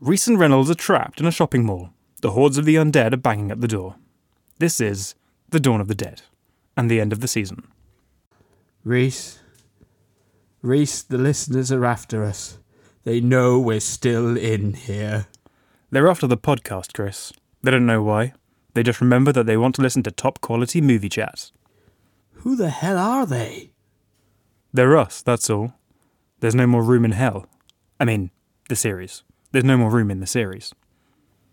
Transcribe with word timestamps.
Reese 0.00 0.26
and 0.26 0.38
Reynolds 0.38 0.70
are 0.70 0.74
trapped 0.74 1.20
in 1.20 1.26
a 1.26 1.30
shopping 1.30 1.64
mall. 1.64 1.88
The 2.20 2.32
hordes 2.32 2.58
of 2.58 2.66
the 2.66 2.74
undead 2.74 3.14
are 3.14 3.16
banging 3.16 3.50
at 3.50 3.62
the 3.62 3.68
door. 3.68 3.96
This 4.58 4.78
is 4.78 5.14
The 5.48 5.58
Dawn 5.58 5.80
of 5.80 5.88
the 5.88 5.94
Dead 5.94 6.20
and 6.76 6.90
the 6.90 7.00
end 7.00 7.14
of 7.14 7.20
the 7.20 7.28
season. 7.28 7.66
Reese. 8.84 9.38
Reese, 10.60 11.00
the 11.00 11.16
listeners 11.16 11.72
are 11.72 11.86
after 11.86 12.24
us. 12.24 12.58
They 13.04 13.22
know 13.22 13.58
we're 13.58 13.80
still 13.80 14.36
in 14.36 14.74
here. 14.74 15.28
They're 15.90 16.08
after 16.08 16.26
the 16.26 16.36
podcast, 16.36 16.92
Chris. 16.92 17.32
They 17.62 17.70
don't 17.70 17.86
know 17.86 18.02
why. 18.02 18.34
They 18.74 18.82
just 18.82 19.00
remember 19.00 19.32
that 19.32 19.46
they 19.46 19.56
want 19.56 19.76
to 19.76 19.82
listen 19.82 20.02
to 20.02 20.10
top 20.10 20.42
quality 20.42 20.82
movie 20.82 21.08
chat. 21.08 21.50
Who 22.32 22.54
the 22.54 22.68
hell 22.68 22.98
are 22.98 23.24
they? 23.24 23.70
They're 24.74 24.98
us, 24.98 25.22
that's 25.22 25.48
all. 25.48 25.72
There's 26.40 26.54
no 26.54 26.66
more 26.66 26.82
room 26.82 27.06
in 27.06 27.12
hell. 27.12 27.46
I 27.98 28.04
mean, 28.04 28.30
the 28.68 28.76
series. 28.76 29.22
There's 29.56 29.64
no 29.64 29.78
more 29.78 29.88
room 29.88 30.10
in 30.10 30.20
the 30.20 30.26
series. 30.26 30.74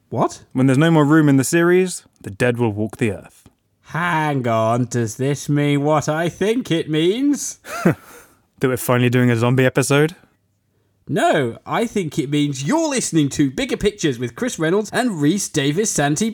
What? 0.10 0.44
When 0.52 0.68
there's 0.68 0.78
no 0.78 0.92
more 0.92 1.06
room 1.06 1.30
in 1.30 1.38
the 1.38 1.46
series, 1.46 2.04
the 2.20 2.32
dead 2.32 2.58
will 2.58 2.74
walk 2.74 2.98
the 2.98 3.14
earth. 3.14 3.50
Hang 3.80 4.46
on, 4.46 4.88
does 4.88 5.16
this 5.16 5.48
mean 5.48 5.84
what 5.84 6.10
I 6.10 6.28
think 6.28 6.70
it 6.70 6.90
means? 6.90 7.62
That 8.60 8.68
we're 8.68 8.76
finally 8.76 9.10
doing 9.10 9.32
a 9.32 9.38
zombie 9.38 9.66
episode? 9.66 10.18
No, 11.08 11.58
I 11.66 11.86
think 11.86 12.20
it 12.20 12.30
means 12.30 12.66
you're 12.66 12.90
listening 12.90 13.30
to 13.30 13.50
Bigger 13.50 13.78
Pictures 13.78 14.20
with 14.20 14.36
Chris 14.36 14.60
Reynolds 14.60 14.90
and 14.92 15.22
Reese 15.22 15.48
Davis 15.48 15.90
Santi 15.90 16.30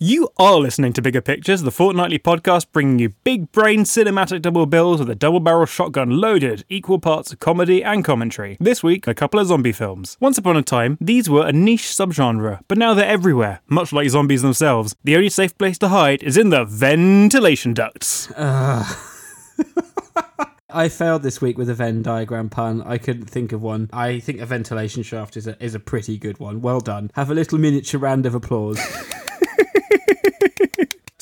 You 0.00 0.28
are 0.38 0.60
listening 0.60 0.92
to 0.92 1.02
Bigger 1.02 1.20
Pictures, 1.20 1.62
the 1.62 1.72
fortnightly 1.72 2.20
podcast 2.20 2.70
bringing 2.70 3.00
you 3.00 3.08
big 3.24 3.50
brain 3.50 3.80
cinematic 3.80 4.42
double 4.42 4.64
bills 4.64 5.00
with 5.00 5.10
a 5.10 5.16
double 5.16 5.40
barrel 5.40 5.66
shotgun 5.66 6.20
loaded, 6.20 6.64
equal 6.68 7.00
parts 7.00 7.32
of 7.32 7.40
comedy 7.40 7.82
and 7.82 8.04
commentary. 8.04 8.56
This 8.60 8.80
week, 8.80 9.08
a 9.08 9.14
couple 9.14 9.40
of 9.40 9.48
zombie 9.48 9.72
films. 9.72 10.16
Once 10.20 10.38
upon 10.38 10.56
a 10.56 10.62
time, 10.62 10.98
these 11.00 11.28
were 11.28 11.44
a 11.44 11.52
niche 11.52 11.88
subgenre, 11.88 12.60
but 12.68 12.78
now 12.78 12.94
they're 12.94 13.08
everywhere, 13.08 13.60
much 13.66 13.92
like 13.92 14.08
zombies 14.08 14.42
themselves. 14.42 14.94
The 15.02 15.16
only 15.16 15.30
safe 15.30 15.58
place 15.58 15.78
to 15.78 15.88
hide 15.88 16.22
is 16.22 16.36
in 16.36 16.50
the 16.50 16.64
ventilation 16.64 17.74
ducts. 17.74 18.30
I 20.70 20.90
failed 20.90 21.24
this 21.24 21.40
week 21.40 21.58
with 21.58 21.68
a 21.70 21.74
Venn 21.74 22.02
diagram 22.02 22.50
pun. 22.50 22.82
I 22.82 22.98
couldn't 22.98 23.26
think 23.26 23.50
of 23.50 23.62
one. 23.62 23.90
I 23.92 24.20
think 24.20 24.38
a 24.38 24.46
ventilation 24.46 25.02
shaft 25.02 25.36
is 25.36 25.48
a, 25.48 25.60
is 25.60 25.74
a 25.74 25.80
pretty 25.80 26.18
good 26.18 26.38
one. 26.38 26.60
Well 26.60 26.78
done. 26.78 27.10
Have 27.14 27.32
a 27.32 27.34
little 27.34 27.58
miniature 27.58 27.98
round 27.98 28.26
of 28.26 28.36
applause. 28.36 28.78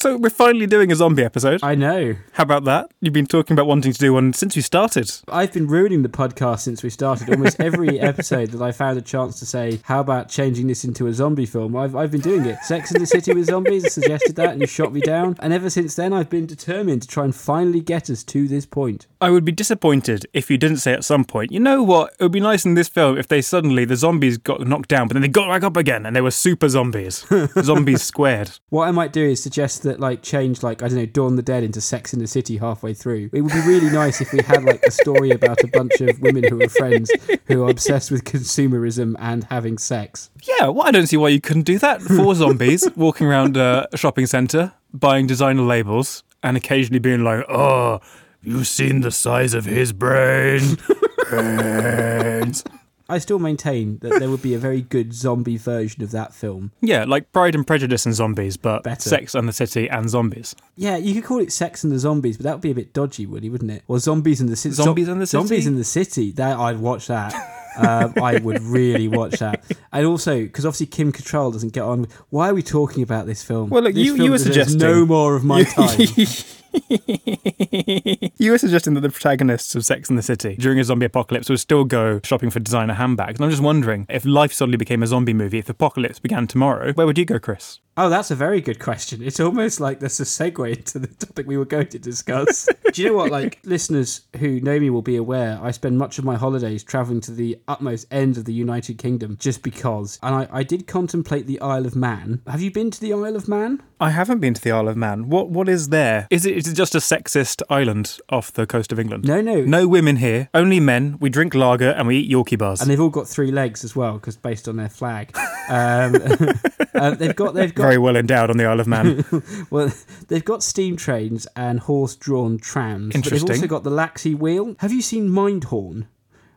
So 0.07 0.17
we're 0.17 0.31
finally 0.31 0.69
doing 0.69 0.93
a 0.93 0.95
zombie 0.95 1.25
episode. 1.25 1.65
I 1.65 1.75
know. 1.75 2.15
How 2.31 2.45
about 2.45 2.63
that? 2.63 2.93
You've 3.01 3.13
been 3.13 3.27
talking 3.27 3.55
about 3.55 3.67
wanting 3.67 3.93
to 3.93 3.99
do 3.99 4.13
one 4.13 4.33
since 4.35 4.55
we 4.55 4.63
started. 4.63 5.11
I've 5.27 5.53
been 5.53 5.67
ruining 5.67 6.05
the 6.05 6.09
podcast 6.09 6.61
since 6.61 6.85
we 6.85 6.91
started. 6.91 7.29
Almost 7.29 7.59
every 7.59 7.99
episode 8.13 8.53
that 8.53 8.63
I 8.63 8.71
found 8.71 8.99
a 8.99 9.03
chance 9.03 9.41
to 9.41 9.47
say, 9.47 9.81
how 9.83 9.99
about 9.99 10.29
changing 10.29 10.69
this 10.69 10.85
into 10.85 11.09
a 11.09 11.13
zombie 11.13 11.45
film? 11.45 11.75
I've, 11.75 11.97
I've 11.97 12.13
been 12.13 12.21
doing 12.21 12.45
it. 12.47 12.61
Sex 12.61 12.93
in 12.93 13.01
the 13.01 13.07
City 13.07 13.35
with 13.35 13.47
Zombies, 13.47 13.85
I 13.85 13.89
suggested 13.89 14.37
that 14.37 14.51
and 14.51 14.61
you 14.61 14.69
shot 14.69 14.93
me 14.93 15.01
down. 15.01 15.35
And 15.41 15.53
ever 15.53 15.69
since 15.69 15.97
then, 15.97 16.13
I've 16.13 16.31
been 16.31 16.47
determined 16.47 17.03
to 17.03 17.09
try 17.09 17.25
and 17.25 17.35
finally 17.35 17.81
get 17.81 18.09
us 18.09 18.23
to 18.23 18.47
this 18.47 18.65
point. 18.65 19.09
I 19.21 19.31
would 19.31 19.45
be 19.45 19.51
disappointed 19.51 20.25
if 20.33 20.53
you 20.53 20.57
didn't 20.57 20.77
say 20.77 20.93
at 20.93 21.05
some 21.05 21.25
point, 21.25 21.51
you 21.51 21.59
know 21.59 21.83
what? 21.83 22.15
It 22.21 22.23
would 22.23 22.31
be 22.31 22.39
nice 22.39 22.65
in 22.65 22.75
this 22.75 22.89
film 22.89 23.19
if 23.19 23.27
they 23.27 23.43
suddenly, 23.43 23.85
the 23.85 23.97
zombies 23.97 24.39
got 24.39 24.65
knocked 24.65 24.89
down, 24.89 25.09
but 25.09 25.15
then 25.15 25.23
they 25.23 25.29
got 25.29 25.49
back 25.49 25.65
up 25.65 25.77
again 25.77 26.07
and 26.07 26.15
they 26.15 26.21
were 26.21 26.31
super 26.31 26.69
zombies. 26.69 27.27
zombies 27.61 28.03
squared. 28.03 28.53
What 28.69 28.87
I 28.87 28.93
might 28.93 29.13
do 29.13 29.25
is 29.25 29.43
suggest 29.43 29.83
that, 29.83 29.96
like, 30.01 30.23
change, 30.23 30.63
like, 30.63 30.83
I 30.83 30.89
don't 30.89 30.99
know, 30.99 31.07
Dawn 31.07 31.37
the 31.37 31.43
Dead 31.43 31.63
into 31.63 31.81
Sex 31.81 32.13
in 32.13 32.19
the 32.19 32.27
City 32.27 32.57
halfway 32.57 32.95
through. 32.95 33.31
It 33.33 33.41
would 33.41 33.53
be 33.53 33.61
really 33.61 33.91
nice 33.91 34.21
if 34.21 34.33
we 34.33 34.41
had, 34.43 34.65
like, 34.65 34.83
a 34.87 34.91
story 34.91 35.31
about 35.31 35.63
a 35.63 35.69
bunch 35.69 36.01
of 36.01 36.21
women 36.21 36.45
who 36.45 36.63
are 36.63 36.69
friends 36.69 37.11
who 37.47 37.65
are 37.65 37.71
obsessed 37.71 38.11
with 38.11 38.25
consumerism 38.25 39.15
and 39.19 39.45
having 39.45 39.79
sex. 39.79 40.31
Yeah, 40.43 40.69
well, 40.69 40.87
I 40.87 40.91
don't 40.91 41.07
see 41.07 41.17
why 41.17 41.29
you 41.29 41.41
couldn't 41.41 41.63
do 41.65 41.79
that. 41.79 42.03
Four 42.03 42.35
zombies 42.37 42.89
walking 42.97 43.27
around 43.27 43.57
a 43.57 43.89
shopping 43.95 44.27
centre, 44.27 44.73
buying 44.93 45.27
designer 45.27 45.63
labels, 45.63 46.23
and 46.43 46.57
occasionally 46.57 47.01
being 47.01 47.25
like, 47.25 47.45
oh, 47.49 48.01
you've 48.43 48.69
seen 48.69 49.01
the 49.01 49.11
size 49.11 49.55
of 49.55 49.65
his 49.65 49.93
brain. 49.93 50.79
Brains. 51.31 52.63
I 53.09 53.19
still 53.19 53.39
maintain 53.39 53.99
that 53.99 54.19
there 54.19 54.29
would 54.31 54.43
be 54.43 54.55
a 54.55 54.59
very 54.59 54.81
good 54.83 55.13
zombie 55.15 55.57
version 55.57 56.03
of 56.03 56.11
that 56.11 56.35
film. 56.35 56.73
Yeah, 56.81 57.05
like 57.05 57.33
Pride 57.33 57.55
and 57.55 57.67
Prejudice 57.67 58.07
and 58.07 58.15
zombies, 58.15 58.57
but 58.57 58.83
Better. 58.85 59.09
Sex 59.09 59.35
and 59.35 59.49
the 59.49 59.53
City 59.53 59.89
and 59.89 60.09
zombies. 60.11 60.55
Yeah, 60.77 60.97
you 60.97 61.15
could 61.15 61.25
call 61.25 61.39
it 61.41 61.53
Sex 61.53 61.83
and 61.85 61.93
the 61.93 61.99
Zombies, 61.99 62.37
but 62.37 62.45
that 62.45 62.53
would 62.55 62.61
be 62.63 62.71
a 62.71 62.75
bit 62.75 62.93
dodgy, 62.93 63.27
would 63.27 63.45
it, 63.45 63.51
wouldn't 63.51 63.71
it? 63.71 63.83
Or 63.89 63.99
Zombies 63.99 64.41
in 64.41 64.47
the 64.47 64.57
City. 64.57 64.75
Zombies 64.75 65.09
in 65.09 65.19
the 65.19 65.27
City? 65.27 65.43
Zombies 65.47 65.67
in 65.67 65.77
the 65.77 65.85
City. 65.85 66.31
That 66.33 66.59
I'd 66.59 66.79
watch 66.79 67.07
that. 67.09 67.35
um, 67.77 68.15
I 68.23 68.39
would 68.39 68.63
really 68.63 69.09
watch 69.09 69.39
that. 69.41 69.65
And 69.93 70.07
also, 70.07 70.43
because 70.43 70.65
obviously 70.65 70.87
Kim 70.87 71.13
Cattrall 71.13 71.53
doesn't 71.53 71.73
get 71.73 71.83
on. 71.83 72.03
with- 72.03 72.13
Why 72.31 72.49
are 72.51 72.55
we 72.55 72.63
talking 72.63 73.03
about 73.03 73.27
this 73.27 73.43
film? 73.43 73.71
Well, 73.71 73.83
look, 73.83 73.95
This 73.95 74.05
you- 74.07 74.13
you 74.13 74.19
film 74.19 74.31
were 74.31 74.39
suggesting- 74.39 74.79
no 74.79 75.05
more 75.07 75.35
of 75.37 75.45
my 75.45 75.65
time. 75.65 75.99
you 78.39 78.51
were 78.51 78.59
suggesting 78.59 78.95
that 78.95 79.01
the 79.01 79.11
protagonists 79.11 79.75
of 79.75 79.85
Sex 79.85 80.09
and 80.09 80.19
the 80.19 80.23
City 80.23 80.57
during 80.57 80.79
a 80.79 80.85
zombie 80.85 81.07
apocalypse 81.07 81.49
would 81.49 81.61
still 81.61 81.85
go 81.85 82.21
shopping 82.25 82.51
for 82.51 82.61
designer 82.61 82.95
handbags. 82.95 83.39
And 83.39 83.45
I'm 83.45 83.51
just 83.51 83.63
wondering 83.63 84.07
if 84.09 84.25
life 84.25 84.53
suddenly 84.53 84.77
became 84.77 85.03
a 85.03 85.07
zombie 85.07 85.35
movie, 85.35 85.59
if 85.59 85.67
the 85.67 85.73
apocalypse 85.73 86.19
began 86.19 86.47
tomorrow, 86.47 86.93
where 86.93 87.07
would 87.07 87.19
you 87.19 87.25
go, 87.25 87.39
Chris? 87.39 87.81
Oh, 87.99 88.11
that's 88.11 88.31
a 88.31 88.35
very 88.35 88.61
good 88.61 88.79
question. 88.79 89.23
It's 89.23 89.41
almost 89.41 89.81
like 89.81 90.01
that's 90.01 90.21
a 90.21 90.25
segue 90.25 90.77
into 90.77 90.99
the 90.99 91.07
topic 91.07 91.47
we 91.47 91.57
were 91.57 91.65
going 91.65 91.87
to 91.89 91.99
discuss. 91.99 92.69
Do 92.93 93.03
you 93.03 93.09
know 93.09 93.15
what? 93.15 93.31
Like, 93.31 93.59
listeners 93.65 94.21
who 94.39 94.61
know 94.61 94.79
me 94.79 94.91
will 94.91 95.01
be 95.01 95.17
aware, 95.17 95.59
I 95.63 95.71
spend 95.71 95.97
much 95.97 96.19
of 96.19 96.25
my 96.25 96.37
holidays 96.37 96.85
traveling 96.85 97.23
to 97.23 97.31
the 97.31 97.59
utmost 97.69 98.07
end 98.11 98.37
of 98.37 98.45
the 98.45 98.53
United 98.53 98.99
Kingdom 98.99 99.39
just 99.41 99.63
because. 99.63 100.19
And 100.23 100.35
I, 100.35 100.49
I 100.53 100.63
did 100.63 100.87
contemplate 100.87 101.47
the 101.47 101.59
Isle 101.63 101.87
of 101.87 101.97
Man. 101.97 102.43
Have 102.47 102.61
you 102.61 102.71
been 102.71 102.91
to 102.91 103.01
the 103.01 103.15
Isle 103.15 103.35
of 103.35 103.49
Man? 103.49 103.83
I 103.99 104.11
haven't 104.11 104.41
been 104.41 104.53
to 104.53 104.61
the 104.61 104.73
Isle 104.73 104.89
of 104.89 104.97
Man. 104.99 105.31
What 105.31 105.49
What 105.49 105.67
is 105.67 105.89
there? 105.89 106.29
Is 106.31 106.45
it, 106.45 106.55
is 106.67 106.73
it 106.73 106.77
just 106.77 106.95
a 106.95 106.99
sexist 106.99 107.63
island 107.71 108.19
off 108.29 108.53
the 108.53 108.67
coast 108.67 108.93
of 108.93 108.99
England? 108.99 109.25
No, 109.25 109.41
no. 109.41 109.61
No 109.63 109.87
women 109.87 110.17
here, 110.17 110.49
only 110.53 110.81
men. 110.81 111.17
We 111.21 111.31
drink 111.31 111.55
lager 111.55 111.91
and 111.91 112.09
we 112.09 112.19
eat 112.19 112.31
Yorkie 112.31 112.59
bars. 112.59 112.81
And 112.81 112.91
they've 112.91 113.01
all 113.01 113.11
got 113.11 113.29
three 113.29 113.53
legs 113.53 113.85
as 113.85 113.95
well, 113.95 114.15
because 114.15 114.37
based 114.37 114.69
on 114.69 114.77
their 114.77 114.89
flag, 114.89 115.37
um, 115.69 116.17
uh, 116.95 117.11
they've 117.11 117.37
got 117.37 117.55
they've 117.55 117.75
got 117.75 117.85
Very 117.85 117.99
well 117.99 118.17
endowed 118.17 118.51
on 118.51 118.57
the 118.57 118.65
Isle 118.65 118.81
of 118.81 118.87
Man. 118.87 119.25
Well, 119.71 119.93
they've 120.29 120.45
got 120.45 120.63
steam 120.63 120.97
trains 120.97 121.47
and 121.57 121.81
horse-drawn 121.81 122.59
trams. 122.59 123.15
But 123.15 123.25
they've 123.25 123.43
also 123.43 123.67
got 123.67 123.85
the 123.85 123.91
Laxey 123.91 124.37
Wheel. 124.37 124.77
Have 124.79 124.93
you 124.93 125.03
seen 125.03 125.29
Mindhorn 125.29 126.07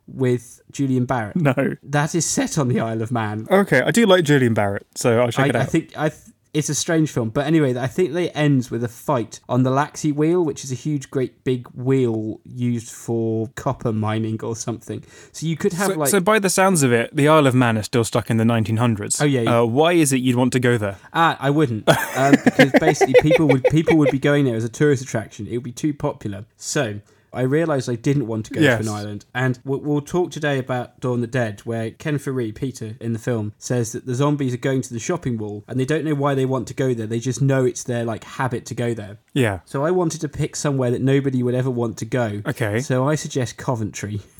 with 0.07 0.61
Julian 0.71 1.05
Barratt? 1.05 1.35
no. 1.35 1.75
That 1.83 2.15
is 2.15 2.25
set 2.25 2.57
on 2.57 2.67
the 2.67 2.79
Isle 2.79 3.01
of 3.01 3.11
Man. 3.11 3.47
Okay, 3.49 3.81
I 3.81 3.91
do 3.91 4.05
like 4.05 4.23
Julian 4.23 4.55
Barratt, 4.55 4.83
so 4.95 5.19
I'll 5.19 5.31
check 5.31 5.45
I, 5.45 5.49
it 5.49 5.55
out. 5.55 5.61
I 5.61 5.65
think 5.65 5.97
I. 5.97 6.09
Th- 6.09 6.21
it's 6.53 6.69
a 6.69 6.75
strange 6.75 7.11
film, 7.11 7.29
but 7.29 7.45
anyway, 7.45 7.77
I 7.77 7.87
think 7.87 8.13
they 8.13 8.31
ends 8.31 8.71
with 8.71 8.83
a 8.83 8.87
fight 8.87 9.39
on 9.47 9.63
the 9.63 9.69
Laxey 9.69 10.11
Wheel, 10.11 10.43
which 10.43 10.63
is 10.63 10.71
a 10.71 10.75
huge, 10.75 11.11
great 11.11 11.43
big 11.43 11.67
wheel 11.69 12.41
used 12.43 12.91
for 12.91 13.49
copper 13.55 13.93
mining 13.93 14.41
or 14.41 14.55
something. 14.55 15.03
So 15.31 15.45
you 15.45 15.55
could 15.55 15.73
have 15.73 15.91
so, 15.91 15.97
like 15.97 16.09
so 16.09 16.19
by 16.19 16.39
the 16.39 16.49
sounds 16.49 16.81
of 16.81 16.91
it, 16.91 17.15
the 17.15 17.27
Isle 17.27 17.45
of 17.45 17.53
Man 17.53 17.77
is 17.77 17.85
still 17.85 18.03
stuck 18.03 18.31
in 18.31 18.37
the 18.37 18.43
1900s. 18.43 19.21
Oh, 19.21 19.25
yeah, 19.25 19.41
yeah. 19.41 19.59
Uh, 19.59 19.65
why 19.65 19.93
is 19.93 20.11
it 20.11 20.17
you'd 20.17 20.37
want 20.37 20.53
to 20.53 20.59
go 20.59 20.77
there? 20.77 20.97
Ah, 21.13 21.37
I 21.39 21.51
wouldn't, 21.51 21.87
um, 22.17 22.35
because 22.43 22.71
basically 22.79 23.15
people 23.21 23.47
would 23.47 23.63
people 23.65 23.97
would 23.97 24.11
be 24.11 24.19
going 24.19 24.45
there 24.45 24.55
as 24.55 24.63
a 24.63 24.69
tourist 24.69 25.03
attraction. 25.03 25.47
It 25.47 25.53
would 25.53 25.63
be 25.63 25.71
too 25.71 25.93
popular. 25.93 26.45
So 26.57 27.01
I 27.33 27.41
realised 27.41 27.89
I 27.89 27.95
didn't 27.95 28.27
want 28.27 28.45
to 28.47 28.53
go 28.53 28.59
Yes. 28.61 28.83
to 28.83 28.89
an 28.91 28.95
island, 28.97 29.25
and 29.33 29.59
we'll, 29.63 29.79
we'll 29.79 30.01
talk 30.01 30.31
today 30.31 30.57
about 30.59 30.99
Dawn 30.99 31.15
of 31.15 31.21
the 31.21 31.27
Dead, 31.27 31.61
where 31.61 31.91
Ken 31.91 32.17
Foree, 32.17 32.53
Peter 32.53 32.95
in 32.99 33.13
the 33.13 33.19
film, 33.19 33.53
says 33.57 33.91
that 33.91 34.05
the 34.05 34.15
zombies 34.15 34.53
are 34.53 34.57
going 34.57 34.81
to 34.81 34.93
the 34.93 34.99
shopping 34.99 35.37
mall, 35.37 35.63
and 35.67 35.79
they 35.79 35.85
don't 35.85 36.05
know 36.05 36.15
why 36.15 36.33
they 36.35 36.45
want 36.45 36.67
to 36.69 36.73
go 36.73 36.93
there. 36.93 37.07
They 37.07 37.19
just 37.19 37.41
know 37.41 37.65
it's 37.65 37.83
their 37.83 38.03
like 38.03 38.23
habit 38.23 38.65
to 38.67 38.75
go 38.75 38.93
there. 38.93 39.17
Yeah. 39.33 39.59
So 39.65 39.85
I 39.85 39.91
wanted 39.91 40.21
to 40.21 40.29
pick 40.29 40.55
somewhere 40.55 40.91
that 40.91 41.01
nobody 41.01 41.43
would 41.43 41.55
ever 41.55 41.69
want 41.69 41.97
to 41.99 42.05
go. 42.05 42.41
Okay. 42.47 42.79
So 42.79 43.07
I 43.07 43.15
suggest 43.15 43.57
Coventry. 43.57 44.21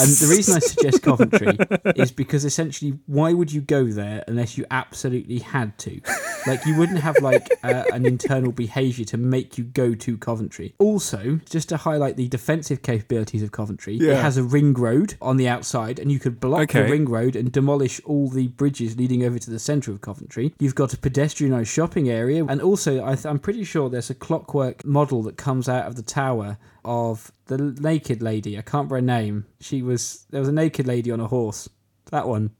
And 0.00 0.08
the 0.10 0.34
reason 0.34 0.56
I 0.56 0.58
suggest 0.60 1.02
Coventry 1.02 1.56
is 1.96 2.10
because 2.10 2.44
essentially, 2.44 2.98
why 3.06 3.32
would 3.32 3.52
you 3.52 3.60
go 3.60 3.86
there 3.86 4.24
unless 4.28 4.56
you 4.58 4.64
absolutely 4.70 5.38
had 5.40 5.76
to? 5.78 6.00
Like, 6.46 6.64
you 6.66 6.76
wouldn't 6.78 7.00
have 7.00 7.16
like 7.20 7.48
uh, 7.62 7.84
an 7.92 8.06
internal 8.06 8.52
behaviour 8.52 9.04
to 9.06 9.16
make 9.16 9.58
you 9.58 9.64
go 9.64 9.94
to 9.94 10.16
Coventry. 10.18 10.74
Also, 10.78 11.40
just 11.48 11.68
to 11.68 11.76
highlight 11.76 12.16
the 12.16 12.28
defensive 12.28 12.82
capabilities 12.82 13.42
of 13.42 13.52
Coventry, 13.52 13.96
it 13.96 14.16
has 14.16 14.36
a 14.36 14.42
ring 14.42 14.72
road 14.74 15.14
on 15.20 15.36
the 15.36 15.48
outside, 15.48 15.98
and 15.98 16.10
you 16.10 16.18
could 16.18 16.40
block 16.40 16.60
Okay. 16.62 16.82
the 16.82 16.90
ring 16.90 17.04
road 17.06 17.36
and 17.36 17.52
demolish 17.52 18.00
all 18.04 18.28
the 18.28 18.48
bridges 18.48 18.96
leading 18.96 19.22
over 19.24 19.38
to 19.38 19.50
the 19.50 19.58
centre 19.58 19.90
of 19.92 20.00
Coventry. 20.00 20.54
You've 20.58 20.74
got 20.74 20.94
a 20.94 20.96
pedestrianised 20.96 21.66
shopping 21.68 22.08
area, 22.08 22.44
and 22.46 22.60
also 22.62 23.04
I 23.04 23.14
th- 23.14 23.26
I'm 23.26 23.38
pretty 23.38 23.64
sure 23.64 23.88
there's 23.90 24.10
a 24.10 24.14
clockwork 24.14 24.84
model 24.84 25.22
that 25.24 25.36
comes 25.36 25.68
out 25.68 25.86
of 25.86 25.96
the 25.96 26.02
tower 26.02 26.56
of 26.84 27.30
the 27.50 27.76
naked 27.80 28.22
lady. 28.22 28.56
I 28.56 28.62
can't 28.62 28.90
remember 28.90 28.96
her 28.96 29.02
name. 29.02 29.46
She 29.60 29.82
was 29.82 30.26
there 30.30 30.40
was 30.40 30.48
a 30.48 30.52
naked 30.52 30.86
lady 30.86 31.10
on 31.10 31.20
a 31.20 31.26
horse. 31.26 31.68
That 32.10 32.26
one. 32.26 32.50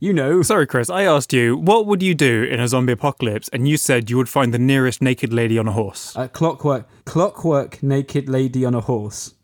You 0.00 0.12
know. 0.12 0.42
Sorry, 0.42 0.66
Chris. 0.66 0.90
I 0.90 1.04
asked 1.04 1.32
you, 1.32 1.56
what 1.56 1.86
would 1.86 2.02
you 2.02 2.14
do 2.14 2.42
in 2.42 2.60
a 2.60 2.68
zombie 2.68 2.92
apocalypse? 2.92 3.48
And 3.52 3.68
you 3.68 3.76
said 3.76 4.10
you 4.10 4.16
would 4.16 4.28
find 4.28 4.52
the 4.52 4.58
nearest 4.58 5.00
naked 5.00 5.32
lady 5.32 5.58
on 5.58 5.68
a 5.68 5.72
horse. 5.72 6.16
Uh, 6.16 6.28
clockwork, 6.28 6.88
clockwork, 7.04 7.82
naked 7.82 8.28
lady 8.28 8.64
on 8.64 8.74
a 8.74 8.80
horse. 8.80 9.34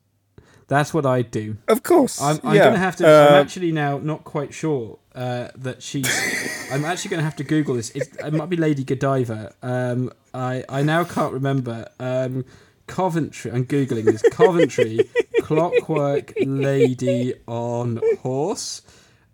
That's 0.66 0.92
what 0.92 1.06
I'd 1.06 1.30
do. 1.30 1.56
Of 1.66 1.82
course. 1.82 2.20
I'm, 2.20 2.40
I'm 2.44 2.54
yeah. 2.54 2.64
going 2.64 2.74
to 2.74 2.80
have 2.80 2.96
to. 2.96 3.08
Uh, 3.08 3.28
I'm 3.28 3.42
actually 3.42 3.72
now 3.72 3.98
not 3.98 4.24
quite 4.24 4.52
sure 4.52 4.98
uh, 5.14 5.48
that 5.56 5.82
she's. 5.82 6.08
I'm 6.72 6.84
actually 6.84 7.10
going 7.10 7.20
to 7.20 7.24
have 7.24 7.36
to 7.36 7.44
Google 7.44 7.74
this. 7.74 7.90
It, 7.90 8.08
it 8.22 8.32
might 8.32 8.50
be 8.50 8.56
Lady 8.56 8.84
Godiva. 8.84 9.54
Um, 9.62 10.10
I 10.34 10.64
I 10.68 10.82
now 10.82 11.04
can't 11.04 11.32
remember. 11.32 11.88
Um, 11.98 12.44
Coventry. 12.88 13.52
I'm 13.52 13.64
googling 13.64 14.04
this. 14.04 14.22
Coventry 14.32 15.08
Clockwork 15.42 16.32
Lady 16.40 17.34
on 17.46 18.00
Horse. 18.20 18.82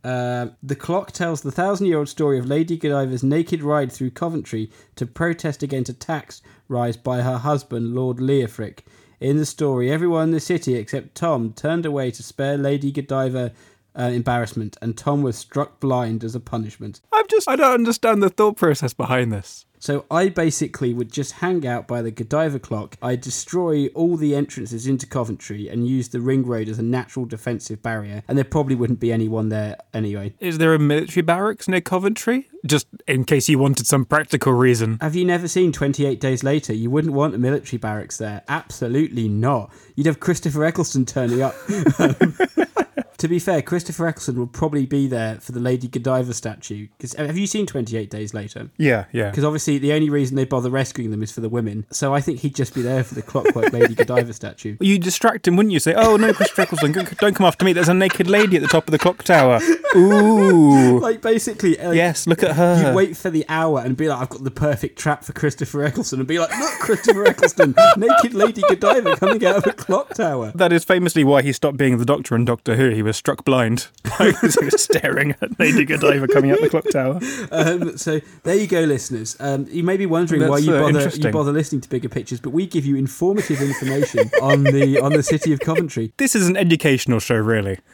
Um, 0.04 0.54
the 0.62 0.76
clock 0.76 1.12
tells 1.12 1.40
the 1.40 1.50
thousand-year-old 1.50 2.10
story 2.10 2.38
of 2.38 2.44
Lady 2.44 2.76
Godiva's 2.76 3.22
naked 3.24 3.62
ride 3.62 3.90
through 3.90 4.10
Coventry 4.10 4.70
to 4.96 5.06
protest 5.06 5.62
against 5.62 5.88
a 5.88 5.94
tax 5.94 6.42
rise 6.68 6.98
by 6.98 7.22
her 7.22 7.38
husband, 7.38 7.94
Lord 7.94 8.18
Leofric. 8.18 8.80
In 9.18 9.38
the 9.38 9.46
story, 9.46 9.90
everyone 9.90 10.24
in 10.24 10.30
the 10.32 10.40
city 10.40 10.74
except 10.74 11.14
Tom 11.14 11.54
turned 11.54 11.86
away 11.86 12.10
to 12.10 12.22
spare 12.22 12.58
Lady 12.58 12.92
Godiva 12.92 13.52
uh, 13.98 14.04
embarrassment, 14.04 14.76
and 14.82 14.96
Tom 14.96 15.22
was 15.22 15.36
struck 15.36 15.80
blind 15.80 16.24
as 16.24 16.34
a 16.34 16.40
punishment. 16.40 17.00
I'm 17.12 17.26
just. 17.28 17.48
I 17.48 17.56
don't 17.56 17.74
understand 17.74 18.22
the 18.22 18.30
thought 18.30 18.56
process 18.56 18.92
behind 18.92 19.32
this. 19.32 19.66
So 19.84 20.06
I 20.10 20.30
basically 20.30 20.94
would 20.94 21.12
just 21.12 21.32
hang 21.32 21.66
out 21.66 21.86
by 21.86 22.00
the 22.00 22.10
Godiva 22.10 22.58
clock. 22.58 22.96
I 23.02 23.16
destroy 23.16 23.88
all 23.88 24.16
the 24.16 24.34
entrances 24.34 24.86
into 24.86 25.06
Coventry 25.06 25.68
and 25.68 25.86
use 25.86 26.08
the 26.08 26.22
ring 26.22 26.46
road 26.46 26.70
as 26.70 26.78
a 26.78 26.82
natural 26.82 27.26
defensive 27.26 27.82
barrier, 27.82 28.22
and 28.26 28.38
there 28.38 28.46
probably 28.46 28.76
wouldn't 28.76 28.98
be 28.98 29.12
anyone 29.12 29.50
there 29.50 29.76
anyway. 29.92 30.32
Is 30.40 30.56
there 30.56 30.72
a 30.72 30.78
military 30.78 31.20
barracks 31.20 31.68
near 31.68 31.82
Coventry? 31.82 32.48
Just 32.64 32.86
in 33.06 33.24
case 33.24 33.46
you 33.50 33.58
wanted 33.58 33.86
some 33.86 34.06
practical 34.06 34.54
reason. 34.54 34.96
Have 35.02 35.14
you 35.14 35.26
never 35.26 35.46
seen 35.46 35.70
28 35.70 36.18
Days 36.18 36.42
Later? 36.42 36.72
You 36.72 36.88
wouldn't 36.88 37.12
want 37.12 37.34
a 37.34 37.38
military 37.38 37.76
barracks 37.76 38.16
there. 38.16 38.42
Absolutely 38.48 39.28
not. 39.28 39.70
You'd 39.96 40.06
have 40.06 40.18
Christopher 40.18 40.64
Eccleston 40.64 41.04
turning 41.04 41.42
up. 41.42 41.54
to 43.18 43.28
be 43.28 43.38
fair, 43.38 43.62
Christopher 43.62 44.06
Eccleston 44.08 44.38
will 44.38 44.46
probably 44.46 44.86
be 44.86 45.06
there 45.06 45.36
for 45.40 45.52
the 45.52 45.60
Lady 45.60 45.88
Godiva 45.88 46.32
statue. 46.34 46.88
'Cause- 47.00 47.14
uh, 47.18 47.26
have 47.26 47.36
you 47.38 47.46
seen 47.46 47.66
28 47.66 48.10
Days 48.10 48.34
Later? 48.34 48.68
Yeah, 48.76 49.04
yeah. 49.12 49.30
Because 49.30 49.44
obviously 49.44 49.78
the 49.78 49.92
only 49.92 50.10
reason 50.10 50.36
they 50.36 50.44
bother 50.44 50.70
rescuing 50.70 51.10
them 51.10 51.22
is 51.22 51.30
for 51.30 51.40
the 51.40 51.48
women. 51.48 51.86
So 51.90 52.14
I 52.14 52.20
think 52.20 52.40
he'd 52.40 52.54
just 52.54 52.74
be 52.74 52.82
there 52.82 53.04
for 53.04 53.14
the 53.14 53.22
Clockwork 53.22 53.72
Lady 53.72 53.94
Godiva 53.94 54.32
statue. 54.32 54.76
You 54.80 54.98
distract 54.98 55.46
him, 55.48 55.56
wouldn't 55.56 55.72
you? 55.72 55.80
Say, 55.80 55.94
"Oh 55.94 56.16
no, 56.16 56.32
Christopher 56.32 56.62
Eccleston, 56.62 56.92
don't 57.18 57.34
come 57.34 57.46
after 57.46 57.64
me. 57.64 57.72
There's 57.72 57.88
a 57.88 57.94
naked 57.94 58.28
lady 58.28 58.56
at 58.56 58.62
the 58.62 58.68
top 58.68 58.86
of 58.86 58.92
the 58.92 58.98
clock 58.98 59.22
tower." 59.22 59.60
Ooh. 59.96 60.98
Like 61.00 61.20
basically, 61.22 61.76
like, 61.76 61.94
Yes, 61.96 62.26
look 62.26 62.42
at 62.42 62.56
her. 62.56 62.90
You 62.90 62.96
wait 62.96 63.16
for 63.16 63.30
the 63.30 63.44
hour 63.48 63.80
and 63.84 63.96
be 63.96 64.08
like, 64.08 64.20
I've 64.20 64.28
got 64.28 64.44
the 64.44 64.50
perfect 64.50 64.98
trap 64.98 65.24
for 65.24 65.32
Christopher 65.32 65.84
Eccleston, 65.84 66.18
and 66.20 66.28
be 66.28 66.38
like, 66.38 66.50
look, 66.58 66.72
Christopher 66.80 67.26
Eccleston, 67.26 67.74
naked 67.96 68.34
Lady 68.34 68.62
Godiva 68.68 69.16
coming 69.16 69.44
out 69.44 69.56
of 69.56 69.64
the 69.64 69.72
clock 69.72 70.14
tower. 70.14 70.52
That 70.54 70.72
is 70.72 70.84
famously 70.84 71.24
why 71.24 71.42
he 71.42 71.52
stopped 71.52 71.76
being 71.76 71.98
the 71.98 72.04
Doctor 72.04 72.34
in 72.34 72.44
Doctor 72.44 72.76
Who. 72.76 72.90
He 72.90 73.02
was 73.04 73.16
struck 73.16 73.44
blind 73.44 73.88
was 74.20 74.82
staring 74.82 75.34
at 75.40 75.58
Lady 75.58 75.84
Godiva 75.84 76.28
coming 76.28 76.50
out 76.50 76.60
the 76.60 76.68
clock 76.68 76.84
tower. 76.90 77.20
Um, 77.50 77.96
so 77.96 78.20
there 78.42 78.56
you 78.56 78.66
go, 78.66 78.80
listeners. 78.80 79.36
Um, 79.40 79.66
you 79.70 79.82
may 79.82 79.96
be 79.96 80.06
wondering 80.06 80.48
why 80.48 80.58
you 80.58 80.74
uh, 80.74 80.80
bother 80.80 81.08
you 81.08 81.30
bother 81.30 81.52
listening 81.52 81.80
to 81.82 81.88
bigger 81.88 82.08
pictures, 82.08 82.40
but 82.40 82.50
we 82.50 82.66
give 82.66 82.84
you 82.84 82.96
informative 82.96 83.60
information 83.60 84.30
on 84.42 84.64
the 84.64 85.00
on 85.00 85.12
the 85.12 85.22
city 85.22 85.52
of 85.52 85.60
Coventry. 85.60 86.12
This 86.16 86.34
is 86.34 86.48
an 86.48 86.56
educational 86.56 87.20
show, 87.20 87.36
really. 87.36 87.78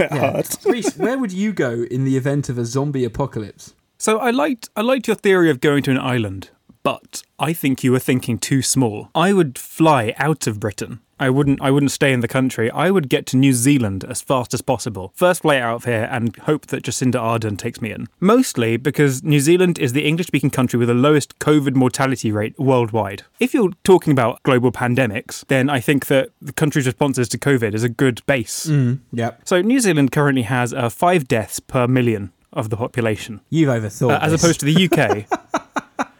Yeah. 0.00 0.42
Reese, 0.64 0.96
where 0.96 1.16
would 1.16 1.32
you 1.32 1.52
go 1.52 1.84
in 1.84 2.04
the 2.04 2.16
event 2.16 2.48
of 2.48 2.58
a 2.58 2.64
zombie 2.64 3.04
apocalypse? 3.04 3.74
So 3.96 4.18
I 4.18 4.30
liked 4.30 4.68
I 4.74 4.80
liked 4.80 5.06
your 5.06 5.14
theory 5.16 5.50
of 5.50 5.60
going 5.60 5.84
to 5.84 5.92
an 5.92 5.98
island, 5.98 6.50
but 6.82 7.22
I 7.38 7.52
think 7.52 7.82
you 7.82 7.92
were 7.92 7.98
thinking 7.98 8.38
too 8.38 8.62
small. 8.62 9.10
I 9.14 9.32
would 9.32 9.58
fly 9.58 10.14
out 10.18 10.46
of 10.46 10.60
Britain. 10.60 11.00
I 11.18 11.30
wouldn't 11.30 11.60
I 11.62 11.70
wouldn't 11.70 11.92
stay 11.92 12.12
in 12.12 12.20
the 12.20 12.28
country. 12.28 12.70
I 12.70 12.90
would 12.90 13.08
get 13.08 13.24
to 13.26 13.36
New 13.36 13.52
Zealand 13.52 14.04
as 14.04 14.20
fast 14.20 14.52
as 14.52 14.62
possible. 14.62 15.12
First 15.14 15.42
flight 15.42 15.62
out 15.62 15.76
of 15.76 15.84
here 15.84 16.08
and 16.10 16.34
hope 16.36 16.66
that 16.66 16.82
Jacinda 16.82 17.20
Ardern 17.20 17.56
takes 17.56 17.80
me 17.80 17.92
in. 17.92 18.08
Mostly 18.20 18.76
because 18.76 19.22
New 19.22 19.40
Zealand 19.40 19.78
is 19.78 19.92
the 19.92 20.04
English 20.04 20.26
speaking 20.26 20.50
country 20.50 20.78
with 20.78 20.88
the 20.88 20.94
lowest 20.94 21.38
COVID 21.38 21.74
mortality 21.74 22.32
rate 22.32 22.58
worldwide. 22.58 23.22
If 23.38 23.54
you're 23.54 23.72
talking 23.84 24.12
about 24.12 24.42
global 24.42 24.72
pandemics, 24.72 25.46
then 25.46 25.70
I 25.70 25.80
think 25.80 26.06
that 26.06 26.30
the 26.42 26.52
country's 26.52 26.86
responses 26.86 27.28
to 27.30 27.38
COVID 27.38 27.74
is 27.74 27.84
a 27.84 27.88
good 27.88 28.24
base. 28.26 28.68
Yep. 29.12 29.42
So 29.44 29.62
New 29.62 29.80
Zealand 29.80 30.10
currently 30.10 30.42
has 30.42 30.74
uh, 30.74 30.88
five 30.88 31.28
deaths 31.28 31.60
per 31.60 31.86
million 31.86 32.32
of 32.52 32.70
the 32.70 32.76
population 32.76 33.40
You've 33.50 33.68
overthought 33.68 34.12
uh, 34.12 34.18
as 34.22 34.32
opposed 34.32 34.60
to 34.60 34.66
the 34.66 34.88
UK. 34.88 35.63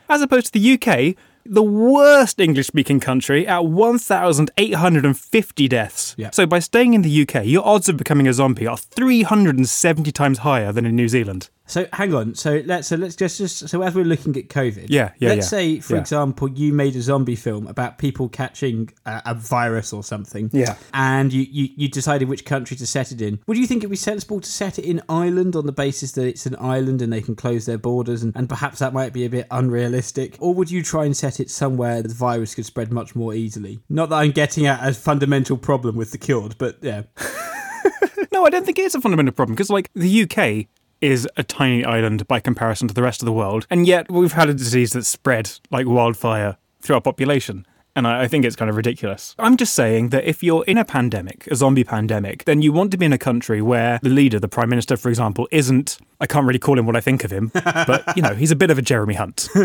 as 0.09 0.23
opposed 0.23 0.47
to 0.47 0.53
the 0.53 0.75
UK, 0.75 1.17
the 1.47 1.63
worst 1.63 2.41
English 2.41 2.69
speaking 2.69 3.01
country 3.01 3.47
at 3.47 3.67
1,850 3.67 5.69
deaths. 5.69 6.17
So 6.31 6.47
by 6.47 6.59
staying 6.59 6.95
in 6.95 7.03
the 7.03 7.23
UK, 7.23 7.45
your 7.45 7.67
odds 7.67 7.89
of 7.89 7.97
becoming 7.97 8.27
a 8.27 8.33
zombie 8.33 8.67
are 8.67 8.79
370 8.79 10.11
times 10.13 10.39
higher 10.39 10.73
than 10.73 10.87
in 10.87 10.97
New 10.97 11.09
Zealand. 11.09 11.51
So 11.67 11.87
hang 11.95 12.13
on. 12.13 12.35
So 12.35 12.63
let's 12.67 12.89
so 12.89 12.97
let's 12.97 13.17
just, 13.17 13.39
just 13.39 13.69
so 13.71 13.81
as 13.83 13.95
we're 13.95 14.05
looking 14.05 14.37
at 14.37 14.49
COVID. 14.49 14.87
Yeah, 14.91 15.13
yeah, 15.19 15.31
Let's 15.31 15.47
yeah. 15.47 15.59
say, 15.59 15.81
for 15.81 15.95
Yeah. 15.95 16.01
example, 16.01 16.51
you 16.51 16.75
made 16.75 16.95
a 16.95 17.01
zombie 17.01 17.37
film 17.37 17.67
about 17.67 17.97
people 17.97 18.29
catching 18.29 18.91
a, 19.07 19.23
a 19.27 19.35
virus 19.35 19.93
or 19.93 20.03
something. 20.05 20.51
Yeah. 20.53 20.77
And 20.93 21.33
you, 21.33 21.47
you 21.51 21.69
you 21.75 21.89
decided 21.89 22.29
which 22.29 22.45
country 22.45 22.77
to 22.77 22.87
set 22.87 23.13
it 23.13 23.23
in. 23.23 23.39
Would 23.47 23.57
you 23.57 23.67
think 23.67 23.79
it'd 23.83 23.91
be 23.91 23.97
sensible 23.97 24.41
to 24.43 24.49
set 24.51 24.79
it 24.79 24.85
in 24.85 25.01
Ireland 25.09 25.57
on 25.57 25.65
the 25.65 25.73
basis 25.73 26.13
that 26.13 26.27
it's 26.27 26.45
an 26.45 26.57
island 26.61 27.01
and 27.01 27.11
they 27.11 27.23
can 27.23 27.35
close 27.35 27.65
their 27.65 27.79
borders 27.79 28.23
and, 28.23 28.37
and 28.37 28.47
perhaps 28.47 28.81
that 28.81 28.93
might 28.93 29.15
be 29.15 29.25
a 29.25 29.31
bit 29.31 29.47
unrealistic? 29.51 30.37
Or 30.41 30.53
would 30.55 30.71
you 30.71 30.83
try 30.83 31.07
and 31.07 31.17
set 31.17 31.41
it 31.41 31.51
somewhere 31.51 32.03
the 32.03 32.13
virus 32.13 32.55
could 32.55 32.67
spread 32.67 32.93
much 32.93 33.17
more 33.17 33.33
easily? 33.33 33.81
Not 33.89 34.11
that 34.11 34.17
I'm 34.17 34.33
getting 34.33 34.67
at 34.67 34.87
a 34.87 34.93
fundamental 34.93 35.57
problem 35.57 35.97
with 35.97 36.11
the 36.13 36.19
cured, 36.19 36.57
but 36.59 36.77
yeah. 36.83 37.05
No, 38.33 38.45
I 38.45 38.51
don't 38.51 38.65
think 38.67 38.79
it 38.79 38.85
is 38.85 38.95
a 38.97 39.01
fundamental 39.01 39.33
problem 39.33 39.55
because, 39.55 39.71
like, 39.71 39.91
the 39.95 40.23
UK 40.23 40.67
is 41.05 41.29
a 41.37 41.43
tiny 41.43 41.85
island 41.85 42.27
by 42.27 42.41
comparison 42.41 42.89
to 42.89 42.95
the 42.95 43.03
rest 43.03 43.21
of 43.21 43.27
the 43.27 43.33
world, 43.33 43.67
and 43.69 43.87
yet 43.87 44.11
we've 44.11 44.33
had 44.33 44.49
a 44.49 44.55
disease 44.55 44.93
that's 44.93 45.09
spread 45.09 45.51
like 45.71 45.87
wildfire 45.87 46.57
through 46.81 46.95
our 46.95 47.01
population. 47.01 47.67
And 47.97 48.07
I 48.07 48.25
I 48.25 48.29
think 48.29 48.47
it's 48.47 48.57
kind 48.57 48.71
of 48.71 48.77
ridiculous. 48.77 49.35
I'm 49.39 49.59
just 49.59 49.75
saying 49.75 50.09
that 50.09 50.25
if 50.25 50.43
you're 50.43 50.65
in 50.65 50.79
a 50.79 50.85
pandemic, 50.85 51.47
a 51.49 51.57
zombie 51.57 51.85
pandemic, 51.85 52.45
then 52.45 52.63
you 52.63 52.73
want 52.73 52.91
to 52.93 52.97
be 52.97 53.05
in 53.05 53.13
a 53.13 53.19
country 53.19 53.61
where 53.61 53.99
the 54.03 54.09
leader, 54.09 54.41
the 54.41 54.49
prime 54.49 54.71
minister, 54.71 54.97
for 54.97 55.11
example, 55.11 55.47
isn't. 55.51 55.99
I 56.21 56.27
can't 56.27 56.47
really 56.47 56.59
call 56.59 56.79
him 56.79 56.87
what 56.87 56.97
I 56.97 57.01
think 57.03 57.23
of 57.25 57.31
him, 57.31 57.49
but, 57.53 58.17
you 58.17 58.23
know, 58.23 58.35
he's 58.35 58.51
a 58.51 58.57
bit 58.57 58.71
of 58.71 58.79
a 58.79 58.83
Jeremy 58.83 59.15
Hunt. 59.15 59.49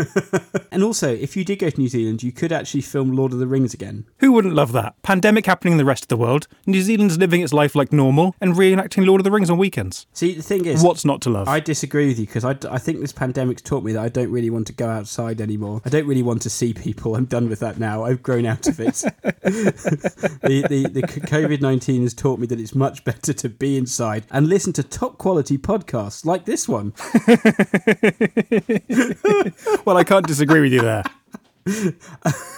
And 0.72 0.84
also, 0.84 1.12
if 1.12 1.36
you 1.36 1.44
did 1.44 1.58
go 1.58 1.68
to 1.68 1.80
New 1.80 1.88
Zealand, 1.88 2.22
you 2.22 2.30
could 2.30 2.52
actually 2.52 2.82
film 2.82 3.12
Lord 3.12 3.32
of 3.32 3.40
the 3.40 3.46
Rings 3.48 3.74
again. 3.74 4.04
Who 4.18 4.30
wouldn't 4.30 4.54
love 4.54 4.70
that? 4.72 4.94
Pandemic 5.02 5.46
happening 5.46 5.72
in 5.72 5.78
the 5.78 5.84
rest 5.84 6.04
of 6.04 6.08
the 6.08 6.16
world, 6.16 6.46
New 6.64 6.80
Zealand's 6.82 7.18
living 7.18 7.40
its 7.40 7.52
life 7.52 7.74
like 7.74 7.92
normal, 7.92 8.36
and 8.40 8.54
reenacting 8.54 9.04
Lord 9.04 9.20
of 9.20 9.24
the 9.24 9.32
Rings 9.32 9.50
on 9.50 9.58
weekends. 9.58 10.06
See, 10.12 10.34
the 10.34 10.42
thing 10.42 10.66
is, 10.66 10.82
What's 10.84 11.04
not 11.04 11.20
to 11.22 11.30
love? 11.30 11.48
I 11.48 11.58
disagree 11.58 12.06
with 12.06 12.20
you 12.20 12.26
because 12.26 12.44
I, 12.44 12.56
I 12.70 12.78
think 12.78 13.00
this 13.00 13.12
pandemic's 13.12 13.62
taught 13.62 13.82
me 13.82 13.92
that 13.94 14.04
I 14.04 14.08
don't 14.08 14.30
really 14.30 14.50
want 14.50 14.68
to 14.68 14.72
go 14.72 14.88
outside 14.88 15.40
anymore. 15.40 15.82
I 15.84 15.88
don't 15.88 16.06
really 16.06 16.22
want 16.22 16.42
to 16.42 16.50
see 16.50 16.72
people. 16.72 17.16
I'm 17.16 17.24
done 17.24 17.48
with 17.48 17.58
that 17.60 17.80
now. 17.80 18.04
I've 18.20 18.24
grown 18.24 18.44
out 18.44 18.66
of 18.66 18.78
it. 18.80 18.94
the 19.22 20.66
the, 20.68 20.90
the 20.92 21.02
COVID 21.02 21.62
19 21.62 22.02
has 22.02 22.12
taught 22.12 22.38
me 22.38 22.46
that 22.48 22.60
it's 22.60 22.74
much 22.74 23.02
better 23.02 23.32
to 23.32 23.48
be 23.48 23.78
inside 23.78 24.24
and 24.30 24.46
listen 24.46 24.74
to 24.74 24.82
top 24.82 25.16
quality 25.16 25.56
podcasts 25.56 26.26
like 26.26 26.44
this 26.44 26.68
one. 26.68 26.92
Well, 29.86 29.96
I 29.96 30.04
can't 30.04 30.26
disagree 30.26 30.60
with 30.60 30.72
you 30.72 30.82
there. 30.82 31.04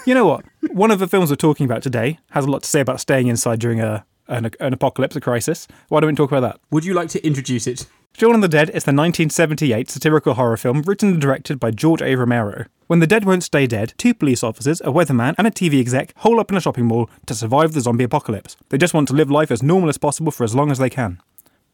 you 0.07 0.15
know 0.15 0.27
what? 0.27 0.45
One 0.73 0.91
of 0.91 0.99
the 0.99 1.07
films 1.07 1.31
we're 1.31 1.37
talking 1.37 1.67
about 1.67 1.83
today 1.83 2.19
has 2.31 2.45
a 2.45 2.51
lot 2.51 2.65
to 2.65 2.69
say 2.69 2.81
about 2.81 3.01
staying 3.01 3.29
inside 3.29 3.61
during 3.61 3.81
a 3.81 4.05
an, 4.29 4.51
an 4.61 4.73
apocalypse, 4.73 5.15
a 5.15 5.21
crisis. 5.21 5.69
Why 5.89 6.01
don't 6.01 6.11
we 6.11 6.17
talk 6.17 6.33
about 6.33 6.41
that? 6.41 6.61
Would 6.71 6.85
you 6.85 6.95
like 6.95 7.09
to 7.11 7.25
introduce 7.25 7.67
it? 7.67 7.87
Shaun 8.15 8.35
of 8.35 8.43
the 8.43 8.49
Dead 8.49 8.69
is 8.69 8.85
the 8.85 8.91
1978 8.91 9.89
satirical 9.89 10.35
horror 10.35 10.57
film 10.57 10.83
written 10.83 11.11
and 11.11 11.21
directed 11.21 11.61
by 11.61 11.71
George 11.71 12.03
A. 12.03 12.17
Romero. 12.17 12.67
When 12.93 13.01
the 13.01 13.07
dead 13.07 13.25
won't 13.25 13.43
stay 13.43 13.67
dead, 13.67 13.95
two 13.97 14.13
police 14.13 14.45
officers, 14.45 14.83
a 14.83 14.93
weatherman, 14.93 15.35
and 15.39 15.47
a 15.47 15.51
TV 15.51 15.81
exec 15.81 16.13
hole 16.19 16.39
up 16.39 16.51
in 16.51 16.59
a 16.59 16.61
shopping 16.61 16.85
mall 16.85 17.09
to 17.25 17.35
survive 17.35 17.73
the 17.73 17.81
zombie 17.81 18.05
apocalypse. 18.05 18.55
They 18.69 18.77
just 18.77 18.93
want 18.93 19.09
to 19.09 19.15
live 19.15 19.31
life 19.31 19.51
as 19.51 19.63
normal 19.63 19.89
as 19.89 19.97
possible 19.97 20.31
for 20.31 20.45
as 20.45 20.55
long 20.55 20.71
as 20.71 20.77
they 20.77 20.91
can. 20.91 21.19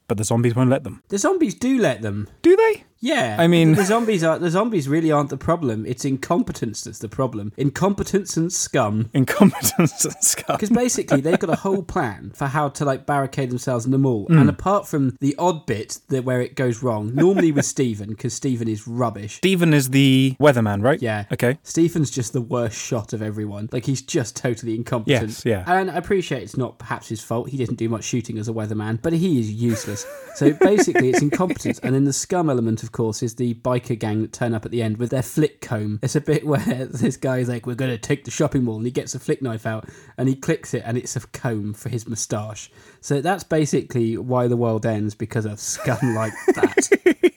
But 0.06 0.16
the 0.16 0.22
zombies 0.22 0.54
won't 0.54 0.70
let 0.70 0.84
them. 0.84 1.02
The 1.08 1.18
zombies 1.18 1.56
do 1.56 1.76
let 1.76 2.02
them. 2.02 2.28
Do 2.40 2.54
they? 2.54 2.84
Yeah, 3.00 3.36
I 3.38 3.46
mean- 3.46 3.72
the 3.72 3.84
zombies 3.94 4.24
are 4.24 4.38
the 4.38 4.50
zombies 4.50 4.88
really 4.88 5.10
aren't 5.10 5.30
the 5.30 5.36
problem. 5.36 5.86
It's 5.86 6.04
incompetence 6.04 6.82
that's 6.84 6.98
the 6.98 7.08
problem. 7.08 7.52
Incompetence 7.56 8.36
and 8.36 8.52
scum. 8.52 9.10
Incompetence 9.14 10.04
and 10.04 10.14
scum. 10.20 10.56
Because 10.56 10.70
basically 10.70 11.20
they've 11.20 11.38
got 11.38 11.50
a 11.50 11.56
whole 11.56 11.82
plan 11.82 12.30
for 12.34 12.46
how 12.46 12.68
to 12.70 12.84
like 12.84 13.06
barricade 13.06 13.50
themselves 13.50 13.84
in 13.84 13.92
the 13.92 13.98
mall. 13.98 14.26
Hmm. 14.26 14.38
And 14.38 14.50
apart 14.50 14.86
from 14.86 15.16
the 15.20 15.34
odd 15.38 15.66
bit 15.66 16.00
that 16.08 16.24
where 16.24 16.40
it 16.40 16.54
goes 16.56 16.82
wrong, 16.82 17.14
normally 17.14 17.52
with 17.52 17.64
Stephen, 17.76 18.10
because 18.10 18.34
Stephen 18.34 18.68
is 18.68 18.86
rubbish. 18.88 19.36
Stephen 19.36 19.72
is 19.74 19.90
the 19.90 20.36
weatherman, 20.40 20.82
right? 20.82 21.00
Yeah. 21.00 21.24
Okay. 21.32 21.58
Stephen's 21.62 22.10
just 22.10 22.32
the 22.32 22.40
worst 22.40 22.78
shot 22.78 23.12
of 23.12 23.22
everyone. 23.22 23.68
Like 23.72 23.84
he's 23.86 24.02
just 24.02 24.36
totally 24.36 24.74
incompetent. 24.74 25.28
Yes, 25.28 25.44
yeah. 25.44 25.64
And 25.66 25.90
I 25.90 25.96
appreciate 25.96 26.42
it's 26.42 26.56
not 26.56 26.78
perhaps 26.78 27.08
his 27.08 27.20
fault. 27.20 27.48
He 27.48 27.56
didn't 27.56 27.76
do 27.76 27.88
much 27.88 28.04
shooting 28.04 28.38
as 28.38 28.48
a 28.48 28.52
weatherman, 28.52 29.00
but 29.00 29.12
he 29.12 29.38
is 29.40 29.50
useless. 29.52 30.06
So 30.34 30.52
basically 30.52 31.10
it's 31.10 31.22
incompetence 31.22 31.78
and 31.80 31.94
then 31.94 32.04
the 32.04 32.12
scum 32.12 32.48
element 32.50 32.82
of 32.82 32.87
of 32.88 32.92
course, 32.92 33.22
is 33.22 33.34
the 33.34 33.52
biker 33.52 33.98
gang 33.98 34.22
that 34.22 34.32
turn 34.32 34.54
up 34.54 34.64
at 34.64 34.70
the 34.70 34.82
end 34.82 34.96
with 34.96 35.10
their 35.10 35.22
flick 35.22 35.60
comb. 35.60 35.98
It's 36.02 36.16
a 36.16 36.22
bit 36.22 36.46
where 36.46 36.86
this 36.86 37.18
guy's 37.18 37.48
like, 37.48 37.66
"We're 37.66 37.74
going 37.74 37.90
to 37.90 37.98
take 37.98 38.24
the 38.24 38.30
shopping 38.30 38.64
mall," 38.64 38.76
and 38.76 38.86
he 38.86 38.90
gets 38.90 39.14
a 39.14 39.18
flick 39.18 39.42
knife 39.42 39.66
out 39.66 39.86
and 40.16 40.26
he 40.28 40.34
clicks 40.34 40.72
it, 40.72 40.82
and 40.86 40.96
it's 40.96 41.14
a 41.16 41.20
comb 41.20 41.74
for 41.74 41.90
his 41.90 42.08
moustache. 42.08 42.70
So 43.02 43.20
that's 43.20 43.44
basically 43.44 44.16
why 44.16 44.48
the 44.48 44.56
world 44.56 44.86
ends 44.86 45.14
because 45.14 45.44
of 45.44 45.60
scum 45.60 45.98
like 46.14 46.32
that 46.54 46.88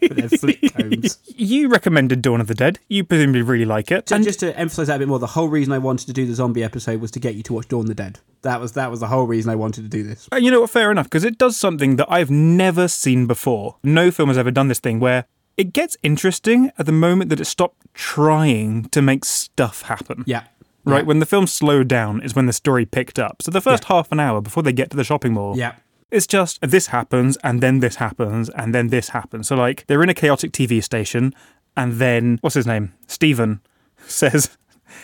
with 0.02 0.16
their 0.16 0.30
flick 0.30 0.62
combs. 0.76 1.20
You 1.36 1.68
recommended 1.68 2.22
Dawn 2.22 2.40
of 2.40 2.48
the 2.48 2.56
Dead. 2.56 2.80
You 2.88 3.04
presumably 3.04 3.42
really 3.42 3.66
like 3.66 3.92
it. 3.92 4.10
So 4.10 4.16
And 4.16 4.24
just 4.24 4.40
to 4.40 4.58
emphasize 4.58 4.88
that 4.88 4.96
a 4.96 5.00
bit 5.00 5.08
more, 5.08 5.20
the 5.20 5.28
whole 5.28 5.50
reason 5.50 5.74
I 5.74 5.80
wanted 5.80 6.08
to 6.08 6.14
do 6.14 6.26
the 6.26 6.34
zombie 6.34 6.64
episode 6.64 7.02
was 7.02 7.12
to 7.12 7.20
get 7.20 7.36
you 7.36 7.44
to 7.44 7.54
watch 7.54 7.68
Dawn 7.68 7.82
of 7.82 7.88
the 7.88 7.96
Dead. 7.96 8.20
That 8.44 8.60
was 8.60 8.72
that 8.74 8.90
was 8.90 9.02
the 9.02 9.08
whole 9.08 9.28
reason 9.28 9.52
I 9.52 9.56
wanted 9.56 9.84
to 9.84 9.90
do 9.90 10.04
this. 10.04 10.28
Uh, 10.32 10.38
you 10.38 10.50
know 10.50 10.62
what? 10.62 10.70
Fair 10.70 10.92
enough, 10.92 11.06
because 11.06 11.24
it 11.24 11.38
does 11.38 11.58
something 11.58 11.98
that 11.98 12.08
I've 12.10 12.32
never 12.32 12.88
seen 12.88 13.28
before. 13.28 13.78
No 13.84 14.10
film 14.10 14.30
has 14.30 14.38
ever 14.38 14.52
done 14.52 14.68
this 14.68 14.80
thing 14.80 15.00
where 15.00 15.26
it 15.58 15.74
gets 15.74 15.98
interesting 16.04 16.72
at 16.78 16.86
the 16.86 16.92
moment 16.92 17.30
that 17.30 17.40
it 17.40 17.46
stopped 17.46 17.78
trying 17.94 18.86
to 18.86 19.02
make 19.02 19.26
stuff 19.26 19.84
happen. 19.84 20.24
Yeah. 20.26 20.44
Right? 20.84 21.00
Yeah. 21.00 21.04
When 21.04 21.20
the 21.20 21.26
film 21.26 21.46
slowed 21.48 21.88
down 21.88 22.22
is 22.24 22.36
when 22.36 22.46
the 22.48 22.54
story 22.54 22.86
picked 22.86 23.20
up. 23.20 23.42
So 23.42 23.52
the 23.52 23.62
first 23.62 23.86
half 23.86 24.12
an 24.12 24.20
hour 24.20 24.42
before 24.42 24.64
they 24.64 24.74
get 24.74 24.90
to 24.92 24.98
the 24.98 25.04
shopping 25.04 25.34
mall, 25.34 25.56
Yeah. 25.58 25.74
it's 26.10 26.26
just 26.26 26.60
this 26.62 26.88
happens 26.88 27.38
and 27.44 27.62
then 27.62 27.80
this 27.80 27.96
happens 27.98 28.50
and 28.50 28.74
then 28.74 28.88
this 28.88 29.10
happens. 29.10 29.48
So 29.48 29.56
like 29.56 29.86
they're 29.88 30.02
in 30.04 30.10
a 30.10 30.14
chaotic 30.16 30.52
TV 30.52 30.84
station 30.84 31.34
and 31.78 31.94
then 31.94 32.38
what's 32.42 32.56
his 32.56 32.66
name? 32.68 32.94
Stephen 33.08 33.62
says 34.08 34.58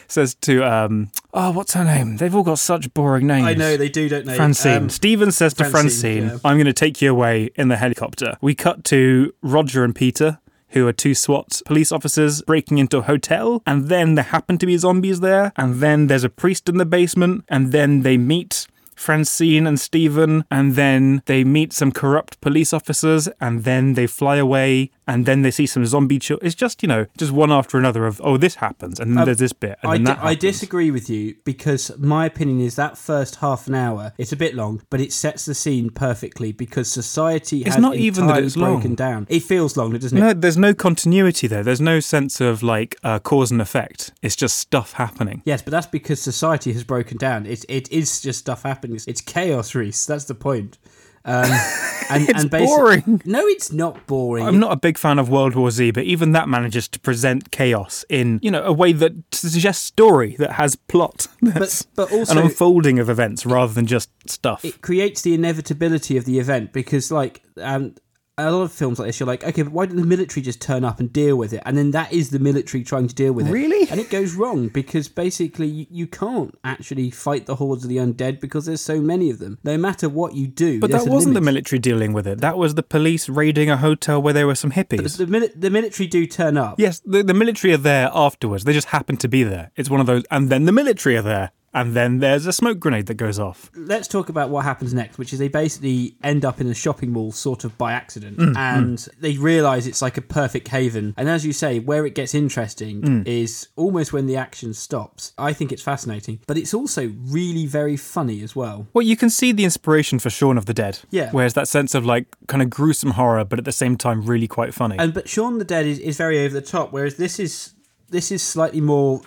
says 0.07 0.35
to 0.35 0.63
um 0.63 1.09
oh 1.33 1.51
what's 1.51 1.73
her 1.73 1.83
name? 1.83 2.17
They've 2.17 2.33
all 2.33 2.43
got 2.43 2.59
such 2.59 2.93
boring 2.93 3.27
names. 3.27 3.45
I 3.47 3.53
know 3.53 3.77
they 3.77 3.89
do, 3.89 4.09
don't 4.09 4.25
they? 4.25 4.35
Francine. 4.35 4.83
Um, 4.83 4.89
Stephen 4.89 5.31
says 5.31 5.53
to 5.55 5.65
Francine, 5.65 6.21
Francine, 6.21 6.23
yeah. 6.23 6.37
I'm 6.43 6.57
going 6.57 6.65
to 6.65 6.73
take 6.73 7.01
you 7.01 7.11
away 7.11 7.49
in 7.55 7.67
the 7.67 7.77
helicopter. 7.77 8.37
We 8.41 8.55
cut 8.55 8.83
to 8.85 9.33
Roger 9.41 9.83
and 9.83 9.95
Peter, 9.95 10.39
who 10.69 10.87
are 10.87 10.93
two 10.93 11.13
SWAT 11.13 11.61
police 11.65 11.91
officers 11.91 12.41
breaking 12.41 12.77
into 12.77 12.97
a 12.97 13.01
hotel, 13.01 13.61
and 13.65 13.87
then 13.87 14.15
there 14.15 14.25
happen 14.25 14.57
to 14.57 14.65
be 14.65 14.77
zombies 14.77 15.19
there, 15.21 15.53
and 15.55 15.75
then 15.75 16.07
there's 16.07 16.23
a 16.23 16.29
priest 16.29 16.67
in 16.69 16.77
the 16.77 16.85
basement, 16.85 17.45
and 17.47 17.71
then 17.71 18.01
they 18.01 18.17
meet. 18.17 18.67
Francine 18.97 19.67
and 19.67 19.79
Stephen, 19.79 20.43
and 20.51 20.75
then 20.75 21.21
they 21.25 21.43
meet 21.43 21.73
some 21.73 21.91
corrupt 21.91 22.41
police 22.41 22.73
officers, 22.73 23.27
and 23.39 23.63
then 23.63 23.93
they 23.93 24.07
fly 24.07 24.37
away, 24.37 24.91
and 25.07 25.25
then 25.25 25.41
they 25.41 25.51
see 25.51 25.65
some 25.65 25.85
zombie 25.85 26.19
children. 26.19 26.45
It's 26.45 26.55
just, 26.55 26.81
you 26.83 26.87
know, 26.87 27.05
just 27.17 27.31
one 27.31 27.51
after 27.51 27.77
another 27.77 28.05
of, 28.05 28.19
oh, 28.23 28.37
this 28.37 28.55
happens, 28.55 28.99
and 28.99 29.17
then 29.17 29.25
there's 29.25 29.37
this 29.37 29.53
bit, 29.53 29.77
and 29.83 29.91
I, 29.91 29.95
then 29.95 30.03
that 30.05 30.19
I 30.21 30.35
disagree 30.35 30.91
with 30.91 31.09
you 31.09 31.35
because 31.45 31.91
my 31.97 32.25
opinion 32.25 32.59
is 32.59 32.75
that 32.75 32.97
first 32.97 33.37
half 33.37 33.67
an 33.67 33.75
hour 33.75 34.13
it's 34.17 34.31
a 34.31 34.35
bit 34.35 34.55
long, 34.55 34.81
but 34.89 34.99
it 34.99 35.13
sets 35.13 35.45
the 35.45 35.55
scene 35.55 35.89
perfectly 35.89 36.51
because 36.51 36.91
society 36.91 37.63
has 37.63 37.75
It's 37.75 37.81
not 37.81 37.95
even 37.95 38.27
that 38.27 38.43
it's 38.43 38.57
long. 38.57 38.73
broken 38.73 38.95
down. 38.95 39.27
It 39.29 39.43
feels 39.43 39.77
long, 39.77 39.91
doesn't 39.97 40.17
it? 40.17 40.21
No, 40.21 40.33
there's 40.33 40.57
no 40.57 40.73
continuity 40.73 41.47
there. 41.47 41.63
There's 41.63 41.81
no 41.81 41.99
sense 41.99 42.41
of 42.41 42.63
like 42.63 42.95
uh, 43.03 43.19
cause 43.19 43.51
and 43.51 43.61
effect. 43.61 44.11
It's 44.21 44.35
just 44.35 44.57
stuff 44.57 44.93
happening. 44.93 45.41
Yes, 45.45 45.61
but 45.61 45.71
that's 45.71 45.87
because 45.87 46.21
society 46.21 46.73
has 46.73 46.83
broken 46.83 47.17
down. 47.17 47.45
It 47.45 47.65
it 47.69 47.91
is 47.91 48.21
just 48.21 48.39
stuff 48.39 48.63
happening. 48.63 48.86
It's, 48.95 49.07
it's 49.07 49.21
chaos, 49.21 49.73
Reese. 49.75 50.05
That's 50.05 50.25
the 50.25 50.35
point. 50.35 50.77
Um, 51.25 51.43
and, 52.09 52.29
It's 52.29 52.43
and 52.43 52.49
basi- 52.51 52.65
boring. 52.65 53.21
No, 53.25 53.45
it's 53.47 53.71
not 53.73 54.07
boring. 54.07 54.45
I'm 54.47 54.59
not 54.59 54.71
a 54.71 54.77
big 54.77 54.97
fan 54.97 55.19
of 55.19 55.27
World 55.29 55.55
War 55.55 55.69
Z, 55.71 55.91
but 55.91 56.03
even 56.05 56.31
that 56.31 56.47
manages 56.47 56.87
to 56.89 56.99
present 57.01 57.51
chaos 57.51 58.05
in, 58.09 58.39
you 58.41 58.49
know, 58.49 58.63
a 58.63 58.71
way 58.71 58.93
that 58.93 59.11
suggests 59.33 59.83
story 59.83 60.37
that 60.39 60.53
has 60.53 60.77
plot. 60.77 61.27
That's 61.41 61.83
but 61.83 62.09
an 62.11 62.19
also- 62.19 62.31
an 62.31 62.37
unfolding 62.45 62.97
of 62.99 63.09
events 63.09 63.45
rather 63.45 63.73
than 63.73 63.87
just 63.87 64.09
stuff. 64.29 64.63
it 64.63 64.81
creates 64.81 65.21
the 65.21 65.33
inevitability 65.33 66.15
of 66.15 66.23
the 66.23 66.39
event 66.39 66.71
because 66.71 67.11
like 67.11 67.41
um 67.61 67.95
a 68.39 68.51
lot 68.51 68.61
of 68.61 68.71
films 68.71 68.99
like 68.99 69.07
this, 69.07 69.19
you're 69.19 69.27
like, 69.27 69.43
okay, 69.43 69.63
but 69.63 69.73
why 69.73 69.85
didn't 69.85 70.01
the 70.01 70.07
military 70.07 70.43
just 70.43 70.61
turn 70.61 70.83
up 70.83 70.99
and 70.99 71.11
deal 71.11 71.35
with 71.35 71.53
it? 71.53 71.63
And 71.65 71.77
then 71.77 71.91
that 71.91 72.13
is 72.13 72.29
the 72.29 72.37
military 72.37 72.83
trying 72.83 73.07
to 73.07 73.15
deal 73.15 73.33
with 73.33 73.47
it. 73.47 73.51
Really? 73.51 73.89
And 73.89 73.99
it 73.99 74.09
goes 74.11 74.35
wrong 74.35 74.67
because 74.67 75.07
basically 75.07 75.67
you, 75.67 75.87
you 75.89 76.07
can't 76.07 76.57
actually 76.63 77.09
fight 77.09 77.47
the 77.47 77.55
hordes 77.55 77.83
of 77.83 77.89
the 77.89 77.97
undead 77.97 78.39
because 78.39 78.65
there's 78.65 78.81
so 78.81 79.01
many 79.01 79.31
of 79.31 79.39
them. 79.39 79.57
No 79.63 79.77
matter 79.77 80.07
what 80.07 80.35
you 80.35 80.47
do, 80.47 80.79
but 80.79 80.91
that 80.91 81.07
wasn't 81.07 81.33
the 81.33 81.41
military 81.41 81.79
dealing 81.79 82.13
with 82.13 82.27
it. 82.27 82.39
That 82.41 82.57
was 82.57 82.75
the 82.75 82.83
police 82.83 83.27
raiding 83.27 83.71
a 83.71 83.77
hotel 83.77 84.21
where 84.21 84.33
there 84.33 84.45
were 84.45 84.55
some 84.55 84.71
hippies. 84.71 85.17
The, 85.17 85.25
mili- 85.25 85.59
the 85.59 85.71
military 85.71 86.07
do 86.07 86.27
turn 86.27 86.57
up. 86.57 86.79
Yes, 86.79 86.99
the, 86.99 87.23
the 87.23 87.33
military 87.33 87.73
are 87.73 87.77
there 87.77 88.11
afterwards. 88.13 88.65
They 88.65 88.73
just 88.73 88.89
happen 88.89 89.17
to 89.17 89.27
be 89.27 89.43
there. 89.43 89.71
It's 89.75 89.89
one 89.89 89.99
of 89.99 90.05
those, 90.05 90.23
and 90.29 90.49
then 90.49 90.65
the 90.65 90.71
military 90.71 91.17
are 91.17 91.23
there, 91.23 91.51
and 91.73 91.93
then 91.93 92.19
there's 92.19 92.45
a 92.45 92.53
smoke 92.53 92.79
grenade 92.79 93.05
that 93.07 93.15
goes 93.15 93.37
off. 93.39 93.69
let's 93.75 94.07
talk 94.07 94.29
about 94.29 94.49
what 94.49 94.63
happens 94.63 94.93
next, 94.93 95.17
which 95.17 95.33
is 95.33 95.39
they 95.39 95.47
basically 95.47 96.15
end 96.23 96.43
up 96.45 96.59
in 96.61 96.67
a 96.67 96.73
shopping 96.73 97.11
mall 97.11 97.31
sort 97.31 97.63
of 97.63 97.77
by 97.77 97.91
accident 97.93 98.37
Mm, 98.37 98.55
and 98.57 99.07
they 99.19 99.37
realize 99.37 99.85
it's 99.87 100.01
like 100.01 100.17
a 100.17 100.21
perfect 100.21 100.67
haven. 100.69 101.13
And 101.17 101.29
as 101.29 101.45
you 101.45 101.53
say, 101.53 101.79
where 101.79 102.05
it 102.05 102.15
gets 102.15 102.33
interesting 102.33 103.01
Mm. 103.01 103.27
is 103.27 103.67
almost 103.75 104.13
when 104.13 104.27
the 104.27 104.35
action 104.37 104.73
stops. 104.73 105.33
I 105.37 105.53
think 105.53 105.71
it's 105.71 105.81
fascinating, 105.83 106.39
but 106.47 106.57
it's 106.57 106.73
also 106.73 107.13
really 107.25 107.65
very 107.65 107.97
funny 107.97 108.41
as 108.41 108.55
well. 108.55 108.87
Well, 108.93 109.03
you 109.05 109.17
can 109.17 109.29
see 109.29 109.51
the 109.51 109.63
inspiration 109.65 110.19
for 110.19 110.29
Shaun 110.29 110.57
of 110.57 110.65
the 110.65 110.73
Dead. 110.73 110.99
Yeah. 111.11 111.31
Whereas 111.31 111.53
that 111.53 111.67
sense 111.67 111.93
of 111.95 112.05
like 112.05 112.25
kind 112.47 112.61
of 112.63 112.69
gruesome 112.69 113.11
horror, 113.11 113.43
but 113.45 113.59
at 113.59 113.65
the 113.65 113.71
same 113.71 113.97
time 113.97 114.21
really 114.23 114.47
quite 114.47 114.73
funny. 114.73 114.97
And 114.97 115.13
but 115.13 115.27
Shaun 115.29 115.57
the 115.57 115.65
Dead 115.65 115.85
is, 115.85 115.99
is 115.99 116.17
very 116.17 116.39
over 116.45 116.53
the 116.53 116.65
top, 116.65 116.91
whereas 116.91 117.15
this 117.15 117.39
is 117.39 117.73
this 118.09 118.31
is 118.31 118.41
slightly 118.41 118.79
more 118.81 119.21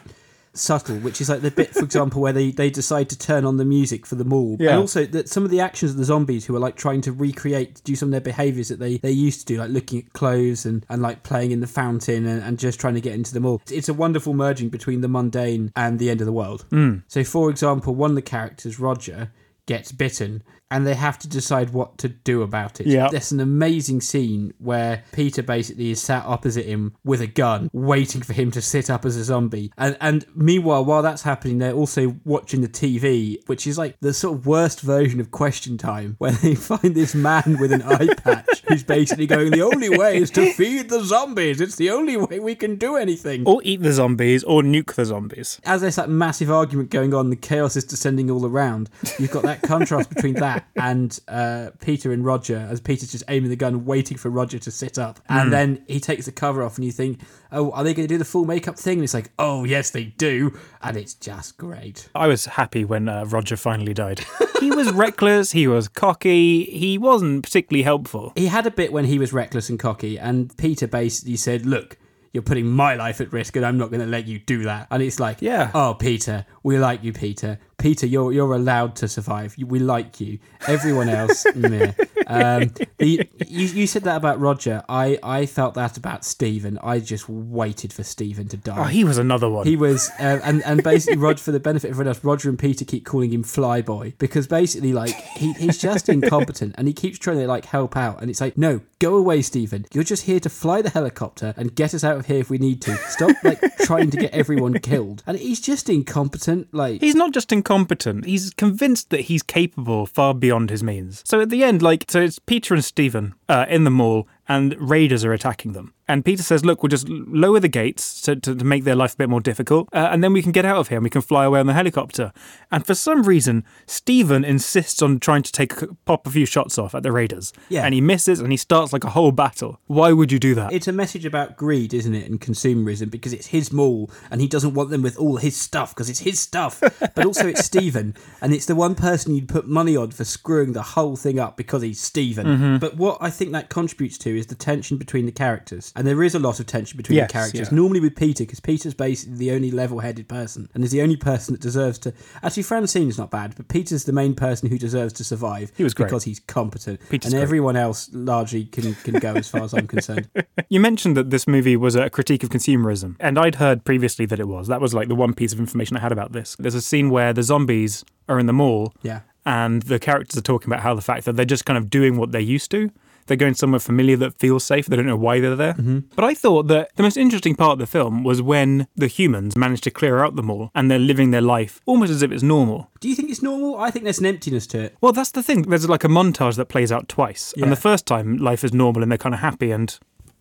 subtle, 0.52 0.96
which 0.96 1.20
is 1.20 1.28
like 1.28 1.40
the 1.40 1.50
bit, 1.50 1.72
for 1.74 1.84
example, 1.84 2.20
where 2.20 2.32
they, 2.32 2.50
they 2.50 2.70
decide 2.70 3.08
to 3.10 3.18
turn 3.18 3.44
on 3.44 3.56
the 3.56 3.64
music 3.64 4.06
for 4.06 4.14
the 4.14 4.24
mall. 4.24 4.56
Yeah. 4.58 4.70
And 4.70 4.80
also 4.80 5.04
that 5.06 5.28
some 5.28 5.44
of 5.44 5.50
the 5.50 5.60
actions 5.60 5.92
of 5.92 5.96
the 5.96 6.04
zombies 6.04 6.46
who 6.46 6.56
are 6.56 6.60
like 6.60 6.76
trying 6.76 7.00
to 7.02 7.12
recreate, 7.12 7.82
do 7.84 7.94
some 7.94 8.08
of 8.08 8.12
their 8.12 8.20
behaviours 8.20 8.68
that 8.68 8.78
they, 8.78 8.98
they 8.98 9.10
used 9.10 9.40
to 9.40 9.46
do, 9.46 9.58
like 9.58 9.70
looking 9.70 10.00
at 10.00 10.12
clothes 10.12 10.66
and, 10.66 10.84
and 10.88 11.02
like 11.02 11.22
playing 11.22 11.50
in 11.52 11.60
the 11.60 11.66
fountain 11.66 12.26
and, 12.26 12.42
and 12.42 12.58
just 12.58 12.80
trying 12.80 12.94
to 12.94 13.00
get 13.00 13.14
into 13.14 13.32
the 13.32 13.40
mall. 13.40 13.62
It's 13.70 13.88
a 13.88 13.94
wonderful 13.94 14.34
merging 14.34 14.68
between 14.68 15.00
the 15.00 15.08
mundane 15.08 15.72
and 15.76 15.98
the 15.98 16.10
end 16.10 16.20
of 16.20 16.26
the 16.26 16.32
world. 16.32 16.66
Mm. 16.70 17.02
So, 17.08 17.24
for 17.24 17.50
example, 17.50 17.94
one 17.94 18.10
of 18.10 18.16
the 18.16 18.22
characters, 18.22 18.78
Roger, 18.78 19.32
gets 19.66 19.92
bitten 19.92 20.42
and 20.70 20.86
they 20.86 20.94
have 20.94 21.18
to 21.20 21.28
decide 21.28 21.70
what 21.70 21.98
to 21.98 22.08
do 22.08 22.42
about 22.42 22.80
it. 22.80 22.86
Yeah. 22.86 23.08
There's 23.10 23.32
an 23.32 23.40
amazing 23.40 24.00
scene 24.00 24.54
where 24.58 25.02
Peter 25.12 25.42
basically 25.42 25.90
is 25.90 26.00
sat 26.00 26.24
opposite 26.24 26.66
him 26.66 26.94
with 27.04 27.20
a 27.20 27.26
gun, 27.26 27.70
waiting 27.72 28.22
for 28.22 28.32
him 28.32 28.50
to 28.52 28.62
sit 28.62 28.88
up 28.90 29.04
as 29.04 29.16
a 29.16 29.24
zombie. 29.24 29.72
And 29.76 29.96
and 30.00 30.24
meanwhile, 30.34 30.84
while 30.84 31.02
that's 31.02 31.22
happening, 31.22 31.58
they're 31.58 31.72
also 31.72 32.16
watching 32.24 32.60
the 32.60 32.68
TV, 32.68 33.38
which 33.46 33.66
is 33.66 33.78
like 33.78 33.96
the 34.00 34.12
sort 34.14 34.36
of 34.38 34.46
worst 34.46 34.80
version 34.80 35.20
of 35.20 35.30
Question 35.30 35.76
Time, 35.78 36.16
where 36.18 36.32
they 36.32 36.54
find 36.70 36.94
this 36.94 37.14
man 37.14 37.56
with 37.60 37.72
an 37.72 37.82
eye 37.82 38.14
patch 38.14 38.62
who's 38.68 38.82
basically 38.84 39.26
going, 39.26 39.50
The 39.50 39.62
only 39.62 39.88
way 39.90 40.18
is 40.18 40.30
to 40.32 40.52
feed 40.52 40.88
the 40.88 41.02
zombies. 41.04 41.60
It's 41.60 41.76
the 41.76 41.90
only 41.90 42.16
way 42.16 42.38
we 42.38 42.54
can 42.54 42.76
do 42.76 42.96
anything. 42.96 43.44
or 43.46 43.60
eat 43.64 43.82
the 43.82 43.92
zombies 43.92 44.44
or 44.44 44.62
nuke 44.62 44.94
the 44.94 45.04
zombies. 45.04 45.60
as 45.64 45.80
there's 45.80 45.96
that 45.96 46.08
massive 46.08 46.50
argument 46.50 46.90
going 46.90 47.12
on, 47.14 47.30
the 47.30 47.36
chaos 47.36 47.76
is 47.76 47.84
descending 47.84 48.30
all 48.30 48.46
around. 48.46 48.88
You've 49.18 49.30
got 49.30 49.42
that 49.44 49.62
contrast 49.62 50.10
between 50.10 50.34
that 50.34 50.59
and 50.76 51.18
uh, 51.28 51.70
Peter 51.80 52.12
and 52.12 52.24
Roger, 52.24 52.66
as 52.70 52.80
Peter's 52.80 53.12
just 53.12 53.24
aiming 53.28 53.50
the 53.50 53.56
gun, 53.56 53.84
waiting 53.84 54.16
for 54.16 54.30
Roger 54.30 54.58
to 54.58 54.70
sit 54.70 54.98
up, 54.98 55.20
and 55.28 55.52
then 55.52 55.84
he 55.86 56.00
takes 56.00 56.26
the 56.26 56.32
cover 56.32 56.62
off, 56.62 56.76
and 56.76 56.84
you 56.84 56.92
think, 56.92 57.20
"Oh, 57.52 57.70
are 57.72 57.84
they 57.84 57.94
going 57.94 58.06
to 58.08 58.12
do 58.14 58.18
the 58.18 58.24
full 58.24 58.44
makeup 58.44 58.78
thing?" 58.78 58.94
And 58.98 59.04
it's 59.04 59.14
like, 59.14 59.30
"Oh, 59.38 59.64
yes, 59.64 59.90
they 59.90 60.04
do," 60.04 60.58
and 60.82 60.96
it's 60.96 61.14
just 61.14 61.58
great. 61.58 62.08
I 62.14 62.26
was 62.26 62.46
happy 62.46 62.84
when 62.84 63.08
uh, 63.08 63.24
Roger 63.26 63.56
finally 63.56 63.94
died. 63.94 64.24
he 64.60 64.70
was 64.70 64.92
reckless, 64.92 65.52
he 65.52 65.66
was 65.66 65.88
cocky, 65.88 66.64
he 66.64 66.98
wasn't 66.98 67.42
particularly 67.42 67.82
helpful. 67.82 68.32
He 68.36 68.46
had 68.46 68.66
a 68.66 68.70
bit 68.70 68.92
when 68.92 69.04
he 69.06 69.18
was 69.18 69.32
reckless 69.32 69.68
and 69.68 69.78
cocky, 69.78 70.18
and 70.18 70.56
Peter 70.56 70.86
basically 70.86 71.36
said, 71.36 71.66
"Look." 71.66 71.96
You're 72.32 72.44
putting 72.44 72.66
my 72.70 72.94
life 72.94 73.20
at 73.20 73.32
risk, 73.32 73.56
and 73.56 73.66
I'm 73.66 73.76
not 73.76 73.90
going 73.90 74.02
to 74.02 74.06
let 74.06 74.28
you 74.28 74.38
do 74.38 74.62
that. 74.62 74.86
And 74.92 75.02
it's 75.02 75.18
like, 75.18 75.42
Yeah. 75.42 75.72
oh, 75.74 75.94
Peter, 75.94 76.46
we 76.62 76.78
like 76.78 77.02
you, 77.02 77.12
Peter. 77.12 77.58
Peter, 77.80 78.06
you're 78.06 78.32
you're 78.32 78.52
allowed 78.52 78.94
to 78.96 79.08
survive. 79.08 79.56
We 79.58 79.78
like 79.78 80.20
you. 80.20 80.38
Everyone 80.66 81.08
else, 81.08 81.46
meh. 81.54 81.92
Um, 82.26 82.72
the, 82.98 83.28
you, 83.48 83.66
you 83.66 83.86
said 83.86 84.04
that 84.04 84.16
about 84.16 84.38
Roger. 84.38 84.84
I, 84.88 85.18
I 85.22 85.46
felt 85.46 85.74
that 85.74 85.96
about 85.96 86.24
Stephen. 86.24 86.78
I 86.82 87.00
just 87.00 87.28
waited 87.28 87.92
for 87.92 88.04
Stephen 88.04 88.46
to 88.48 88.56
die. 88.56 88.78
Oh, 88.78 88.84
he 88.84 89.02
was 89.02 89.18
another 89.18 89.48
one. 89.48 89.66
He 89.66 89.76
was, 89.76 90.10
uh, 90.20 90.40
and 90.44 90.62
and 90.64 90.82
basically, 90.82 91.16
Roger, 91.16 91.42
for 91.42 91.52
the 91.52 91.60
benefit 91.60 91.88
of 91.88 91.94
everyone 91.94 92.08
else, 92.08 92.22
Roger 92.22 92.48
and 92.48 92.58
Peter 92.58 92.84
keep 92.84 93.04
calling 93.04 93.32
him 93.32 93.42
Flyboy 93.42 94.16
because 94.18 94.46
basically, 94.46 94.92
like, 94.92 95.14
he, 95.14 95.52
he's 95.54 95.78
just 95.78 96.08
incompetent, 96.10 96.74
and 96.78 96.86
he 96.86 96.94
keeps 96.94 97.18
trying 97.18 97.38
to 97.38 97.48
like 97.48 97.64
help 97.64 97.96
out, 97.96 98.20
and 98.20 98.30
it's 98.30 98.40
like, 98.40 98.56
no, 98.56 98.80
go 99.00 99.16
away, 99.16 99.42
Stephen. 99.42 99.86
You're 99.92 100.04
just 100.04 100.24
here 100.24 100.38
to 100.40 100.48
fly 100.48 100.82
the 100.82 100.90
helicopter 100.90 101.54
and 101.56 101.74
get 101.74 101.94
us 101.94 102.04
out 102.04 102.16
of 102.18 102.26
here 102.26 102.38
if 102.38 102.50
we 102.50 102.58
need 102.58 102.80
to. 102.82 102.94
Stop 103.08 103.36
like 103.42 103.60
trying 103.80 104.10
to 104.10 104.16
get 104.16 104.32
everyone 104.32 104.78
killed, 104.78 105.24
and 105.26 105.36
he's 105.36 105.60
just 105.60 105.88
incompetent. 105.88 106.72
Like, 106.72 107.00
He's 107.00 107.16
not 107.16 107.32
just 107.32 107.50
incompetent, 107.50 108.26
he's 108.26 108.54
convinced 108.54 109.10
that 109.10 109.22
he's 109.22 109.42
capable 109.42 110.06
far 110.06 110.34
beyond 110.34 110.70
his 110.70 110.84
means. 110.84 111.22
So 111.26 111.40
at 111.40 111.50
the 111.50 111.64
end, 111.64 111.82
like, 111.82 112.04
so 112.08 112.20
it's 112.20 112.38
Peter 112.38 112.74
and 112.74 112.84
Stephen 112.84 113.34
uh, 113.48 113.66
in 113.68 113.84
the 113.84 113.90
mall, 113.90 114.28
and 114.48 114.76
raiders 114.78 115.24
are 115.24 115.32
attacking 115.32 115.72
them. 115.72 115.94
And 116.10 116.24
Peter 116.24 116.42
says, 116.42 116.64
Look, 116.64 116.82
we'll 116.82 116.88
just 116.88 117.08
lower 117.08 117.60
the 117.60 117.68
gates 117.68 118.20
to, 118.22 118.34
to, 118.34 118.54
to 118.54 118.64
make 118.64 118.84
their 118.84 118.96
life 118.96 119.14
a 119.14 119.16
bit 119.16 119.28
more 119.28 119.40
difficult, 119.40 119.88
uh, 119.92 120.08
and 120.10 120.24
then 120.24 120.32
we 120.32 120.42
can 120.42 120.52
get 120.52 120.64
out 120.64 120.76
of 120.76 120.88
here 120.88 120.98
and 120.98 121.04
we 121.04 121.10
can 121.10 121.22
fly 121.22 121.44
away 121.44 121.60
on 121.60 121.66
the 121.66 121.72
helicopter. 121.72 122.32
And 122.70 122.84
for 122.84 122.94
some 122.94 123.22
reason, 123.22 123.64
Stephen 123.86 124.44
insists 124.44 125.02
on 125.02 125.20
trying 125.20 125.42
to 125.42 125.52
take 125.52 125.72
pop 126.04 126.26
a 126.26 126.30
few 126.30 126.46
shots 126.46 126.78
off 126.78 126.94
at 126.94 127.04
the 127.04 127.12
Raiders. 127.12 127.52
Yeah. 127.68 127.84
And 127.84 127.94
he 127.94 128.00
misses 128.00 128.40
and 128.40 128.50
he 128.50 128.56
starts 128.56 128.92
like 128.92 129.04
a 129.04 129.10
whole 129.10 129.32
battle. 129.32 129.78
Why 129.86 130.12
would 130.12 130.32
you 130.32 130.38
do 130.38 130.54
that? 130.56 130.72
It's 130.72 130.88
a 130.88 130.92
message 130.92 131.24
about 131.24 131.56
greed, 131.56 131.94
isn't 131.94 132.14
it, 132.14 132.28
and 132.28 132.40
consumerism 132.40 133.10
because 133.10 133.32
it's 133.32 133.46
his 133.48 133.72
mall 133.72 134.10
and 134.30 134.40
he 134.40 134.48
doesn't 134.48 134.74
want 134.74 134.90
them 134.90 135.02
with 135.02 135.16
all 135.16 135.36
his 135.36 135.56
stuff 135.56 135.94
because 135.94 136.10
it's 136.10 136.20
his 136.20 136.40
stuff. 136.40 136.82
But 137.14 137.26
also 137.26 137.48
it's 137.48 137.64
Stephen 137.64 138.14
and 138.40 138.52
it's 138.52 138.66
the 138.66 138.74
one 138.74 138.94
person 138.94 139.34
you'd 139.34 139.48
put 139.48 139.66
money 139.66 139.96
on 139.96 140.10
for 140.10 140.24
screwing 140.24 140.72
the 140.72 140.82
whole 140.82 141.16
thing 141.16 141.38
up 141.38 141.56
because 141.56 141.82
he's 141.82 142.00
Stephen. 142.00 142.46
Mm-hmm. 142.46 142.76
But 142.78 142.96
what 142.96 143.18
I 143.20 143.30
think 143.30 143.52
that 143.52 143.68
contributes 143.68 144.16
to 144.18 144.38
is 144.38 144.46
the 144.46 144.54
tension 144.54 144.96
between 144.96 145.26
the 145.26 145.32
characters. 145.32 145.92
And 146.00 146.06
there 146.08 146.22
is 146.22 146.34
a 146.34 146.38
lot 146.38 146.60
of 146.60 146.64
tension 146.66 146.96
between 146.96 147.16
Yes, 147.18 147.28
the 147.28 147.32
characters. 147.34 147.68
yeah. 147.70 147.76
Normally 147.76 148.00
with 148.00 148.16
Peter 148.16 148.44
because 148.44 148.58
Peter's 148.58 148.94
basically 148.94 149.36
the 149.36 149.50
only 149.50 149.70
level-headed 149.70 150.28
person 150.28 150.66
and 150.72 150.82
is 150.82 150.92
the 150.92 151.02
only 151.02 151.16
person 151.16 151.52
that 151.52 151.60
deserves 151.60 151.98
to 151.98 152.14
Actually 152.42 152.62
Francine's 152.62 153.18
not 153.18 153.30
bad, 153.30 153.54
but 153.54 153.68
Peter's 153.68 154.04
the 154.04 154.12
main 154.12 154.34
person 154.34 154.70
who 154.70 154.78
deserves 154.78 155.12
to 155.12 155.24
survive 155.24 155.72
He 155.76 155.84
was 155.84 155.92
great. 155.92 156.06
because 156.06 156.24
he's 156.24 156.40
competent. 156.40 157.00
Peter's 157.10 157.32
and 157.34 157.38
great. 157.38 157.42
everyone 157.42 157.76
else 157.76 158.08
largely 158.14 158.64
can 158.64 158.94
can 158.94 159.18
go 159.18 159.34
as 159.34 159.48
far 159.48 159.62
as 159.62 159.74
I'm 159.74 159.86
concerned. 159.86 160.28
You 160.70 160.80
mentioned 160.80 161.16
that 161.18 161.28
this 161.30 161.46
movie 161.46 161.76
was 161.76 161.96
a 161.96 162.08
critique 162.08 162.42
of 162.44 162.48
consumerism, 162.48 163.16
and 163.20 163.38
I'd 163.38 163.56
heard 163.56 163.84
previously 163.84 164.24
that 164.26 164.38
it 164.40 164.46
was. 164.48 164.68
That 164.68 164.80
was 164.80 164.94
like 164.94 165.08
the 165.08 165.14
one 165.16 165.34
piece 165.34 165.52
of 165.52 165.58
information 165.58 165.96
I 165.96 166.00
had 166.00 166.12
about 166.12 166.32
this. 166.32 166.56
There's 166.60 166.76
a 166.76 166.80
scene 166.80 167.10
where 167.10 167.32
the 167.32 167.42
zombies 167.42 168.04
are 168.28 168.38
in 168.38 168.46
the 168.46 168.52
mall, 168.52 168.94
Yeah. 169.02 169.20
and 169.44 169.82
the 169.82 169.98
characters 169.98 170.38
are 170.38 170.42
talking 170.42 170.68
about 170.72 170.82
how 170.84 170.94
the 170.94 171.02
fact 171.02 171.24
that 171.24 171.34
they're 171.36 171.44
just 171.44 171.64
kind 171.66 171.76
of 171.76 171.90
doing 171.90 172.16
what 172.16 172.30
they 172.32 172.40
used 172.40 172.70
to. 172.70 172.90
They're 173.30 173.36
going 173.36 173.54
somewhere 173.54 173.78
familiar 173.78 174.16
that 174.16 174.40
feels 174.40 174.64
safe. 174.64 174.86
They 174.86 174.96
don't 174.96 175.06
know 175.06 175.14
why 175.14 175.38
they're 175.38 175.54
there. 175.54 175.74
Mm-hmm. 175.74 175.98
But 176.16 176.24
I 176.24 176.34
thought 176.34 176.66
that 176.66 176.90
the 176.96 177.04
most 177.04 177.16
interesting 177.16 177.54
part 177.54 177.74
of 177.74 177.78
the 177.78 177.86
film 177.86 178.24
was 178.24 178.42
when 178.42 178.88
the 178.96 179.06
humans 179.06 179.56
managed 179.56 179.84
to 179.84 179.92
clear 179.92 180.24
out 180.24 180.34
the 180.34 180.42
mall 180.42 180.72
and 180.74 180.90
they're 180.90 180.98
living 180.98 181.30
their 181.30 181.40
life 181.40 181.80
almost 181.86 182.10
as 182.10 182.22
if 182.22 182.32
it's 182.32 182.42
normal. 182.42 182.90
Do 182.98 183.08
you 183.08 183.14
think 183.14 183.30
it's 183.30 183.40
normal? 183.40 183.78
I 183.78 183.92
think 183.92 184.02
there's 184.02 184.18
an 184.18 184.26
emptiness 184.26 184.66
to 184.66 184.80
it. 184.80 184.96
Well, 185.00 185.12
that's 185.12 185.30
the 185.30 185.44
thing. 185.44 185.62
There's 185.62 185.88
like 185.88 186.02
a 186.02 186.08
montage 186.08 186.56
that 186.56 186.64
plays 186.64 186.90
out 186.90 187.08
twice. 187.08 187.54
Yeah. 187.56 187.62
And 187.62 187.70
the 187.70 187.76
first 187.76 188.04
time, 188.04 188.36
life 188.36 188.64
is 188.64 188.74
normal 188.74 189.04
and 189.04 189.12
they're 189.12 189.16
kind 189.16 189.36
of 189.36 189.40
happy 189.40 189.70
and 189.70 189.96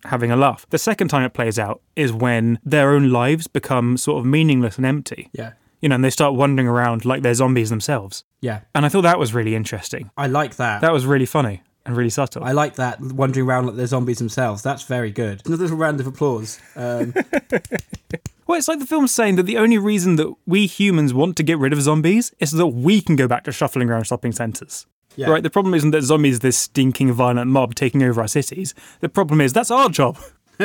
having 0.06 0.32
a 0.32 0.36
laugh. 0.36 0.66
The 0.70 0.78
second 0.78 1.06
time 1.06 1.22
it 1.22 1.32
plays 1.32 1.60
out 1.60 1.82
is 1.94 2.12
when 2.12 2.58
their 2.64 2.90
own 2.90 3.10
lives 3.10 3.46
become 3.46 3.98
sort 3.98 4.18
of 4.18 4.26
meaningless 4.26 4.78
and 4.78 4.84
empty. 4.84 5.30
Yeah. 5.32 5.52
You 5.80 5.90
know, 5.90 5.94
and 5.94 6.04
they 6.04 6.10
start 6.10 6.34
wandering 6.34 6.66
around 6.66 7.04
like 7.04 7.22
they're 7.22 7.34
zombies 7.34 7.70
themselves. 7.70 8.24
Yeah. 8.40 8.62
And 8.74 8.84
I 8.84 8.88
thought 8.88 9.02
that 9.02 9.20
was 9.20 9.32
really 9.32 9.54
interesting. 9.54 10.10
I 10.16 10.26
like 10.26 10.56
that. 10.56 10.80
That 10.80 10.92
was 10.92 11.06
really 11.06 11.24
funny 11.24 11.62
and 11.86 11.96
really 11.96 12.10
subtle. 12.10 12.44
I 12.44 12.52
like 12.52 12.76
that 12.76 13.00
wandering 13.00 13.46
around 13.46 13.66
like 13.66 13.76
they're 13.76 13.86
zombies 13.86 14.18
themselves. 14.18 14.62
That's 14.62 14.84
very 14.84 15.10
good. 15.10 15.42
Another 15.46 15.64
little 15.64 15.78
round 15.78 16.00
of 16.00 16.06
applause. 16.06 16.60
Um, 16.76 17.14
Well, 18.50 18.58
it's 18.58 18.66
like 18.66 18.80
the 18.80 18.86
film's 18.86 19.14
saying 19.14 19.36
that 19.36 19.44
the 19.44 19.58
only 19.58 19.78
reason 19.78 20.16
that 20.16 20.34
we 20.44 20.66
humans 20.66 21.14
want 21.14 21.36
to 21.36 21.44
get 21.44 21.56
rid 21.58 21.72
of 21.72 21.80
zombies 21.82 22.34
is 22.40 22.50
so 22.50 22.56
that 22.56 22.66
we 22.66 23.00
can 23.00 23.14
go 23.14 23.28
back 23.28 23.44
to 23.44 23.52
shuffling 23.52 23.88
around 23.88 24.08
shopping 24.08 24.32
centres. 24.32 24.86
Yeah. 25.14 25.30
Right? 25.30 25.40
The 25.40 25.50
problem 25.50 25.72
isn't 25.72 25.92
that 25.92 26.02
zombies 26.02 26.38
are 26.38 26.40
this 26.40 26.58
stinking, 26.58 27.12
violent 27.12 27.48
mob 27.48 27.76
taking 27.76 28.02
over 28.02 28.20
our 28.20 28.26
cities. 28.26 28.74
The 28.98 29.08
problem 29.08 29.40
is 29.40 29.52
that's 29.52 29.70
our 29.70 29.88
job. 29.88 30.18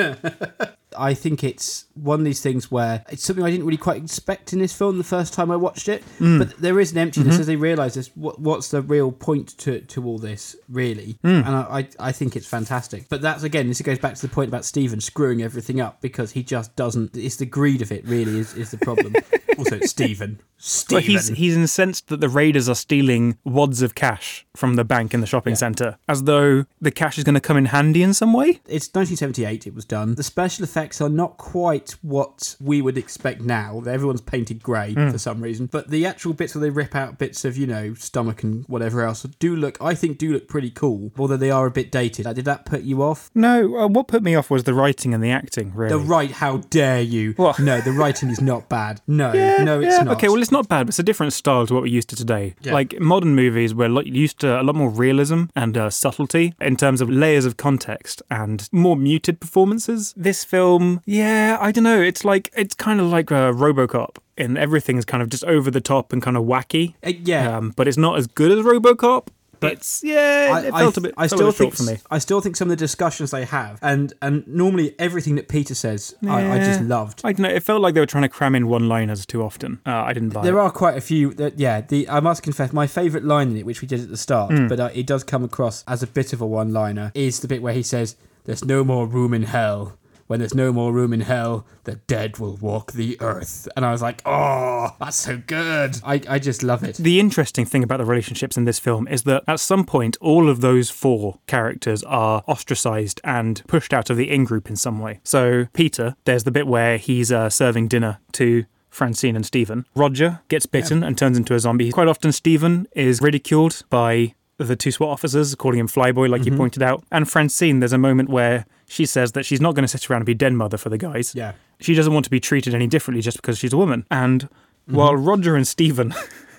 I 0.97 1.13
think 1.13 1.43
it's 1.43 1.85
one 1.93 2.19
of 2.19 2.25
these 2.25 2.41
things 2.41 2.69
where 2.69 3.03
it's 3.09 3.23
something 3.23 3.43
I 3.43 3.51
didn't 3.51 3.65
really 3.65 3.77
quite 3.77 4.01
expect 4.01 4.53
in 4.53 4.59
this 4.59 4.73
film 4.73 4.97
the 4.97 5.03
first 5.03 5.33
time 5.33 5.51
I 5.51 5.55
watched 5.55 5.87
it. 5.87 6.03
Mm. 6.19 6.39
But 6.39 6.57
there 6.57 6.79
is 6.79 6.91
an 6.91 6.97
emptiness 6.97 7.33
mm-hmm. 7.33 7.41
as 7.41 7.47
they 7.47 7.55
realise 7.55 7.93
this. 7.95 8.11
What, 8.15 8.39
what's 8.39 8.69
the 8.69 8.81
real 8.81 9.11
point 9.11 9.57
to, 9.59 9.81
to 9.81 10.05
all 10.05 10.17
this, 10.17 10.55
really? 10.69 11.17
Mm. 11.23 11.45
And 11.45 11.55
I, 11.55 11.87
I, 11.99 12.09
I 12.09 12.11
think 12.11 12.35
it's 12.35 12.47
fantastic. 12.47 13.09
But 13.09 13.21
that's 13.21 13.43
again, 13.43 13.67
this 13.67 13.81
goes 13.81 13.99
back 13.99 14.15
to 14.15 14.21
the 14.21 14.33
point 14.33 14.49
about 14.49 14.65
Stephen 14.65 15.01
screwing 15.01 15.41
everything 15.41 15.79
up 15.79 16.01
because 16.01 16.31
he 16.31 16.43
just 16.43 16.75
doesn't. 16.75 17.15
It's 17.15 17.37
the 17.37 17.45
greed 17.45 17.81
of 17.81 17.91
it, 17.91 18.05
really, 18.05 18.39
is, 18.39 18.53
is 18.55 18.71
the 18.71 18.77
problem. 18.77 19.15
also, 19.57 19.77
it's 19.77 19.91
Stephen. 19.91 20.39
Stephen. 20.57 20.97
But 20.97 21.03
he's 21.03 21.27
he's 21.29 21.55
incensed 21.55 22.07
that 22.07 22.21
the 22.21 22.29
raiders 22.29 22.69
are 22.69 22.75
stealing 22.75 23.37
wads 23.43 23.81
of 23.81 23.93
cash 23.95 24.45
from 24.55 24.75
the 24.75 24.83
bank 24.83 25.13
in 25.13 25.21
the 25.21 25.27
shopping 25.27 25.55
centre, 25.55 25.97
as 26.07 26.23
though 26.23 26.65
the 26.81 26.91
cash 26.91 27.17
is 27.17 27.23
going 27.23 27.35
to 27.35 27.41
come 27.41 27.57
in 27.57 27.65
handy 27.65 28.01
in 28.01 28.13
some 28.13 28.33
way. 28.33 28.61
It's 28.65 28.87
1978, 28.87 29.67
it 29.67 29.75
was 29.75 29.85
done. 29.85 30.15
The 30.15 30.23
special 30.23 30.63
effects 30.63 30.84
are 31.01 31.09
not 31.09 31.37
quite 31.37 31.91
what 32.01 32.55
we 32.61 32.81
would 32.81 32.97
expect 32.97 33.41
now. 33.41 33.81
Everyone's 33.85 34.21
painted 34.21 34.61
grey 34.61 34.93
for 34.93 35.17
some 35.17 35.41
reason. 35.41 35.67
But 35.67 35.89
the 35.89 36.05
actual 36.05 36.33
bits 36.33 36.55
where 36.55 36.61
they 36.61 36.69
rip 36.69 36.95
out 36.95 37.17
bits 37.17 37.45
of, 37.45 37.57
you 37.57 37.67
know, 37.67 37.93
stomach 37.93 38.43
and 38.43 38.65
whatever 38.67 39.01
else 39.01 39.23
do 39.39 39.55
look, 39.55 39.77
I 39.81 39.95
think, 39.95 40.17
do 40.17 40.33
look 40.33 40.47
pretty 40.47 40.71
cool, 40.71 41.11
although 41.17 41.37
they 41.37 41.51
are 41.51 41.65
a 41.65 41.71
bit 41.71 41.91
dated. 41.91 42.25
Did 42.35 42.45
that 42.45 42.65
put 42.65 42.83
you 42.83 43.01
off? 43.01 43.31
No, 43.33 43.77
uh, 43.77 43.87
what 43.87 44.07
put 44.07 44.23
me 44.23 44.35
off 44.35 44.49
was 44.49 44.63
the 44.63 44.73
writing 44.73 45.13
and 45.13 45.23
the 45.23 45.31
acting. 45.31 45.73
Really, 45.73 45.89
The 45.97 45.99
right, 45.99 46.31
how 46.31 46.57
dare 46.57 47.01
you? 47.01 47.33
What? 47.33 47.59
No, 47.59 47.81
the 47.81 47.91
writing 47.91 48.29
is 48.29 48.41
not 48.41 48.69
bad. 48.69 49.01
No, 49.15 49.31
no, 49.31 49.79
it's 49.79 49.95
yeah, 49.95 50.03
not. 50.03 50.17
Okay, 50.17 50.27
well, 50.27 50.41
it's 50.41 50.51
not 50.51 50.67
bad, 50.67 50.83
but 50.83 50.89
it's 50.89 50.99
a 50.99 51.03
different 51.03 51.31
style 51.31 51.65
to 51.65 51.73
what 51.73 51.83
we're 51.83 51.87
used 51.87 52.09
to 52.09 52.17
today. 52.17 52.55
Yeah. 52.61 52.73
Like 52.73 52.99
modern 52.99 53.33
movies, 53.33 53.73
we're 53.73 54.01
used 54.01 54.39
to 54.39 54.59
a 54.59 54.63
lot 54.63 54.75
more 54.75 54.89
realism 54.89 55.45
and 55.55 55.77
uh, 55.77 55.89
subtlety 55.89 56.53
in 56.59 56.75
terms 56.75 56.99
of 56.99 57.09
layers 57.09 57.45
of 57.45 57.55
context 57.55 58.21
and 58.29 58.67
more 58.73 58.97
muted 58.97 59.39
performances. 59.39 60.13
This 60.17 60.43
film, 60.43 60.74
yeah, 61.05 61.57
I 61.59 61.71
don't 61.71 61.83
know. 61.83 62.01
It's 62.01 62.23
like 62.25 62.49
it's 62.55 62.75
kind 62.75 62.99
of 62.99 63.07
like 63.07 63.31
uh, 63.31 63.51
RoboCop, 63.51 64.17
and 64.37 64.57
everything's 64.57 65.05
kind 65.05 65.21
of 65.23 65.29
just 65.29 65.43
over 65.45 65.69
the 65.71 65.81
top 65.81 66.13
and 66.13 66.21
kind 66.21 66.37
of 66.37 66.43
wacky. 66.45 66.93
Uh, 67.05 67.11
yeah. 67.21 67.57
Um, 67.57 67.73
but 67.75 67.87
it's 67.87 67.97
not 67.97 68.17
as 68.17 68.27
good 68.27 68.51
as 68.51 68.65
RoboCop. 68.65 69.27
But 69.61 69.71
it's 69.73 70.03
yeah, 70.03 70.51
I, 70.53 70.59
it 70.67 70.71
felt 70.73 70.97
a 70.97 71.01
bit. 71.01 71.13
I 71.17 71.27
still 71.27 71.47
a 71.47 71.51
think 71.53 71.75
for 71.75 71.83
me. 71.83 71.97
I 72.11 72.19
still 72.19 72.41
think 72.41 72.57
some 72.57 72.67
of 72.67 72.71
the 72.71 72.75
discussions 72.75 73.31
they 73.31 73.45
have, 73.45 73.79
and 73.81 74.13
and 74.21 74.45
normally 74.45 74.93
everything 74.99 75.35
that 75.35 75.47
Peter 75.47 75.73
says, 75.73 76.13
I, 76.27 76.51
I 76.51 76.57
just 76.59 76.81
loved. 76.81 77.21
I 77.23 77.31
don't 77.31 77.43
know. 77.43 77.49
It 77.49 77.63
felt 77.63 77.81
like 77.81 77.93
they 77.93 78.01
were 78.01 78.05
trying 78.05 78.23
to 78.23 78.29
cram 78.29 78.53
in 78.53 78.67
one-liners 78.67 79.25
too 79.25 79.41
often. 79.41 79.79
Uh, 79.85 79.91
I 79.91 80.11
didn't 80.11 80.29
buy 80.33 80.43
There 80.43 80.57
it. 80.57 80.61
are 80.61 80.69
quite 80.71 80.97
a 80.97 81.01
few 81.01 81.33
that, 81.35 81.57
yeah. 81.57 81.79
The 81.79 82.07
I 82.09 82.19
must 82.19 82.43
confess, 82.43 82.73
my 82.73 82.85
favourite 82.85 83.25
line 83.25 83.51
in 83.51 83.57
it, 83.57 83.65
which 83.65 83.81
we 83.81 83.87
did 83.87 84.01
at 84.01 84.09
the 84.09 84.17
start, 84.17 84.51
Hmm. 84.51 84.67
but 84.67 84.79
uh, 84.79 84.89
it 84.93 85.07
does 85.07 85.23
come 85.23 85.43
across 85.45 85.85
as 85.87 86.03
a 86.03 86.07
bit 86.07 86.33
of 86.33 86.41
a 86.41 86.45
one-liner, 86.45 87.13
is 87.15 87.39
the 87.39 87.47
bit 87.47 87.61
where 87.61 87.73
he 87.73 87.81
says, 87.81 88.17
"There's 88.43 88.65
no 88.65 88.83
more 88.83 89.07
room 89.07 89.33
in 89.33 89.43
hell. 89.43 89.97
When 90.27 90.39
there's 90.39 90.55
no 90.55 90.73
more 90.73 90.91
room 90.91 91.13
in 91.13 91.21
hell, 91.21 91.65
the 91.83 91.95
dead 92.07 92.37
will 92.37 92.57
walk 92.57 92.93
the 92.93 93.17
earth." 93.21 93.67
And 93.75 93.85
I 93.85 93.91
was 93.91 94.01
like, 94.01 94.21
"Oh, 94.25 94.89
that's 94.99 95.17
so 95.17 95.37
good." 95.45 95.99
I 96.03 96.21
I 96.27 96.39
just 96.39 96.63
love 96.63 96.83
it. 96.83 96.97
The 96.97 97.19
interesting 97.19 97.65
thing 97.65 97.83
about 97.83 97.97
the 97.97 98.05
relationships 98.05 98.57
in 98.57 98.65
this 98.65 98.79
film 98.79 99.07
is 99.07 99.23
that 99.23 99.43
at 99.47 99.59
some 99.59 99.85
point, 99.85 100.17
all 100.21 100.49
of 100.49 100.61
those 100.61 100.89
four 100.89 101.39
characters 101.47 102.03
are 102.03 102.43
ostracized 102.47 103.21
and 103.23 103.61
pushed 103.67 103.93
out 103.93 104.09
of 104.09 104.17
the 104.17 104.31
in 104.31 104.43
group 104.45 104.69
in 104.69 104.75
some 104.75 104.99
way. 104.99 105.19
So, 105.23 105.67
Peter, 105.73 106.15
there's 106.25 106.43
the 106.43 106.51
bit 106.51 106.67
where 106.67 106.97
he's 106.97 107.31
uh, 107.31 107.49
serving 107.49 107.87
dinner 107.87 108.19
to 108.33 108.65
Francine 108.89 109.35
and 109.35 109.45
Stephen. 109.45 109.85
Roger 109.93 110.39
gets 110.47 110.65
bitten 110.65 111.03
and 111.03 111.17
turns 111.17 111.37
into 111.37 111.53
a 111.53 111.59
zombie. 111.59 111.91
Quite 111.91 112.07
often, 112.07 112.31
Stephen 112.31 112.87
is 112.93 113.21
ridiculed 113.21 113.83
by 113.89 114.33
the 114.57 114.75
two 114.75 114.91
SWAT 114.91 115.09
officers, 115.09 115.53
calling 115.55 115.79
him 115.79 115.87
Flyboy, 115.87 116.29
like 116.29 116.45
you 116.45 116.51
mm-hmm. 116.51 116.59
pointed 116.59 116.83
out. 116.83 117.03
And 117.11 117.29
Francine, 117.29 117.79
there's 117.79 117.93
a 117.93 117.97
moment 117.97 118.29
where 118.29 118.65
she 118.87 119.05
says 119.05 119.33
that 119.33 119.45
she's 119.45 119.61
not 119.61 119.75
going 119.75 119.83
to 119.83 119.87
sit 119.87 120.09
around 120.09 120.21
and 120.21 120.25
be 120.25 120.33
den 120.33 120.55
mother 120.55 120.77
for 120.77 120.89
the 120.89 120.97
guys. 120.97 121.35
Yeah. 121.35 121.53
She 121.79 121.93
doesn't 121.93 122.13
want 122.13 122.23
to 122.25 122.31
be 122.31 122.39
treated 122.39 122.73
any 122.73 122.87
differently 122.87 123.21
just 123.21 123.37
because 123.37 123.57
she's 123.57 123.73
a 123.73 123.77
woman. 123.77 124.05
And 124.09 124.43
mm-hmm. 124.43 124.95
while 124.95 125.15
Roger 125.15 125.55
and 125.55 125.67
Stephen 125.67 126.13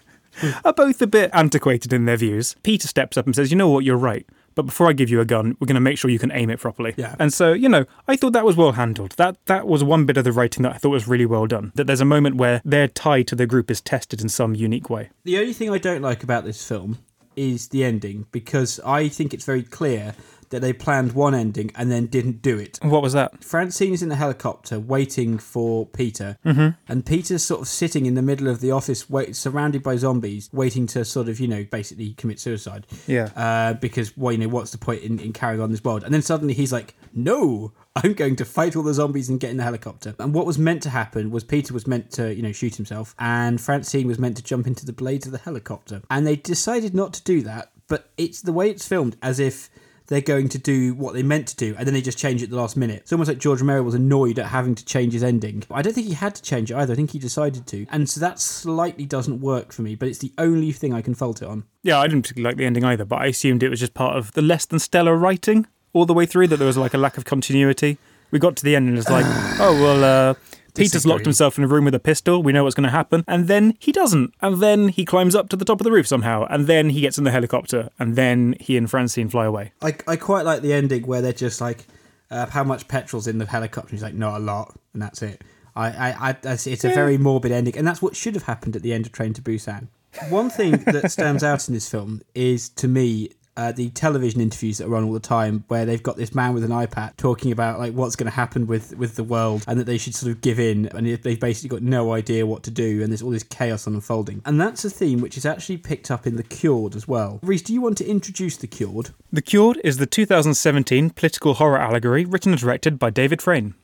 are 0.64 0.72
both 0.72 1.00
a 1.00 1.06
bit 1.06 1.30
antiquated 1.32 1.92
in 1.92 2.04
their 2.04 2.16
views, 2.16 2.56
Peter 2.62 2.88
steps 2.88 3.16
up 3.16 3.26
and 3.26 3.34
says, 3.34 3.50
You 3.50 3.56
know 3.56 3.70
what, 3.70 3.84
you're 3.84 3.96
right. 3.96 4.26
But 4.56 4.64
before 4.64 4.88
I 4.88 4.94
give 4.94 5.10
you 5.10 5.20
a 5.20 5.26
gun, 5.26 5.54
we're 5.60 5.66
going 5.66 5.74
to 5.74 5.82
make 5.82 5.98
sure 5.98 6.10
you 6.10 6.18
can 6.18 6.32
aim 6.32 6.48
it 6.48 6.58
properly. 6.58 6.94
Yeah. 6.96 7.14
And 7.18 7.30
so, 7.30 7.52
you 7.52 7.68
know, 7.68 7.84
I 8.08 8.16
thought 8.16 8.32
that 8.32 8.44
was 8.46 8.56
well 8.56 8.72
handled. 8.72 9.12
That 9.12 9.36
that 9.46 9.66
was 9.66 9.84
one 9.84 10.06
bit 10.06 10.16
of 10.16 10.24
the 10.24 10.32
writing 10.32 10.62
that 10.62 10.72
I 10.72 10.78
thought 10.78 10.88
was 10.88 11.06
really 11.06 11.26
well 11.26 11.46
done. 11.46 11.72
That 11.74 11.86
there's 11.86 12.00
a 12.00 12.06
moment 12.06 12.36
where 12.36 12.62
their 12.64 12.88
tie 12.88 13.22
to 13.24 13.34
the 13.34 13.46
group 13.46 13.70
is 13.70 13.82
tested 13.82 14.22
in 14.22 14.30
some 14.30 14.54
unique 14.54 14.88
way. 14.88 15.10
The 15.24 15.38
only 15.38 15.52
thing 15.52 15.70
I 15.70 15.78
don't 15.78 16.00
like 16.00 16.22
about 16.22 16.44
this 16.44 16.66
film 16.66 16.98
is 17.36 17.68
the 17.68 17.84
ending 17.84 18.26
because 18.32 18.80
I 18.84 19.08
think 19.08 19.32
it's 19.32 19.44
very 19.44 19.62
clear 19.62 20.14
that 20.50 20.60
they 20.60 20.72
planned 20.72 21.12
one 21.12 21.34
ending 21.34 21.70
and 21.74 21.90
then 21.90 22.06
didn't 22.06 22.42
do 22.42 22.58
it. 22.58 22.78
What 22.82 23.02
was 23.02 23.12
that? 23.12 23.42
Francine 23.44 23.92
is 23.92 24.02
in 24.02 24.08
the 24.08 24.16
helicopter 24.16 24.78
waiting 24.80 25.38
for 25.38 25.86
Peter, 25.86 26.38
Mm-hmm. 26.44 26.68
and 26.88 27.04
Peter's 27.04 27.42
sort 27.42 27.60
of 27.60 27.68
sitting 27.68 28.06
in 28.06 28.14
the 28.14 28.22
middle 28.22 28.48
of 28.48 28.60
the 28.60 28.70
office, 28.70 29.10
wait, 29.10 29.34
surrounded 29.36 29.82
by 29.82 29.96
zombies, 29.96 30.48
waiting 30.52 30.86
to 30.88 31.04
sort 31.04 31.28
of, 31.28 31.40
you 31.40 31.48
know, 31.48 31.64
basically 31.64 32.14
commit 32.14 32.38
suicide. 32.40 32.86
Yeah. 33.06 33.30
Uh, 33.36 33.74
because, 33.74 34.16
well, 34.16 34.32
you 34.32 34.38
know, 34.38 34.48
what's 34.48 34.70
the 34.70 34.78
point 34.78 35.02
in, 35.02 35.18
in 35.18 35.32
carrying 35.32 35.60
on 35.60 35.70
this 35.70 35.82
world? 35.82 36.04
And 36.04 36.14
then 36.14 36.22
suddenly 36.22 36.54
he's 36.54 36.72
like, 36.72 36.94
no, 37.12 37.72
I'm 37.96 38.12
going 38.12 38.36
to 38.36 38.44
fight 38.44 38.76
all 38.76 38.82
the 38.82 38.94
zombies 38.94 39.28
and 39.28 39.40
get 39.40 39.50
in 39.50 39.56
the 39.56 39.62
helicopter. 39.62 40.14
And 40.18 40.34
what 40.34 40.46
was 40.46 40.58
meant 40.58 40.82
to 40.84 40.90
happen 40.90 41.30
was 41.30 41.44
Peter 41.44 41.72
was 41.74 41.86
meant 41.86 42.10
to, 42.12 42.34
you 42.34 42.42
know, 42.42 42.52
shoot 42.52 42.76
himself, 42.76 43.14
and 43.18 43.60
Francine 43.60 44.06
was 44.06 44.18
meant 44.18 44.36
to 44.36 44.42
jump 44.44 44.66
into 44.66 44.84
the 44.86 44.92
blades 44.92 45.26
of 45.26 45.32
the 45.32 45.38
helicopter. 45.38 46.02
And 46.10 46.26
they 46.26 46.36
decided 46.36 46.94
not 46.94 47.12
to 47.14 47.22
do 47.24 47.42
that, 47.42 47.72
but 47.88 48.10
it's 48.16 48.42
the 48.42 48.52
way 48.52 48.70
it's 48.70 48.86
filmed 48.86 49.16
as 49.22 49.40
if 49.40 49.70
they're 50.08 50.20
going 50.20 50.48
to 50.50 50.58
do 50.58 50.94
what 50.94 51.14
they 51.14 51.22
meant 51.22 51.48
to 51.48 51.56
do, 51.56 51.74
and 51.76 51.86
then 51.86 51.94
they 51.94 52.00
just 52.00 52.18
change 52.18 52.42
it 52.42 52.46
at 52.46 52.50
the 52.50 52.56
last 52.56 52.76
minute. 52.76 53.02
It's 53.02 53.12
almost 53.12 53.28
like 53.28 53.38
George 53.38 53.60
Romero 53.60 53.82
was 53.82 53.94
annoyed 53.94 54.38
at 54.38 54.46
having 54.46 54.74
to 54.74 54.84
change 54.84 55.12
his 55.12 55.22
ending. 55.22 55.64
But 55.68 55.76
I 55.76 55.82
don't 55.82 55.92
think 55.92 56.06
he 56.06 56.14
had 56.14 56.34
to 56.34 56.42
change 56.42 56.70
it 56.70 56.76
either. 56.76 56.92
I 56.92 56.96
think 56.96 57.10
he 57.10 57.18
decided 57.18 57.66
to, 57.68 57.86
and 57.90 58.08
so 58.08 58.20
that 58.20 58.38
slightly 58.38 59.06
doesn't 59.06 59.40
work 59.40 59.72
for 59.72 59.82
me. 59.82 59.94
But 59.94 60.08
it's 60.08 60.18
the 60.18 60.32
only 60.38 60.72
thing 60.72 60.92
I 60.92 61.02
can 61.02 61.14
fault 61.14 61.42
it 61.42 61.48
on. 61.48 61.64
Yeah, 61.82 61.98
I 61.98 62.06
didn't 62.06 62.22
particularly 62.22 62.52
like 62.52 62.58
the 62.58 62.66
ending 62.66 62.84
either, 62.84 63.04
but 63.04 63.16
I 63.16 63.26
assumed 63.26 63.62
it 63.62 63.68
was 63.68 63.80
just 63.80 63.94
part 63.94 64.16
of 64.16 64.32
the 64.32 64.42
less 64.42 64.64
than 64.66 64.78
stellar 64.78 65.16
writing 65.16 65.66
all 65.92 66.06
the 66.06 66.14
way 66.14 66.26
through, 66.26 66.48
that 66.48 66.58
there 66.58 66.66
was 66.66 66.76
like 66.76 66.94
a 66.94 66.98
lack 66.98 67.16
of 67.16 67.24
continuity. 67.24 67.98
We 68.30 68.38
got 68.38 68.56
to 68.56 68.64
the 68.64 68.76
end 68.76 68.88
and 68.88 68.98
it's 68.98 69.08
like, 69.08 69.24
oh 69.60 69.78
well, 69.80 70.04
uh, 70.04 70.34
Peter's 70.76 71.06
locked 71.06 71.24
himself 71.24 71.58
in 71.58 71.64
a 71.64 71.68
room 71.68 71.84
with 71.84 71.94
a 71.94 72.00
pistol. 72.00 72.42
We 72.42 72.52
know 72.52 72.64
what's 72.64 72.74
going 72.74 72.84
to 72.84 72.90
happen, 72.90 73.24
and 73.26 73.48
then 73.48 73.74
he 73.78 73.92
doesn't, 73.92 74.34
and 74.40 74.60
then 74.62 74.88
he 74.88 75.04
climbs 75.04 75.34
up 75.34 75.48
to 75.50 75.56
the 75.56 75.64
top 75.64 75.80
of 75.80 75.84
the 75.84 75.92
roof 75.92 76.06
somehow, 76.06 76.46
and 76.50 76.66
then 76.66 76.90
he 76.90 77.00
gets 77.00 77.18
in 77.18 77.24
the 77.24 77.30
helicopter, 77.30 77.90
and 77.98 78.16
then 78.16 78.54
he 78.60 78.76
and 78.76 78.90
Francine 78.90 79.28
fly 79.28 79.44
away. 79.44 79.72
I, 79.82 79.96
I 80.06 80.16
quite 80.16 80.44
like 80.44 80.62
the 80.62 80.72
ending 80.72 81.06
where 81.06 81.22
they're 81.22 81.32
just 81.32 81.60
like, 81.60 81.86
uh, 82.30 82.46
how 82.46 82.64
much 82.64 82.88
petrol's 82.88 83.26
in 83.26 83.38
the 83.38 83.46
helicopter? 83.46 83.90
He's 83.90 84.02
like, 84.02 84.14
not 84.14 84.36
a 84.36 84.44
lot, 84.44 84.78
and 84.92 85.02
that's 85.02 85.22
it. 85.22 85.42
I, 85.74 85.88
I, 85.88 86.30
I 86.30 86.36
it's 86.42 86.84
a 86.84 86.88
very 86.88 87.18
morbid 87.18 87.52
ending, 87.52 87.76
and 87.76 87.86
that's 87.86 88.00
what 88.00 88.16
should 88.16 88.34
have 88.34 88.44
happened 88.44 88.76
at 88.76 88.82
the 88.82 88.92
end 88.92 89.06
of 89.06 89.12
Train 89.12 89.32
to 89.34 89.42
Busan. 89.42 89.88
One 90.30 90.48
thing 90.48 90.78
that 90.84 91.10
stands 91.10 91.44
out 91.44 91.68
in 91.68 91.74
this 91.74 91.90
film 91.90 92.22
is, 92.34 92.70
to 92.70 92.88
me, 92.88 93.32
uh, 93.56 93.72
the 93.72 93.90
television 93.90 94.40
interviews 94.40 94.78
that 94.78 94.88
are 94.88 94.96
on 94.96 95.04
all 95.04 95.12
the 95.12 95.20
time, 95.20 95.64
where 95.68 95.84
they've 95.84 96.02
got 96.02 96.16
this 96.16 96.34
man 96.34 96.54
with 96.54 96.64
an 96.64 96.72
eye 96.72 96.86
patch 96.86 97.14
talking 97.16 97.52
about 97.52 97.78
like 97.78 97.92
what's 97.94 98.16
going 98.16 98.30
to 98.30 98.36
happen 98.36 98.66
with 98.66 98.96
with 98.96 99.16
the 99.16 99.24
world, 99.24 99.64
and 99.66 99.78
that 99.78 99.84
they 99.84 99.98
should 99.98 100.14
sort 100.14 100.32
of 100.32 100.40
give 100.40 100.58
in, 100.58 100.86
and 100.88 101.06
they've 101.06 101.40
basically 101.40 101.68
got 101.68 101.82
no 101.82 102.12
idea 102.12 102.46
what 102.46 102.62
to 102.64 102.70
do, 102.70 103.02
and 103.02 103.10
there's 103.10 103.22
all 103.22 103.30
this 103.30 103.42
chaos 103.42 103.86
unfolding. 103.86 104.42
And 104.44 104.60
that's 104.60 104.84
a 104.84 104.90
theme 104.90 105.20
which 105.20 105.36
is 105.36 105.46
actually 105.46 105.78
picked 105.78 106.10
up 106.10 106.26
in 106.26 106.36
The 106.36 106.42
Cured 106.42 106.96
as 106.96 107.06
well. 107.08 107.38
Reese, 107.42 107.62
do 107.62 107.72
you 107.72 107.80
want 107.80 107.98
to 107.98 108.06
introduce 108.06 108.56
The 108.56 108.66
Cured? 108.66 109.10
The 109.32 109.42
Cured 109.42 109.80
is 109.84 109.98
the 109.98 110.06
2017 110.06 111.10
political 111.10 111.54
horror 111.54 111.78
allegory 111.78 112.24
written 112.24 112.52
and 112.52 112.60
directed 112.60 112.98
by 112.98 113.10
David 113.10 113.42
Freyne. 113.42 113.74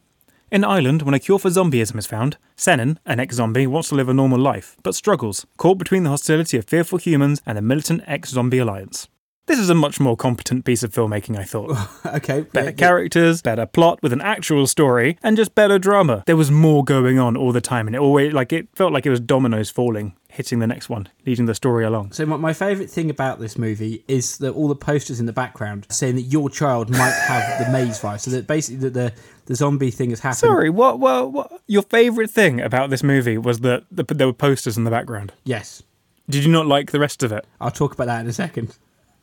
In 0.52 0.64
Ireland, 0.64 1.00
when 1.00 1.14
a 1.14 1.18
cure 1.18 1.38
for 1.38 1.48
zombieism 1.48 1.96
is 1.96 2.04
found, 2.04 2.36
Senan, 2.58 2.98
an 3.06 3.18
ex 3.18 3.36
zombie, 3.36 3.66
wants 3.66 3.88
to 3.88 3.94
live 3.94 4.10
a 4.10 4.12
normal 4.12 4.38
life, 4.38 4.76
but 4.82 4.94
struggles, 4.94 5.46
caught 5.56 5.78
between 5.78 6.02
the 6.02 6.10
hostility 6.10 6.58
of 6.58 6.66
fearful 6.66 6.98
humans 6.98 7.40
and 7.46 7.56
the 7.56 7.62
militant 7.62 8.02
ex 8.06 8.28
zombie 8.28 8.58
alliance. 8.58 9.08
This 9.46 9.58
is 9.58 9.68
a 9.68 9.74
much 9.74 9.98
more 9.98 10.16
competent 10.16 10.64
piece 10.64 10.84
of 10.84 10.92
filmmaking, 10.92 11.36
I 11.36 11.42
thought. 11.42 11.76
okay. 12.06 12.42
Better 12.42 12.70
yeah, 12.70 12.76
characters, 12.76 13.42
better 13.42 13.66
plot 13.66 14.00
with 14.00 14.12
an 14.12 14.20
actual 14.20 14.68
story, 14.68 15.18
and 15.22 15.36
just 15.36 15.54
better 15.56 15.80
drama. 15.80 16.22
There 16.26 16.36
was 16.36 16.50
more 16.50 16.84
going 16.84 17.18
on 17.18 17.36
all 17.36 17.50
the 17.50 17.60
time, 17.60 17.88
and 17.88 17.96
it 17.96 17.98
always 17.98 18.32
like 18.32 18.52
it 18.52 18.68
felt 18.74 18.92
like 18.92 19.04
it 19.04 19.10
was 19.10 19.18
dominoes 19.18 19.68
falling, 19.68 20.14
hitting 20.28 20.60
the 20.60 20.68
next 20.68 20.88
one, 20.88 21.08
leading 21.26 21.46
the 21.46 21.56
story 21.56 21.84
along. 21.84 22.12
So 22.12 22.24
my, 22.24 22.36
my 22.36 22.52
favourite 22.52 22.88
thing 22.88 23.10
about 23.10 23.40
this 23.40 23.58
movie 23.58 24.04
is 24.06 24.38
that 24.38 24.52
all 24.52 24.68
the 24.68 24.76
posters 24.76 25.18
in 25.18 25.26
the 25.26 25.32
background 25.32 25.88
saying 25.90 26.14
that 26.14 26.22
your 26.22 26.48
child 26.48 26.88
might 26.90 27.10
have 27.10 27.66
the 27.66 27.72
maze 27.72 27.98
virus. 27.98 28.22
So 28.22 28.30
that 28.30 28.46
basically 28.46 28.88
that 28.88 28.94
the 28.94 29.12
the 29.46 29.56
zombie 29.56 29.90
thing 29.90 30.10
has 30.10 30.20
happened. 30.20 30.38
Sorry, 30.38 30.70
what, 30.70 31.00
what, 31.00 31.32
what? 31.32 31.62
Your 31.66 31.82
favourite 31.82 32.30
thing 32.30 32.60
about 32.60 32.90
this 32.90 33.02
movie 33.02 33.38
was 33.38 33.58
that 33.60 33.84
the, 33.90 34.04
there 34.04 34.28
were 34.28 34.32
posters 34.32 34.76
in 34.76 34.84
the 34.84 34.90
background. 34.90 35.32
Yes, 35.42 35.82
Did 36.30 36.44
you 36.44 36.52
not 36.52 36.66
like 36.66 36.92
the 36.92 37.00
rest 37.00 37.24
of 37.24 37.32
it? 37.32 37.44
I'll 37.60 37.72
talk 37.72 37.92
about 37.92 38.06
that 38.06 38.20
in 38.20 38.28
a 38.28 38.32
second. 38.32 38.76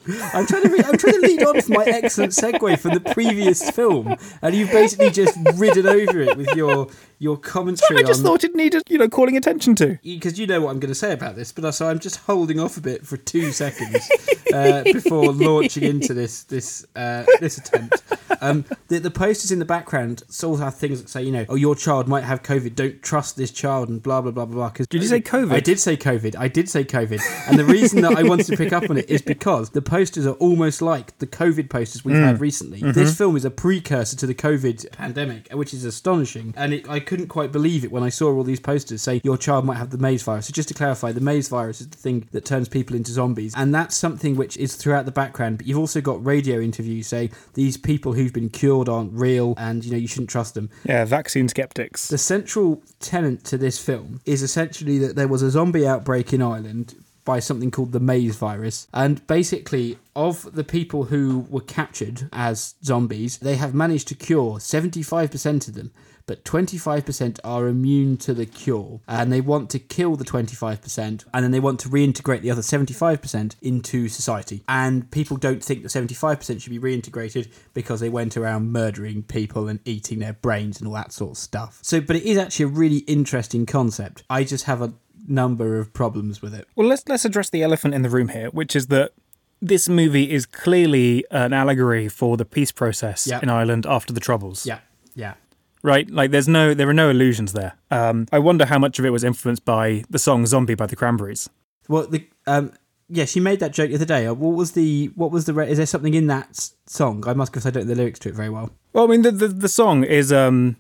I'm 0.08 0.48
trying 0.48 0.64
to 0.64 0.70
re- 0.70 0.84
I'm 0.86 0.98
trying 0.98 1.16
to 1.16 1.28
lead 1.28 1.44
on 1.44 1.62
from 1.62 1.74
my 1.76 1.84
excellent 1.84 2.32
segue 2.32 2.80
from 2.80 2.94
the 2.94 3.02
previous 3.14 3.70
film, 3.70 4.16
and 4.42 4.56
you've 4.56 4.72
basically 4.72 5.10
just 5.12 5.38
ridden 5.56 5.86
over 5.86 6.22
it 6.22 6.38
with 6.38 6.56
your 6.56 6.88
your 7.20 7.38
commentary 7.38 8.00
I 8.00 8.04
just 8.04 8.22
on 8.22 8.26
thought 8.26 8.44
it 8.44 8.56
needed, 8.56 8.84
you 8.90 8.98
know, 8.98 9.10
calling 9.10 9.36
attention 9.38 9.76
to. 9.76 10.00
because 10.04 10.40
you 10.40 10.48
know 10.48 10.62
what 10.62 10.72
I'm 10.72 10.80
going 10.80 10.90
to 10.92 10.96
say 10.96 11.12
about 11.12 11.36
this, 11.36 11.52
but 11.52 11.66
uh, 11.66 11.72
so 11.72 11.88
I'm 11.90 12.00
just 12.00 12.18
holding 12.22 12.60
off 12.60 12.78
a 12.78 12.82
bit 12.82 13.06
for 13.06 13.18
two 13.18 13.52
seconds 13.64 14.10
uh, 14.54 14.84
before 14.84 15.32
launching 15.34 15.84
into 15.84 16.14
this 16.14 16.44
this 16.44 16.86
uh, 16.96 17.26
this 17.40 17.58
attempt. 17.58 18.02
Um, 18.42 18.64
the, 18.88 19.00
the 19.00 19.12
posters 19.12 19.52
in 19.52 19.60
the 19.60 19.66
background 19.66 20.24
still 20.30 20.56
have 20.58 20.76
things 20.76 21.02
that 21.02 21.10
say, 21.10 21.24
you 21.24 21.32
know, 21.32 21.46
oh, 21.50 21.56
your 21.56 21.76
child 21.76 22.08
might 22.08 22.24
have 22.24 22.42
COVID. 22.42 22.74
Don't 22.74 23.02
trust 23.04 23.36
this 23.36 23.52
child, 23.52 23.90
and 23.90 24.02
blah 24.02 24.22
blah 24.22 24.32
blah 24.32 24.46
blah 24.46 24.56
blah. 24.56 24.70
Because 24.70 24.88
Did 24.88 25.02
you 25.02 25.10
say 25.10 25.20
COVID? 25.20 25.52
I 25.52 25.60
did 25.60 25.80
say 25.80 25.98
COVID. 25.98 26.36
I 26.38 26.48
did 26.48 26.70
say 26.70 26.84
COVID, 26.86 27.22
and 27.50 27.60
the 27.60 27.66
reason 27.66 28.02
that 28.02 28.18
I 28.18 28.24
wanted 28.24 28.46
to 28.48 28.56
pick 28.58 28.72
up 28.72 28.90
on 28.90 28.98
it 28.98 29.10
is 29.10 29.22
because 29.22 29.72
the 29.72 29.82
posters 29.82 30.26
are 30.26 30.36
almost 30.36 30.82
like 30.82 31.18
the 31.20 31.28
COVID 31.28 31.70
posters 31.70 32.06
we've 32.06 32.16
Mm. 32.16 32.26
had 32.26 32.42
recently. 32.42 32.80
Mm-hmm. 32.80 32.92
This 32.92 33.18
film 33.18 33.36
is 33.36 33.46
a 33.46 33.52
precursor 33.52 34.16
to 34.18 34.26
the 34.26 34.34
COVID 34.34 34.92
pandemic, 34.92 35.50
which 35.54 35.74
is 35.74 35.84
astonishing, 35.86 36.54
and 36.56 36.74
it, 36.74 36.90
I 36.90 37.00
couldn't 37.10 37.28
quite 37.28 37.52
believe 37.52 37.84
it 37.84 37.92
when 37.92 38.04
I 38.04 38.10
saw 38.10 38.32
all 38.32 38.44
these 38.44 38.60
posters 38.60 39.02
say 39.02 39.20
your 39.24 39.36
child 39.36 39.66
might 39.66 39.78
have 39.78 39.90
the 39.90 39.98
maze 39.98 40.22
virus. 40.22 40.46
So 40.46 40.54
just 40.54 40.68
to 40.68 40.76
clarify, 40.76 41.12
the 41.12 41.20
maze 41.20 41.50
virus 41.50 41.82
is 41.82 41.90
the 41.90 41.98
thing 41.98 42.30
that 42.34 42.46
turns 42.46 42.70
people 42.70 42.96
into 42.96 43.12
zombies, 43.12 43.56
and 43.58 43.74
that's 43.74 43.98
something 43.98 44.36
which 44.36 44.56
is 44.58 44.76
throughout 44.76 45.06
the 45.06 45.12
background. 45.12 45.58
But 45.58 45.66
you've 45.66 45.80
also 45.80 46.02
got 46.02 46.24
radio 46.24 46.60
interviews 46.60 47.08
saying 47.08 47.32
these 47.56 47.78
people 47.78 48.14
who've 48.14 48.32
been 48.32 48.52
cured 48.52 48.88
aren't 48.88 49.12
real, 49.14 49.56
and 49.58 49.84
you 49.84 49.92
know 49.92 49.98
you 49.98 50.08
shouldn't 50.08 50.30
trust 50.30 50.54
them. 50.54 50.70
Yeah, 50.84 51.04
vaccine 51.04 51.48
skeptics. 51.48 52.10
The 52.10 52.20
central 52.20 52.84
tenet 53.00 53.44
to 53.46 53.58
this 53.58 53.84
film 53.84 54.22
is 54.28 54.44
essentially 54.44 55.00
that 55.00 55.16
there 55.16 55.28
was 55.28 55.42
a 55.42 55.50
zombie 55.50 55.88
outbreak 55.88 56.32
in 56.32 56.44
Ireland 56.44 56.94
by 57.26 57.40
something 57.40 57.72
called 57.72 57.92
the 57.92 58.00
maze 58.00 58.36
virus. 58.36 58.88
And 58.94 59.26
basically, 59.26 59.98
of 60.16 60.56
the 60.56 60.64
people 60.64 61.06
who 61.06 61.48
were 61.50 61.62
captured 61.62 62.30
as 62.34 62.76
zombies, 62.84 63.40
they 63.40 63.56
have 63.56 63.74
managed 63.74 64.08
to 64.10 64.16
cure 64.16 64.58
75% 64.58 65.68
of 65.68 65.74
them. 65.74 65.92
But 66.30 66.44
25% 66.46 67.40
are 67.44 67.68
immune 67.68 68.16
to 68.18 68.36
the 68.36 68.46
cure, 68.46 69.02
and 69.08 69.34
they 69.34 69.42
want 69.42 69.72
to 69.72 69.80
kill 69.80 70.16
the 70.16 70.24
25%, 70.24 71.26
and 71.34 71.44
then 71.44 71.50
they 71.50 71.60
want 71.60 71.80
to 71.80 71.90
reintegrate 71.90 72.42
the 72.42 72.52
other 72.52 72.62
75% 72.62 73.56
into 73.64 74.08
society. 74.10 74.64
And 74.68 75.10
people 75.10 75.38
don't 75.38 75.64
think 75.64 75.82
that 75.82 75.90
75% 75.90 76.62
should 76.62 76.70
be 76.70 76.78
reintegrated 76.78 77.52
because 77.74 78.00
they 78.00 78.10
went 78.10 78.38
around 78.38 78.72
murdering 78.72 79.24
people 79.24 79.68
and 79.68 79.80
eating 79.86 80.20
their 80.20 80.34
brains 80.34 80.78
and 80.80 80.88
all 80.88 80.94
that 80.94 81.12
sort 81.14 81.32
of 81.32 81.38
stuff. 81.38 81.80
So, 81.82 82.00
but 82.00 82.16
it 82.16 82.22
is 82.24 82.38
actually 82.38 82.66
a 82.66 82.68
really 82.84 82.98
interesting 83.00 83.66
concept. 83.66 84.22
I 84.30 84.44
just 84.44 84.66
have 84.66 84.84
a 84.84 84.94
number 85.28 85.80
of 85.80 85.94
problems 85.94 86.44
with 86.44 86.54
it. 86.54 86.68
Well, 86.76 86.88
let's 86.88 87.04
let's 87.08 87.26
address 87.26 87.50
the 87.50 87.64
elephant 87.64 87.96
in 87.96 88.04
the 88.04 88.10
room 88.10 88.28
here, 88.28 88.50
which 88.52 88.76
is 88.76 88.86
that 88.88 89.14
this 89.62 89.90
movie 89.90 90.30
is 90.32 90.46
clearly 90.46 91.26
an 91.32 91.54
allegory 91.54 92.08
for 92.08 92.38
the 92.38 92.46
peace 92.46 92.72
process 92.72 93.26
Yeah. 93.26 93.40
in 93.42 93.50
Ireland 93.50 93.88
after 93.88 94.14
the 94.14 94.20
Troubles. 94.20 94.66
Yeah, 94.68 94.80
yeah. 95.16 95.34
Right? 95.82 96.10
Like, 96.10 96.32
there's 96.32 96.48
no, 96.48 96.74
there 96.74 96.90
are 96.90 96.94
no 96.94 97.10
illusions 97.10 97.54
there. 97.54 97.74
Um, 97.90 98.28
I 98.32 98.40
wonder 98.40 98.66
how 98.66 98.78
much 98.80 99.00
of 99.00 99.06
it 99.06 99.12
was 99.12 99.24
influenced 99.24 99.64
by 99.66 100.04
the 100.10 100.20
song 100.20 100.46
"Zombie" 100.46 100.76
by 100.76 100.86
the 100.88 100.96
Cranberries. 100.96 101.50
Well, 101.88 102.06
the 102.08 102.28
um, 102.48 102.74
yeah, 103.08 103.26
she 103.26 103.40
made 103.40 103.60
that 103.62 103.72
joke 103.74 103.90
the 103.90 103.96
other 103.96 104.06
day. 104.06 104.28
Uh, 104.28 104.34
What 104.34 104.56
was 104.56 104.74
the 104.74 105.08
what 105.16 105.32
was 105.32 105.46
the 105.46 105.54
re- 105.54 105.70
is 105.70 105.78
there 105.78 105.86
something 105.88 106.14
in 106.14 106.28
that 106.28 106.70
song? 106.86 107.24
I 107.28 107.34
must 107.34 107.52
because 107.52 107.66
I 107.66 107.70
don't 107.72 107.84
know 107.88 107.94
the 107.94 108.02
lyrics 108.02 108.20
to 108.20 108.30
it 108.30 108.36
very 108.36 108.50
well. 108.50 108.72
Well, 108.94 109.06
I 109.06 109.08
mean, 109.08 109.22
the 109.22 109.32
the, 109.32 109.48
the 109.48 109.70
song 109.70 110.04
is 110.04 110.32
um, 110.34 110.76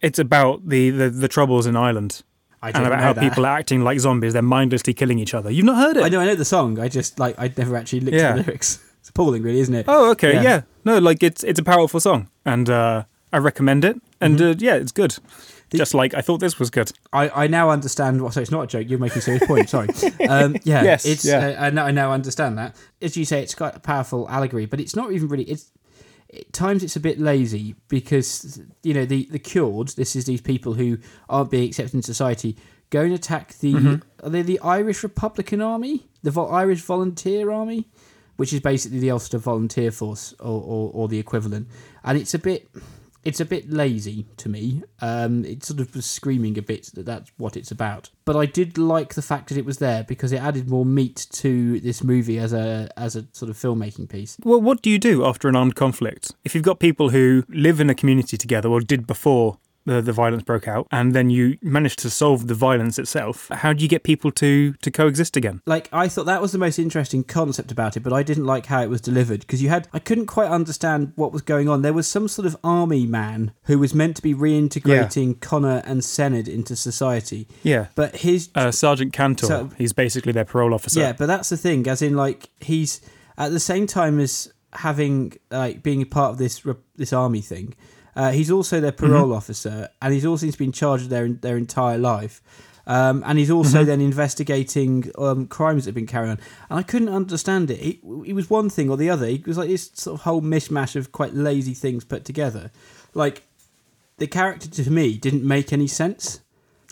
it's 0.00 0.18
about 0.18 0.68
the, 0.68 0.90
the 0.90 1.10
the 1.10 1.28
Troubles 1.28 1.66
in 1.66 1.74
Ireland 1.76 2.22
I 2.62 2.68
and 2.68 2.86
about 2.86 3.00
how 3.00 3.12
that. 3.14 3.20
people 3.20 3.44
are 3.44 3.58
acting 3.58 3.82
like 3.82 3.98
zombies. 3.98 4.32
They're 4.32 4.42
mindlessly 4.42 4.94
killing 4.94 5.18
each 5.18 5.34
other. 5.34 5.50
You've 5.50 5.66
not 5.66 5.76
heard 5.76 5.96
it? 5.96 6.04
I 6.04 6.08
know, 6.08 6.20
I 6.20 6.24
know 6.24 6.34
the 6.36 6.44
song. 6.44 6.78
I 6.78 6.88
just 6.88 7.18
like 7.18 7.34
I'd 7.38 7.58
never 7.58 7.76
actually 7.76 8.00
looked 8.00 8.16
Yeah. 8.16 8.30
at 8.30 8.36
the 8.36 8.42
lyrics. 8.44 8.78
It's 9.00 9.10
appalling, 9.10 9.42
really, 9.42 9.60
isn't 9.60 9.74
it? 9.74 9.84
Oh, 9.88 10.10
okay, 10.12 10.34
Yeah. 10.34 10.42
yeah. 10.42 10.60
No, 10.84 10.98
like 10.98 11.22
it's 11.22 11.44
it's 11.44 11.58
a 11.60 11.64
powerful 11.64 12.00
song, 12.00 12.28
and 12.44 12.70
uh, 12.70 13.04
I 13.32 13.38
recommend 13.38 13.84
it. 13.84 14.00
And 14.20 14.38
Mm-hmm. 14.38 14.50
uh, 14.50 14.54
yeah, 14.58 14.74
it's 14.76 14.92
good. 14.92 15.16
Just 15.74 15.94
like 15.94 16.14
I 16.14 16.20
thought 16.22 16.38
this 16.38 16.58
was 16.58 16.70
good. 16.70 16.92
I, 17.12 17.28
I 17.44 17.46
now 17.48 17.70
understand. 17.70 18.22
What, 18.22 18.32
so 18.34 18.40
it's 18.40 18.50
not 18.52 18.62
a 18.62 18.66
joke. 18.68 18.88
You're 18.88 18.98
making 19.00 19.18
a 19.18 19.20
serious 19.20 19.44
point. 19.46 19.68
Sorry. 19.68 19.88
Um, 20.28 20.56
yeah. 20.64 20.82
Yes, 20.84 21.04
It's. 21.04 21.24
yeah. 21.24 21.56
Uh, 21.58 21.64
I, 21.66 21.70
now, 21.70 21.86
I 21.86 21.90
now 21.90 22.12
understand 22.12 22.56
that. 22.58 22.76
As 23.02 23.16
you 23.16 23.24
say, 23.24 23.42
it's 23.42 23.54
got 23.54 23.76
a 23.76 23.80
powerful 23.80 24.28
allegory, 24.30 24.66
but 24.66 24.80
it's 24.80 24.94
not 24.96 25.12
even 25.12 25.28
really. 25.28 25.44
It's 25.44 25.70
at 26.32 26.52
times 26.52 26.82
it's 26.82 26.96
a 26.96 27.00
bit 27.00 27.18
lazy 27.20 27.74
because 27.88 28.60
you 28.84 28.94
know 28.94 29.04
the 29.04 29.26
the 29.30 29.38
cured. 29.40 29.88
This 29.88 30.14
is 30.16 30.24
these 30.24 30.40
people 30.40 30.74
who 30.74 30.98
aren't 31.28 31.50
being 31.50 31.68
accepted 31.68 31.94
in 31.94 32.02
society. 32.02 32.56
Go 32.90 33.00
and 33.02 33.12
attack 33.12 33.54
the. 33.58 33.74
Mm-hmm. 33.74 34.26
Are 34.26 34.30
they 34.30 34.42
the 34.42 34.60
Irish 34.60 35.02
Republican 35.02 35.60
Army? 35.60 36.06
The 36.22 36.30
Vol- 36.30 36.52
Irish 36.54 36.80
Volunteer 36.82 37.50
Army, 37.50 37.88
which 38.36 38.52
is 38.52 38.60
basically 38.60 39.00
the 39.00 39.10
Ulster 39.10 39.38
Volunteer 39.38 39.90
Force 39.90 40.32
or, 40.38 40.62
or, 40.62 40.90
or 40.94 41.08
the 41.08 41.18
equivalent, 41.18 41.66
and 42.04 42.16
it's 42.16 42.34
a 42.34 42.38
bit 42.38 42.68
it's 43.26 43.40
a 43.40 43.44
bit 43.44 43.68
lazy 43.68 44.24
to 44.36 44.48
me. 44.48 44.84
Um, 45.00 45.44
it 45.44 45.64
sort 45.64 45.80
of 45.80 45.94
was 45.96 46.06
screaming 46.06 46.56
a 46.56 46.62
bit 46.62 46.90
that 46.94 47.06
that's 47.06 47.32
what 47.38 47.56
it's 47.56 47.72
about. 47.72 48.10
But 48.24 48.36
I 48.36 48.46
did 48.46 48.78
like 48.78 49.14
the 49.14 49.22
fact 49.22 49.48
that 49.48 49.58
it 49.58 49.64
was 49.64 49.78
there 49.78 50.04
because 50.04 50.30
it 50.30 50.40
added 50.40 50.70
more 50.70 50.86
meat 50.86 51.26
to 51.32 51.80
this 51.80 52.04
movie 52.04 52.38
as 52.38 52.52
a 52.52 52.88
as 52.96 53.16
a 53.16 53.26
sort 53.32 53.50
of 53.50 53.56
filmmaking 53.56 54.08
piece. 54.08 54.36
Well, 54.44 54.60
what 54.60 54.80
do 54.80 54.90
you 54.90 54.98
do 54.98 55.24
after 55.24 55.48
an 55.48 55.56
armed 55.56 55.74
conflict? 55.74 56.32
If 56.44 56.54
you've 56.54 56.64
got 56.64 56.78
people 56.78 57.10
who 57.10 57.44
live 57.48 57.80
in 57.80 57.90
a 57.90 57.94
community 57.96 58.36
together 58.36 58.68
or 58.68 58.80
did 58.80 59.08
before 59.08 59.58
the, 59.86 60.02
the 60.02 60.12
violence 60.12 60.42
broke 60.42 60.68
out, 60.68 60.86
and 60.90 61.14
then 61.14 61.30
you 61.30 61.56
managed 61.62 61.98
to 62.00 62.10
solve 62.10 62.46
the 62.48 62.54
violence 62.54 62.98
itself, 62.98 63.48
how 63.50 63.72
do 63.72 63.82
you 63.82 63.88
get 63.88 64.02
people 64.02 64.30
to, 64.32 64.72
to 64.82 64.90
coexist 64.90 65.36
again? 65.36 65.62
Like 65.66 65.88
I 65.92 66.08
thought 66.08 66.26
that 66.26 66.42
was 66.42 66.52
the 66.52 66.58
most 66.58 66.78
interesting 66.78 67.24
concept 67.24 67.72
about 67.72 67.96
it, 67.96 68.00
but 68.00 68.12
I 68.12 68.22
didn't 68.22 68.44
like 68.44 68.66
how 68.66 68.82
it 68.82 68.90
was 68.90 69.00
delivered 69.00 69.40
because 69.40 69.62
you 69.62 69.68
had 69.68 69.88
I 69.92 69.98
couldn't 69.98 70.26
quite 70.26 70.50
understand 70.50 71.12
what 71.16 71.32
was 71.32 71.42
going 71.42 71.68
on. 71.68 71.82
There 71.82 71.92
was 71.92 72.06
some 72.06 72.28
sort 72.28 72.46
of 72.46 72.56
army 72.62 73.06
man 73.06 73.52
who 73.64 73.78
was 73.78 73.94
meant 73.94 74.16
to 74.16 74.22
be 74.22 74.34
reintegrating 74.34 75.40
Connor 75.40 75.82
and 75.84 76.00
Senan 76.00 76.48
into 76.48 76.76
society, 76.76 77.46
Yeah. 77.62 77.86
but 77.94 78.16
his 78.16 78.50
Uh, 78.54 78.70
Sergeant 78.70 79.12
Cantor, 79.12 79.46
So- 79.46 79.70
he's 79.78 79.92
basically 79.92 80.32
their 80.32 80.44
parole 80.44 80.74
officer. 80.74 81.00
Yeah, 81.00 81.12
but 81.12 81.26
that's 81.26 81.48
the 81.48 81.56
thing. 81.56 81.86
As 81.88 82.02
in, 82.02 82.16
like 82.16 82.48
he's 82.60 83.00
at 83.38 83.52
the 83.52 83.60
same 83.60 83.86
time 83.86 84.18
as 84.20 84.52
having 84.72 85.32
like 85.50 85.82
being 85.82 86.02
a 86.02 86.06
part 86.06 86.32
of 86.32 86.38
this 86.38 86.62
this 86.96 87.12
army 87.12 87.40
thing. 87.40 87.74
Uh, 88.16 88.32
he's 88.32 88.50
also 88.50 88.80
their 88.80 88.92
parole 88.92 89.32
officer, 89.32 89.88
and 90.00 90.12
he's 90.12 90.24
also 90.24 90.50
been 90.52 90.72
charged 90.72 91.10
their 91.10 91.28
their 91.28 91.56
entire 91.56 91.98
life. 91.98 92.42
Um, 92.88 93.24
and 93.26 93.36
he's 93.38 93.50
also 93.50 93.84
then 93.84 94.00
investigating 94.00 95.10
um, 95.18 95.48
crimes 95.48 95.84
that 95.84 95.88
have 95.88 95.94
been 95.96 96.06
carried 96.06 96.30
on. 96.30 96.38
And 96.70 96.78
I 96.78 96.82
couldn't 96.82 97.08
understand 97.08 97.70
it. 97.70 97.80
It, 97.80 97.98
it 98.24 98.32
was 98.32 98.48
one 98.48 98.70
thing 98.70 98.88
or 98.90 98.96
the 98.96 99.10
other. 99.10 99.26
It 99.26 99.46
was 99.46 99.58
like 99.58 99.68
this 99.68 99.90
sort 99.94 100.14
of 100.14 100.24
whole 100.24 100.40
mishmash 100.40 100.94
of 100.94 101.10
quite 101.10 101.34
lazy 101.34 101.74
things 101.74 102.04
put 102.04 102.24
together. 102.24 102.70
Like 103.12 103.42
the 104.18 104.28
character 104.28 104.70
to 104.70 104.90
me 104.90 105.18
didn't 105.18 105.44
make 105.44 105.72
any 105.72 105.88
sense. 105.88 106.40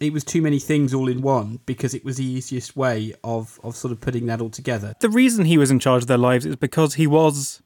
It 0.01 0.13
was 0.13 0.25
too 0.25 0.43
many 0.43 0.59
things 0.59 0.93
all 0.93 1.09
in 1.09 1.23
one 1.23 1.61
because 1.65 1.95
it 1.95 2.05
was 2.05 2.17
the 2.17 2.25
easiest 2.25 2.77
way 2.77 3.15
of, 3.23 3.61
of 3.63 3.77
sort 3.77 3.93
of 3.93 4.01
putting 4.01 4.27
that 4.27 4.41
all 4.41 4.51
together. 4.51 4.97
The 4.99 5.09
reason 5.09 5.45
he 5.45 5.57
was 5.57 5.71
in 5.71 5.79
charge 5.79 6.03
of 6.03 6.09
their 6.09 6.19
lives 6.19 6.45
is 6.45 6.57
because 6.57 6.95
he 6.95 7.07
was 7.07 7.63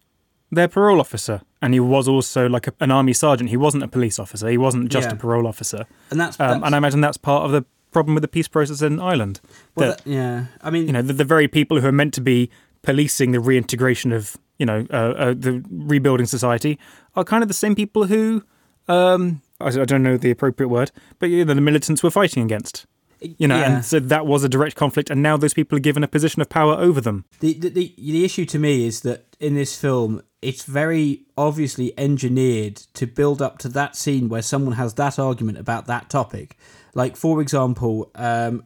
their 0.50 0.68
parole 0.68 1.00
officer, 1.00 1.42
and 1.60 1.74
he 1.74 1.80
was 1.80 2.08
also 2.08 2.48
like 2.48 2.66
a, 2.66 2.72
an 2.80 2.90
army 2.90 3.12
sergeant. 3.12 3.50
He 3.50 3.56
wasn't 3.56 3.82
a 3.84 3.88
police 3.88 4.18
officer. 4.18 4.48
He 4.48 4.56
wasn't 4.58 4.90
just 4.90 5.08
Yeah. 5.08 5.14
a 5.14 5.16
parole 5.16 5.46
officer. 5.46 5.84
And 6.10 6.18
that's, 6.20 6.38
Um, 6.40 6.48
that's 6.48 6.66
and 6.66 6.74
I 6.74 6.78
imagine 6.78 7.00
that's 7.00 7.16
part 7.18 7.44
of 7.44 7.50
the 7.52 7.64
problem 7.90 8.14
with 8.14 8.22
the 8.22 8.28
peace 8.28 8.48
process 8.48 8.82
in 8.82 9.00
Ireland. 9.00 9.40
well, 9.74 9.88
that, 9.90 10.04
that- 10.04 10.10
yeah. 10.10 10.44
I 10.62 10.70
mean, 10.70 10.86
you 10.86 10.92
know, 10.92 11.02
the, 11.02 11.12
the 11.12 11.24
very 11.24 11.48
people 11.48 11.80
who 11.80 11.86
are 11.86 11.92
meant 11.92 12.14
to 12.14 12.20
be 12.20 12.50
policing 12.82 13.32
the 13.32 13.40
reintegration 13.40 14.12
of, 14.12 14.36
you 14.58 14.66
know, 14.66 14.86
uh, 14.90 14.96
uh, 14.96 15.34
the 15.36 15.62
rebuilding 15.70 16.26
society 16.26 16.78
are 17.16 17.24
kind 17.24 17.42
of 17.42 17.48
the 17.48 17.54
same 17.54 17.74
people 17.74 18.04
who, 18.06 18.42
um, 18.88 19.42
I, 19.60 19.66
I 19.68 19.84
don't 19.84 20.02
know 20.02 20.16
the 20.16 20.30
appropriate 20.30 20.68
word, 20.68 20.90
but 21.18 21.28
you 21.30 21.44
know, 21.44 21.54
the 21.54 21.60
militants 21.60 22.02
were 22.02 22.10
fighting 22.10 22.42
against. 22.42 22.86
You 23.20 23.48
know, 23.48 23.58
yeah. 23.58 23.76
and 23.76 23.84
so 23.84 23.98
that 24.00 24.26
was 24.26 24.44
a 24.44 24.48
direct 24.48 24.76
conflict, 24.76 25.10
and 25.10 25.22
now 25.22 25.36
those 25.36 25.54
people 25.54 25.76
are 25.76 25.80
given 25.80 26.04
a 26.04 26.08
position 26.08 26.40
of 26.42 26.48
power 26.48 26.74
over 26.74 27.00
them. 27.00 27.24
The, 27.40 27.52
the 27.54 27.68
the 27.68 27.94
the 27.96 28.24
issue 28.24 28.44
to 28.46 28.58
me 28.58 28.86
is 28.86 29.00
that 29.00 29.36
in 29.40 29.54
this 29.54 29.76
film, 29.78 30.22
it's 30.42 30.64
very 30.64 31.22
obviously 31.36 31.92
engineered 31.98 32.76
to 32.94 33.06
build 33.06 33.42
up 33.42 33.58
to 33.58 33.68
that 33.70 33.96
scene 33.96 34.28
where 34.28 34.42
someone 34.42 34.74
has 34.76 34.94
that 34.94 35.18
argument 35.18 35.58
about 35.58 35.86
that 35.86 36.08
topic. 36.10 36.56
Like 36.94 37.16
for 37.16 37.40
example, 37.40 38.10
um, 38.14 38.64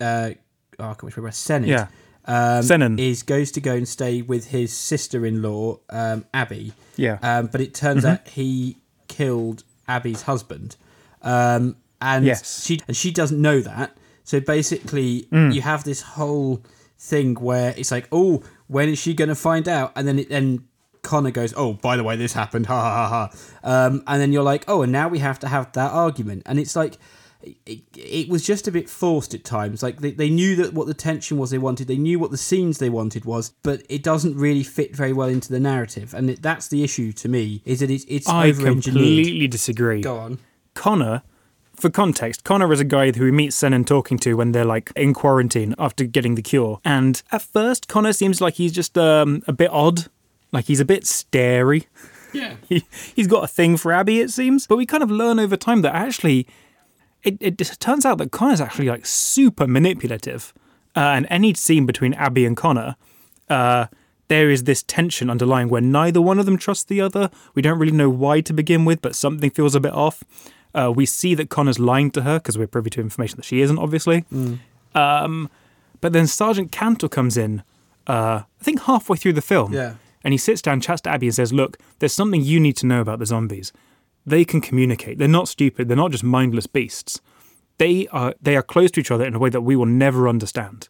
uh, 0.00 0.30
oh, 0.78 0.84
I 0.84 0.94
can't 0.94 1.16
remember 1.16 1.30
Senan. 1.30 1.66
Yeah. 1.66 1.86
Um, 2.24 2.98
is 2.98 3.22
goes 3.24 3.50
to 3.52 3.60
go 3.60 3.74
and 3.74 3.88
stay 3.88 4.22
with 4.22 4.48
his 4.48 4.72
sister-in-law 4.72 5.80
um, 5.90 6.24
Abby. 6.32 6.72
Yeah. 6.96 7.18
Um, 7.22 7.46
but 7.48 7.60
it 7.60 7.74
turns 7.74 8.04
Mm-hmm. 8.04 8.12
out 8.12 8.28
he 8.28 8.78
killed 9.08 9.64
Abby's 9.88 10.22
husband. 10.22 10.76
Um, 11.22 11.76
and 12.02 12.26
Yes. 12.26 12.62
she 12.64 12.80
and 12.86 12.94
she 12.96 13.10
doesn't 13.10 13.40
know 13.40 13.60
that. 13.60 13.96
So 14.24 14.38
basically, 14.40 15.26
Mm. 15.32 15.54
you 15.54 15.62
have 15.62 15.84
this 15.84 16.02
whole 16.02 16.62
thing 16.98 17.34
where 17.36 17.72
it's 17.76 17.90
like, 17.90 18.08
oh, 18.12 18.42
when 18.66 18.88
is 18.88 18.98
she 18.98 19.14
going 19.14 19.28
to 19.30 19.34
find 19.34 19.66
out? 19.68 19.92
And 19.96 20.06
then 20.06 20.18
it 20.18 20.28
then 20.28 20.64
Connor 21.02 21.32
goes, 21.32 21.52
oh, 21.56 21.72
by 21.72 21.96
the 21.96 22.04
way, 22.04 22.14
this 22.16 22.32
happened, 22.32 22.66
ha 22.72 22.80
ha 22.80 23.08
ha 23.08 23.28
ha. 23.28 23.86
Um, 23.86 24.02
and 24.06 24.20
then 24.20 24.32
you're 24.32 24.44
like, 24.44 24.64
oh, 24.68 24.82
and 24.82 24.92
now 24.92 25.08
we 25.08 25.18
have 25.18 25.38
to 25.40 25.48
have 25.48 25.72
that 25.72 25.92
argument, 25.92 26.42
and 26.46 26.58
it's 26.58 26.76
like. 26.76 26.98
It, 27.66 27.80
it 27.96 28.28
was 28.28 28.44
just 28.44 28.68
a 28.68 28.70
bit 28.70 28.88
forced 28.88 29.34
at 29.34 29.42
times. 29.42 29.82
Like 29.82 30.00
they, 30.00 30.12
they 30.12 30.30
knew 30.30 30.54
that 30.54 30.74
what 30.74 30.86
the 30.86 30.94
tension 30.94 31.38
was 31.38 31.50
they 31.50 31.58
wanted, 31.58 31.88
they 31.88 31.96
knew 31.96 32.20
what 32.20 32.30
the 32.30 32.36
scenes 32.38 32.78
they 32.78 32.88
wanted 32.88 33.24
was, 33.24 33.50
but 33.64 33.82
it 33.88 34.04
doesn't 34.04 34.36
really 34.36 34.62
fit 34.62 34.94
very 34.94 35.12
well 35.12 35.26
into 35.28 35.48
the 35.50 35.58
narrative, 35.58 36.14
and 36.14 36.30
it, 36.30 36.40
that's 36.40 36.68
the 36.68 36.84
issue 36.84 37.10
to 37.14 37.28
me. 37.28 37.60
Is 37.64 37.80
that 37.80 37.90
it's 37.90 38.04
it's 38.06 38.28
I 38.28 38.52
completely 38.52 39.48
disagree. 39.48 40.02
Go 40.02 40.18
on. 40.18 40.38
Connor, 40.74 41.22
for 41.82 41.90
context, 41.90 42.44
Connor 42.44 42.72
is 42.72 42.80
a 42.80 42.84
guy 42.84 43.10
who 43.10 43.26
he 43.26 43.32
meets 43.32 43.60
Senan 43.60 43.84
talking 43.84 44.16
to 44.20 44.34
when 44.34 44.52
they're 44.52 44.64
like 44.64 44.92
in 44.96 45.12
quarantine 45.12 45.74
after 45.78 46.04
getting 46.04 46.36
the 46.36 46.42
cure. 46.42 46.80
And 46.84 47.20
at 47.32 47.42
first, 47.42 47.88
Connor 47.88 48.12
seems 48.12 48.40
like 48.40 48.54
he's 48.54 48.72
just 48.72 48.96
um, 48.96 49.42
a 49.46 49.52
bit 49.52 49.70
odd. 49.70 50.06
Like 50.52 50.66
he's 50.66 50.80
a 50.80 50.84
bit 50.84 51.06
starey. 51.06 51.88
Yeah. 52.32 52.54
He, 52.68 52.84
he's 53.14 53.26
got 53.26 53.44
a 53.44 53.48
thing 53.48 53.76
for 53.76 53.92
Abby, 53.92 54.20
it 54.20 54.30
seems. 54.30 54.66
But 54.66 54.76
we 54.76 54.86
kind 54.86 55.02
of 55.02 55.10
learn 55.10 55.38
over 55.38 55.56
time 55.56 55.82
that 55.82 55.94
actually, 55.94 56.46
it, 57.24 57.36
it 57.40 57.58
just 57.58 57.78
turns 57.80 58.06
out 58.06 58.16
that 58.18 58.30
Connor's 58.30 58.60
actually 58.60 58.88
like 58.88 59.04
super 59.04 59.66
manipulative. 59.66 60.54
Uh, 60.96 61.00
and 61.00 61.26
any 61.28 61.52
scene 61.52 61.84
between 61.84 62.14
Abby 62.14 62.46
and 62.46 62.56
Connor, 62.56 62.96
uh, 63.50 63.86
there 64.28 64.50
is 64.50 64.64
this 64.64 64.82
tension 64.84 65.28
underlying 65.28 65.68
where 65.68 65.82
neither 65.82 66.22
one 66.22 66.38
of 66.38 66.46
them 66.46 66.56
trusts 66.56 66.84
the 66.84 67.00
other. 67.00 67.28
We 67.54 67.60
don't 67.60 67.78
really 67.78 67.92
know 67.92 68.08
why 68.08 68.40
to 68.42 68.52
begin 68.54 68.84
with, 68.84 69.02
but 69.02 69.14
something 69.14 69.50
feels 69.50 69.74
a 69.74 69.80
bit 69.80 69.92
off. 69.92 70.22
Uh, 70.74 70.92
we 70.94 71.06
see 71.06 71.34
that 71.34 71.50
Connor's 71.50 71.78
lying 71.78 72.10
to 72.12 72.22
her 72.22 72.38
because 72.38 72.56
we're 72.56 72.66
privy 72.66 72.90
to 72.90 73.00
information 73.00 73.36
that 73.36 73.44
she 73.44 73.60
isn't, 73.60 73.78
obviously. 73.78 74.24
Um, 74.94 75.50
but 76.00 76.12
then 76.12 76.26
Sergeant 76.26 76.72
Cantor 76.72 77.08
comes 77.08 77.36
in, 77.36 77.62
uh, 78.06 78.42
I 78.60 78.64
think 78.64 78.82
halfway 78.82 79.16
through 79.16 79.34
the 79.34 79.42
film. 79.42 79.72
Yeah. 79.72 79.94
And 80.24 80.32
he 80.32 80.38
sits 80.38 80.62
down, 80.62 80.80
chats 80.80 81.02
to 81.02 81.10
Abby, 81.10 81.26
and 81.26 81.34
says, 81.34 81.52
Look, 81.52 81.78
there's 81.98 82.12
something 82.12 82.42
you 82.42 82.60
need 82.60 82.76
to 82.78 82.86
know 82.86 83.00
about 83.00 83.18
the 83.18 83.26
zombies. 83.26 83.72
They 84.24 84.44
can 84.44 84.60
communicate. 84.60 85.18
They're 85.18 85.28
not 85.28 85.48
stupid. 85.48 85.88
They're 85.88 85.96
not 85.96 86.12
just 86.12 86.24
mindless 86.24 86.66
beasts. 86.66 87.20
They 87.78 88.06
are 88.08 88.34
they 88.40 88.56
are 88.56 88.62
close 88.62 88.90
to 88.92 89.00
each 89.00 89.10
other 89.10 89.24
in 89.24 89.34
a 89.34 89.38
way 89.38 89.50
that 89.50 89.62
we 89.62 89.74
will 89.74 89.86
never 89.86 90.28
understand. 90.28 90.88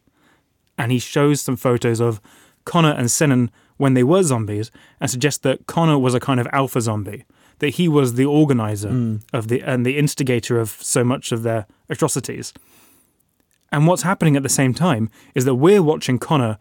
And 0.77 0.93
he 0.93 0.99
shows 0.99 1.41
some 1.41 1.57
photos 1.57 2.01
of 2.01 2.21
Connor 2.65 2.93
and 2.93 3.07
Senan 3.07 3.49
when 3.77 3.95
they 3.95 4.03
were 4.03 4.23
zombies 4.23 4.71
and 5.01 5.11
suggests 5.11 5.41
that 5.41 5.67
Connor 5.67 5.99
was 5.99 6.15
a 6.15 6.21
kind 6.21 6.41
of 6.41 6.47
alpha 6.53 6.81
zombie, 6.81 7.25
that 7.59 7.71
he 7.71 7.89
was 7.89 8.15
the 8.15 8.25
organizer 8.25 8.89
of 9.33 9.49
the 9.49 9.63
and 9.63 9.87
the 9.87 9.99
instigator 9.99 10.59
of 10.59 10.71
so 10.81 11.05
much 11.05 11.33
of 11.33 11.43
their 11.43 11.67
atrocities. 11.89 12.53
And 13.71 13.87
what's 13.87 14.03
happening 14.03 14.37
at 14.37 14.43
the 14.43 14.49
same 14.51 14.75
time 14.75 15.11
is 15.35 15.45
that 15.47 15.55
we're 15.55 15.83
watching 15.83 16.19
Connor 16.19 16.59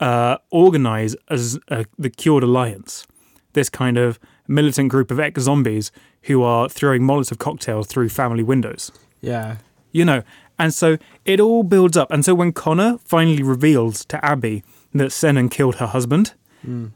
uh, 0.00 0.38
organize 0.50 1.14
as 1.28 1.58
uh, 1.68 1.84
the 1.98 2.10
Cured 2.10 2.42
Alliance, 2.42 3.06
this 3.52 3.68
kind 3.68 3.98
of 3.98 4.18
militant 4.48 4.88
group 4.88 5.10
of 5.10 5.20
ex 5.20 5.42
zombies 5.42 5.92
who 6.22 6.42
are 6.42 6.68
throwing 6.68 7.02
Molotov 7.02 7.38
cocktails 7.38 7.86
through 7.86 8.08
family 8.08 8.42
windows. 8.42 8.90
Yeah. 9.20 9.56
You 9.92 10.04
know, 10.04 10.22
and 10.58 10.72
so 10.72 10.96
it 11.24 11.38
all 11.40 11.62
builds 11.62 11.96
up. 11.96 12.10
And 12.10 12.24
so 12.24 12.34
when 12.34 12.52
Connor 12.52 12.98
finally 13.04 13.42
reveals 13.42 14.04
to 14.06 14.24
Abby 14.24 14.64
that 14.92 15.10
Senan 15.10 15.50
killed 15.50 15.76
her 15.76 15.86
husband, 15.86 16.32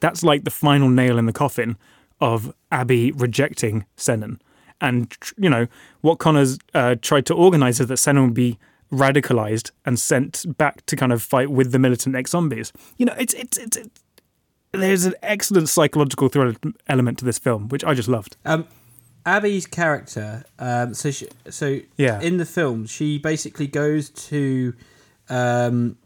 that's 0.00 0.22
like 0.22 0.44
the 0.44 0.50
final 0.50 0.88
nail 0.88 1.18
in 1.18 1.26
the 1.26 1.32
coffin 1.32 1.76
of 2.20 2.54
Abby 2.72 3.12
rejecting 3.12 3.84
Senan. 3.96 4.40
And, 4.80 5.12
you 5.36 5.50
know, 5.50 5.66
what 6.02 6.18
Connor's 6.18 6.58
uh, 6.74 6.96
tried 7.02 7.26
to 7.26 7.34
organize 7.34 7.80
is 7.80 7.88
that 7.88 7.94
Senan 7.94 8.26
would 8.26 8.34
be 8.34 8.58
radicalized 8.92 9.70
and 9.84 9.98
sent 9.98 10.56
back 10.56 10.86
to 10.86 10.96
kind 10.96 11.12
of 11.12 11.22
fight 11.22 11.50
with 11.50 11.72
the 11.72 11.78
militant 11.78 12.14
ex 12.16 12.30
zombies. 12.30 12.72
You 12.96 13.06
know, 13.06 13.14
it's, 13.18 13.34
it's, 13.34 13.56
it's, 13.58 13.76
it's, 13.76 14.00
there's 14.72 15.04
an 15.04 15.14
excellent 15.22 15.68
psychological 15.68 16.28
thriller 16.28 16.54
element 16.88 17.18
to 17.18 17.24
this 17.24 17.38
film, 17.38 17.68
which 17.68 17.84
I 17.84 17.94
just 17.94 18.08
loved. 18.08 18.36
Um, 18.44 18.66
Abby's 19.26 19.66
character. 19.66 20.44
Um, 20.58 20.94
so 20.94 21.10
she, 21.10 21.28
so 21.50 21.80
Yeah. 21.96 22.20
in 22.20 22.36
the 22.36 22.46
film, 22.46 22.86
she 22.86 23.18
basically 23.18 23.66
goes 23.66 24.10
to. 24.10 24.74
Um, 25.28 25.96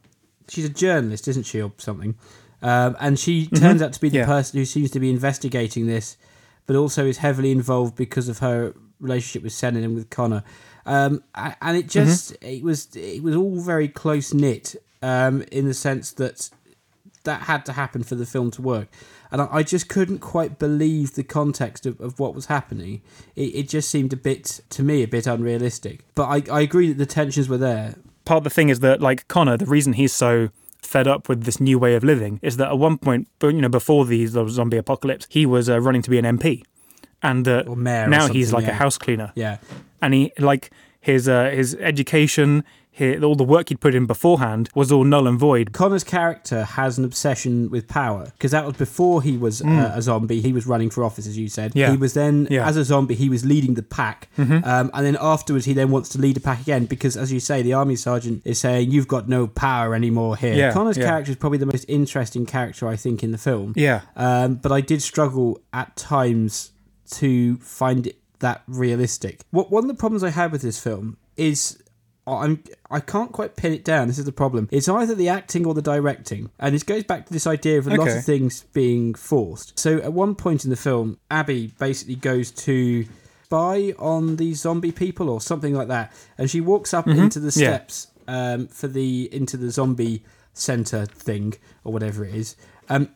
she's 0.49 0.65
a 0.65 0.69
journalist, 0.69 1.29
isn't 1.29 1.45
she, 1.45 1.61
or 1.61 1.73
something? 1.79 2.17
Um, 2.63 2.97
and 3.01 3.19
she 3.19 3.47
turns 3.47 3.83
out 3.83 3.93
to 3.95 4.01
be 4.01 4.09
the 4.09 4.19
Yeah. 4.19 4.27
person 4.27 4.59
who 4.59 4.65
seems 4.65 4.91
to 4.93 5.01
be 5.01 5.11
investigating 5.11 5.87
this, 5.87 6.17
but 6.67 6.77
also 6.77 7.07
is 7.07 7.19
heavily 7.19 7.51
involved 7.51 7.97
because 7.97 8.29
of 8.29 8.39
her 8.39 8.75
relationship 9.01 9.43
with 9.43 9.53
Senan 9.53 9.85
and 9.85 9.95
with 9.95 10.11
Connor. 10.11 10.45
Um, 10.87 11.23
and 11.35 11.77
it 11.77 11.89
just 11.89 12.37
it 12.41 12.63
was 12.63 12.89
it 12.97 13.23
was 13.23 13.35
all 13.37 13.61
very 13.61 13.89
close 13.89 14.33
knit 14.35 14.77
um, 15.03 15.43
in 15.53 15.67
the 15.67 15.75
sense 15.75 16.13
that 16.13 16.51
that 17.25 17.43
had 17.43 17.65
to 17.67 17.73
happen 17.73 18.03
for 18.03 18.17
the 18.17 18.27
film 18.27 18.51
to 18.53 18.63
work. 18.63 18.89
And 19.31 19.41
I, 19.41 19.49
I 19.51 19.63
just 19.63 19.89
couldn't 19.89 20.19
quite 20.19 20.59
believe 20.59 21.15
the 21.15 21.23
context 21.23 21.87
of, 21.87 22.01
of 22.01 22.19
what 22.19 22.35
was 22.35 22.47
happening. 22.47 23.01
It, 23.37 23.55
it 23.55 23.69
just 23.69 23.89
seemed 23.91 24.13
a 24.13 24.17
bit, 24.17 24.61
to 24.71 24.83
me, 24.83 25.03
a 25.05 25.09
bit 25.09 25.27
unrealistic. 25.29 26.05
But 26.17 26.25
I, 26.51 26.57
I 26.59 26.61
agree 26.63 26.89
that 26.89 26.99
the 26.99 27.07
tensions 27.07 27.49
were 27.49 27.59
there. 27.59 27.95
part 28.25 28.39
of 28.39 28.45
the 28.45 28.51
thing 28.51 28.69
is 28.71 28.81
that 28.81 29.01
like 29.01 29.29
Connor, 29.29 29.57
the 29.57 29.67
reason 29.67 29.93
he's 29.93 30.13
so 30.13 30.49
fed 30.83 31.07
up 31.07 31.29
with 31.29 31.45
this 31.45 31.61
new 31.61 31.79
way 31.79 31.95
of 31.95 32.03
living 32.05 32.39
is 32.43 32.57
that 32.59 32.69
at 32.69 32.79
one 32.79 32.99
point, 32.99 33.29
but 33.39 33.49
you 33.55 33.61
know, 33.61 33.69
before 33.69 34.05
the, 34.05 34.25
the 34.27 34.49
zombie 34.49 34.77
apocalypse, 34.77 35.27
he 35.31 35.47
was 35.47 35.71
uh, 35.71 35.81
running 35.81 36.03
to 36.03 36.11
be 36.11 36.19
an 36.19 36.25
MP, 36.39 36.63
and 37.23 37.47
uh, 37.49 37.63
Or 37.67 37.77
mayor 37.77 38.05
or 38.05 38.09
now 38.09 38.29
he's 38.29 38.53
like 38.53 38.67
a 38.67 38.75
house 38.75 38.99
cleaner, 38.99 39.33
Yeah. 39.35 39.59
and 40.01 40.13
he 40.15 40.33
like 40.39 40.71
his 41.01 41.29
uh, 41.29 41.51
his 41.51 41.75
education, 41.77 42.65
his, 42.95 43.23
all 43.25 43.35
the 43.35 43.43
work 43.43 43.71
he'd 43.71 43.81
put 43.81 43.95
in 43.95 44.05
beforehand 44.05 44.69
was 44.75 44.93
all 44.93 45.03
null 45.03 45.27
and 45.27 45.39
void. 45.39 45.73
Connor's 45.73 46.05
character 46.05 46.63
has 46.65 46.99
an 46.99 47.07
obsession 47.07 47.71
with 47.71 47.89
power 47.89 48.27
because 48.37 48.51
that 48.51 48.67
was 48.67 48.77
before 48.77 49.23
he 49.23 49.39
was 49.39 49.63
uh, 49.63 49.93
a 49.95 50.03
zombie. 50.03 50.43
He 50.43 50.53
was 50.53 50.67
running 50.67 50.91
for 50.91 51.03
office, 51.03 51.27
as 51.27 51.39
you 51.39 51.49
said. 51.49 51.73
Mm. 51.73 51.77
Yeah. 51.77 51.91
He 51.93 51.97
was 51.97 52.13
then, 52.13 52.47
Yeah. 52.51 52.61
Mm-hmm. 52.61 52.69
as 52.69 52.77
a 52.77 52.85
zombie, 52.85 53.15
he 53.15 53.31
was 53.31 53.47
leading 53.47 53.75
the 53.75 53.83
pack. 53.83 54.29
Um, 54.37 54.91
and 54.93 55.07
then 55.07 55.17
afterwards, 55.21 55.65
he 55.65 55.73
then 55.73 55.91
wants 55.91 56.11
to 56.11 56.19
lead 56.19 56.37
a 56.37 56.41
pack 56.41 56.61
again 56.61 56.85
because, 56.85 57.17
as 57.17 57.33
you 57.33 57.41
say, 57.41 57.63
the 57.63 57.73
army 57.73 57.97
sergeant 57.97 58.43
is 58.45 58.59
saying, 58.61 58.91
You've 58.91 59.09
got 59.09 59.27
no 59.27 59.47
power 59.47 59.95
anymore 59.95 60.37
here. 60.37 60.55
Yeah, 60.55 60.73
Connor's 60.75 60.99
character 60.99 61.31
is 61.31 61.37
probably 61.39 61.59
the 61.59 61.67
most 61.67 61.87
interesting 61.89 62.45
character, 62.45 62.87
I 62.89 62.97
think, 62.97 63.23
in 63.25 63.33
the 63.33 63.39
film. 63.39 63.73
Yeah, 63.75 64.03
Um, 64.17 64.57
but 64.57 64.71
I 64.71 64.83
did 64.83 65.01
struggle 65.01 65.61
at 65.73 65.97
times 65.97 66.73
to 67.13 67.57
find 67.57 68.07
it 68.07 68.19
that 68.41 68.63
realistic. 68.67 69.41
What 69.51 69.71
one 69.71 69.85
of 69.85 69.89
the 69.89 69.95
problems 69.95 70.23
I 70.23 70.31
had 70.31 70.53
with 70.53 70.61
this 70.63 70.79
film 70.83 71.17
is 71.37 71.82
I'm 72.27 72.63
I 72.91 73.01
can't 73.01 73.33
quite 73.33 73.57
pin 73.57 73.73
it 73.73 73.85
down. 73.85 74.09
This 74.09 74.19
is 74.19 74.25
the 74.25 74.33
problem. 74.33 74.69
It's 74.71 74.89
either 74.89 75.15
the 75.15 75.29
acting 75.29 75.67
or 75.67 75.75
the 75.75 75.83
directing, 75.83 76.51
and 76.59 76.75
this 76.75 76.83
goes 76.83 77.05
back 77.05 77.27
to 77.27 77.33
this 77.33 77.47
idea 77.47 77.79
of 77.79 77.87
a 77.87 77.91
lot 77.97 78.09
of 78.19 78.25
things 78.25 78.65
being 78.73 79.15
forced. 79.15 79.79
So 79.79 79.99
at 79.99 80.13
one 80.13 80.35
point 80.35 80.65
in 80.65 80.71
the 80.71 80.77
film, 80.77 81.19
Abby 81.31 81.73
basically 81.79 82.15
goes 82.17 82.51
to 82.53 83.07
spy 83.45 83.93
on 83.99 84.37
these 84.37 84.61
zombie 84.61 84.93
people 84.93 85.29
or 85.29 85.41
something 85.41 85.75
like 85.75 85.89
that, 85.89 86.13
and 86.39 86.49
she 86.51 86.61
walks 86.61 86.95
up 86.95 87.07
into 87.09 87.41
the 87.41 87.49
Mm-hmm. 87.49 87.61
Yeah. 87.61 87.69
steps 87.77 88.07
um, 88.29 88.69
for 88.69 88.89
the 88.89 89.29
into 89.35 89.57
the 89.57 89.71
zombie 89.71 90.23
center 90.55 91.07
thing 91.07 91.55
or 91.85 91.93
whatever 91.93 92.25
it 92.25 92.35
is. 92.35 92.57
Um, 92.89 93.09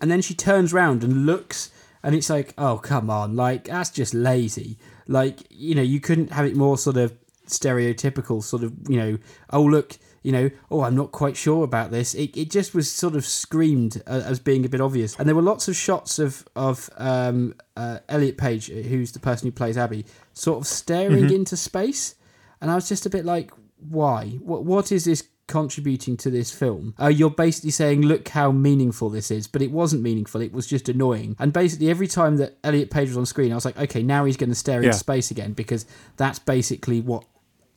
and 0.00 0.10
then 0.10 0.20
she 0.22 0.34
turns 0.34 0.72
round 0.72 1.02
and 1.02 1.26
looks 1.26 1.70
And 2.02 2.14
it's 2.14 2.28
like, 2.30 2.52
oh 2.58 2.78
come 2.78 3.08
on, 3.10 3.34
like 3.34 3.64
that's 3.64 3.90
just 3.90 4.14
lazy. 4.14 4.78
Like 5.08 5.40
you 5.50 5.74
know, 5.74 5.82
you 5.82 5.98
couldn't 6.00 6.30
have 6.32 6.46
it 6.46 6.54
more 6.54 6.76
sort 6.78 6.96
of 6.98 7.14
stereotypical, 7.46 8.42
sort 8.42 8.62
of 8.64 8.72
you 8.88 8.96
know, 8.98 9.18
oh 9.50 9.62
look, 9.62 9.96
you 10.22 10.32
know, 10.32 10.50
oh 10.70 10.82
I'm 10.82 10.96
not 10.96 11.12
quite 11.12 11.36
sure 11.36 11.64
about 11.64 11.90
this. 11.90 12.14
It, 12.14 12.36
it 12.36 12.50
just 12.50 12.74
was 12.74 12.90
sort 12.90 13.14
of 13.16 13.24
screamed 13.26 14.02
uh, 14.06 14.22
as 14.24 14.38
being 14.38 14.64
a 14.64 14.68
bit 14.68 14.80
obvious. 14.80 15.16
And 15.18 15.28
there 15.28 15.34
were 15.36 15.42
lots 15.42 15.68
of 15.68 15.76
shots 15.76 16.18
of 16.18 16.46
of 16.56 16.90
um, 16.96 17.54
uh, 17.76 17.98
Elliot 18.08 18.38
Page, 18.38 18.68
who's 18.68 19.12
the 19.12 19.20
person 19.20 19.46
who 19.48 19.52
plays 19.52 19.76
Abby, 19.76 20.04
sort 20.32 20.58
of 20.60 20.66
staring 20.66 21.30
into 21.32 21.56
space, 21.56 22.14
and 22.60 22.70
I 22.70 22.74
was 22.74 22.88
just 22.88 23.06
a 23.06 23.10
bit 23.10 23.24
like, 23.24 23.50
why? 23.78 24.30
What 24.42 24.64
what 24.64 24.92
is 24.92 25.04
this? 25.04 25.24
contributing 25.46 26.16
to 26.16 26.30
this 26.30 26.50
film. 26.50 26.94
Uh, 26.98 27.06
you're 27.06 27.28
basically 27.28 27.70
saying, 27.70 28.00
look 28.00 28.28
how 28.28 28.50
meaningful 28.50 29.10
this 29.10 29.30
is, 29.30 29.46
but 29.46 29.60
it 29.60 29.70
wasn't 29.70 30.00
meaningful. 30.00 30.40
It 30.40 30.54
was 30.54 30.66
just 30.66 30.88
annoying. 30.88 31.36
And 31.38 31.52
basically, 31.52 31.90
every 31.90 32.06
time 32.08 32.38
that 32.38 32.56
Elliot 32.64 32.90
Page 32.90 33.08
was 33.08 33.18
on 33.18 33.26
screen, 33.26 33.52
I 33.52 33.54
was 33.54 33.66
like, 33.66 33.78
okay, 33.78 34.02
now 34.02 34.24
he's 34.24 34.38
going 34.38 34.48
to 34.48 34.54
stare 34.54 34.80
Yeah. 34.80 34.86
into 34.86 34.98
space 34.98 35.30
again 35.30 35.52
because 35.52 35.84
that's 36.16 36.38
basically 36.38 37.02
what 37.02 37.26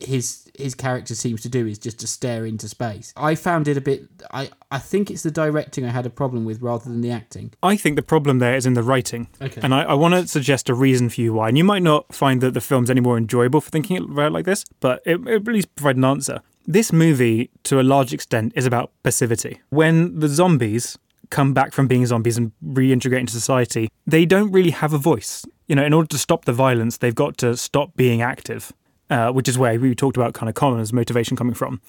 his 0.00 0.50
his 0.56 0.74
character 0.74 1.14
seems 1.14 1.42
to 1.42 1.48
do 1.48 1.66
is 1.66 1.78
just 1.78 1.98
to 2.00 2.06
stare 2.06 2.44
into 2.46 2.68
space. 2.68 3.12
I 3.16 3.34
found 3.34 3.68
it 3.68 3.76
a 3.76 3.80
bit. 3.80 4.08
I 4.32 4.50
I 4.70 4.78
think 4.78 5.10
it's 5.10 5.22
the 5.22 5.30
directing 5.30 5.84
I 5.84 5.90
had 5.90 6.06
a 6.06 6.10
problem 6.10 6.44
with 6.44 6.60
rather 6.60 6.84
than 6.84 7.00
the 7.00 7.10
acting. 7.10 7.52
I 7.62 7.76
think 7.76 7.96
the 7.96 8.02
problem 8.02 8.38
there 8.38 8.54
is 8.54 8.66
in 8.66 8.74
the 8.74 8.82
writing. 8.82 9.28
Okay. 9.40 9.60
And 9.62 9.74
I, 9.74 9.82
I 9.82 9.94
want 9.94 10.14
to 10.14 10.26
suggest 10.26 10.68
a 10.68 10.74
reason 10.74 11.08
for 11.08 11.20
you 11.20 11.32
why. 11.34 11.48
And 11.48 11.58
you 11.58 11.64
might 11.64 11.82
not 11.82 12.14
find 12.14 12.40
that 12.40 12.54
the 12.54 12.60
film's 12.60 12.90
any 12.90 13.00
more 13.00 13.16
enjoyable 13.16 13.60
for 13.60 13.70
thinking 13.70 13.96
about 13.96 14.26
it 14.26 14.32
like 14.32 14.44
this, 14.44 14.64
but 14.80 15.02
it, 15.04 15.20
it 15.26 15.42
at 15.42 15.46
least 15.46 15.74
provide 15.74 15.96
an 15.96 16.04
answer. 16.04 16.40
This 16.66 16.92
movie, 16.92 17.50
to 17.64 17.80
a 17.80 17.82
large 17.82 18.12
extent, 18.12 18.52
is 18.54 18.66
about 18.66 18.92
passivity. 19.02 19.60
When 19.70 20.18
the 20.18 20.28
zombies 20.28 20.98
come 21.30 21.54
back 21.54 21.72
from 21.72 21.88
being 21.88 22.04
zombies 22.04 22.36
and 22.36 22.52
reintegrate 22.64 23.20
into 23.20 23.32
society, 23.32 23.88
they 24.06 24.26
don't 24.26 24.52
really 24.52 24.70
have 24.70 24.92
a 24.92 24.98
voice. 24.98 25.46
You 25.66 25.76
know, 25.76 25.84
in 25.84 25.92
order 25.92 26.08
to 26.08 26.18
stop 26.18 26.44
the 26.44 26.52
violence, 26.52 26.98
they've 26.98 27.14
got 27.14 27.38
to 27.38 27.56
stop 27.56 27.96
being 27.96 28.22
active, 28.22 28.72
uh, 29.10 29.30
which 29.32 29.48
is 29.48 29.58
where 29.58 29.78
we 29.78 29.94
talked 29.94 30.16
about 30.16 30.34
kind 30.34 30.48
of 30.48 30.54
Connor's 30.54 30.92
motivation 30.92 31.36
coming 31.36 31.54
from. 31.54 31.80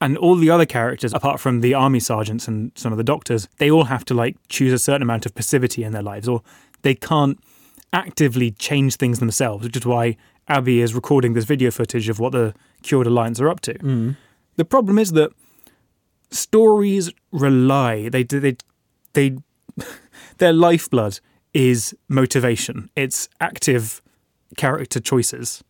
And 0.00 0.18
all 0.18 0.36
the 0.36 0.50
other 0.50 0.66
characters, 0.66 1.14
apart 1.14 1.40
from 1.40 1.60
the 1.62 1.72
army 1.72 2.00
sergeants 2.00 2.46
and 2.46 2.70
some 2.74 2.92
of 2.92 2.98
the 2.98 3.04
doctors, 3.04 3.48
they 3.58 3.70
all 3.70 3.84
have 3.84 4.04
to 4.06 4.14
like 4.14 4.36
choose 4.48 4.72
a 4.72 4.78
certain 4.78 5.00
amount 5.02 5.24
of 5.24 5.34
passivity 5.34 5.82
in 5.84 5.92
their 5.92 6.02
lives, 6.02 6.28
or 6.28 6.42
they 6.82 6.94
can't 6.94 7.38
actively 7.94 8.50
change 8.50 8.96
things 8.96 9.20
themselves, 9.20 9.64
which 9.64 9.76
is 9.76 9.86
why 9.86 10.16
Abby 10.48 10.80
is 10.82 10.94
recording 10.94 11.32
this 11.32 11.46
video 11.46 11.70
footage 11.70 12.10
of 12.10 12.20
what 12.20 12.32
the 12.32 12.54
Cured 12.82 13.06
Alliance 13.06 13.40
are 13.40 13.48
up 13.48 13.60
to. 13.60 14.14
The 14.56 14.64
problem 14.66 14.98
is 14.98 15.12
that 15.12 15.30
stories 16.30 17.10
rely 17.32 18.08
they 18.10 18.22
they 18.22 18.56
they 19.14 19.36
their 20.38 20.52
lifeblood 20.52 21.20
is 21.54 21.94
motivation. 22.08 22.90
It's 22.96 23.28
active 23.40 24.02
character 24.58 25.00
choices. 25.00 25.64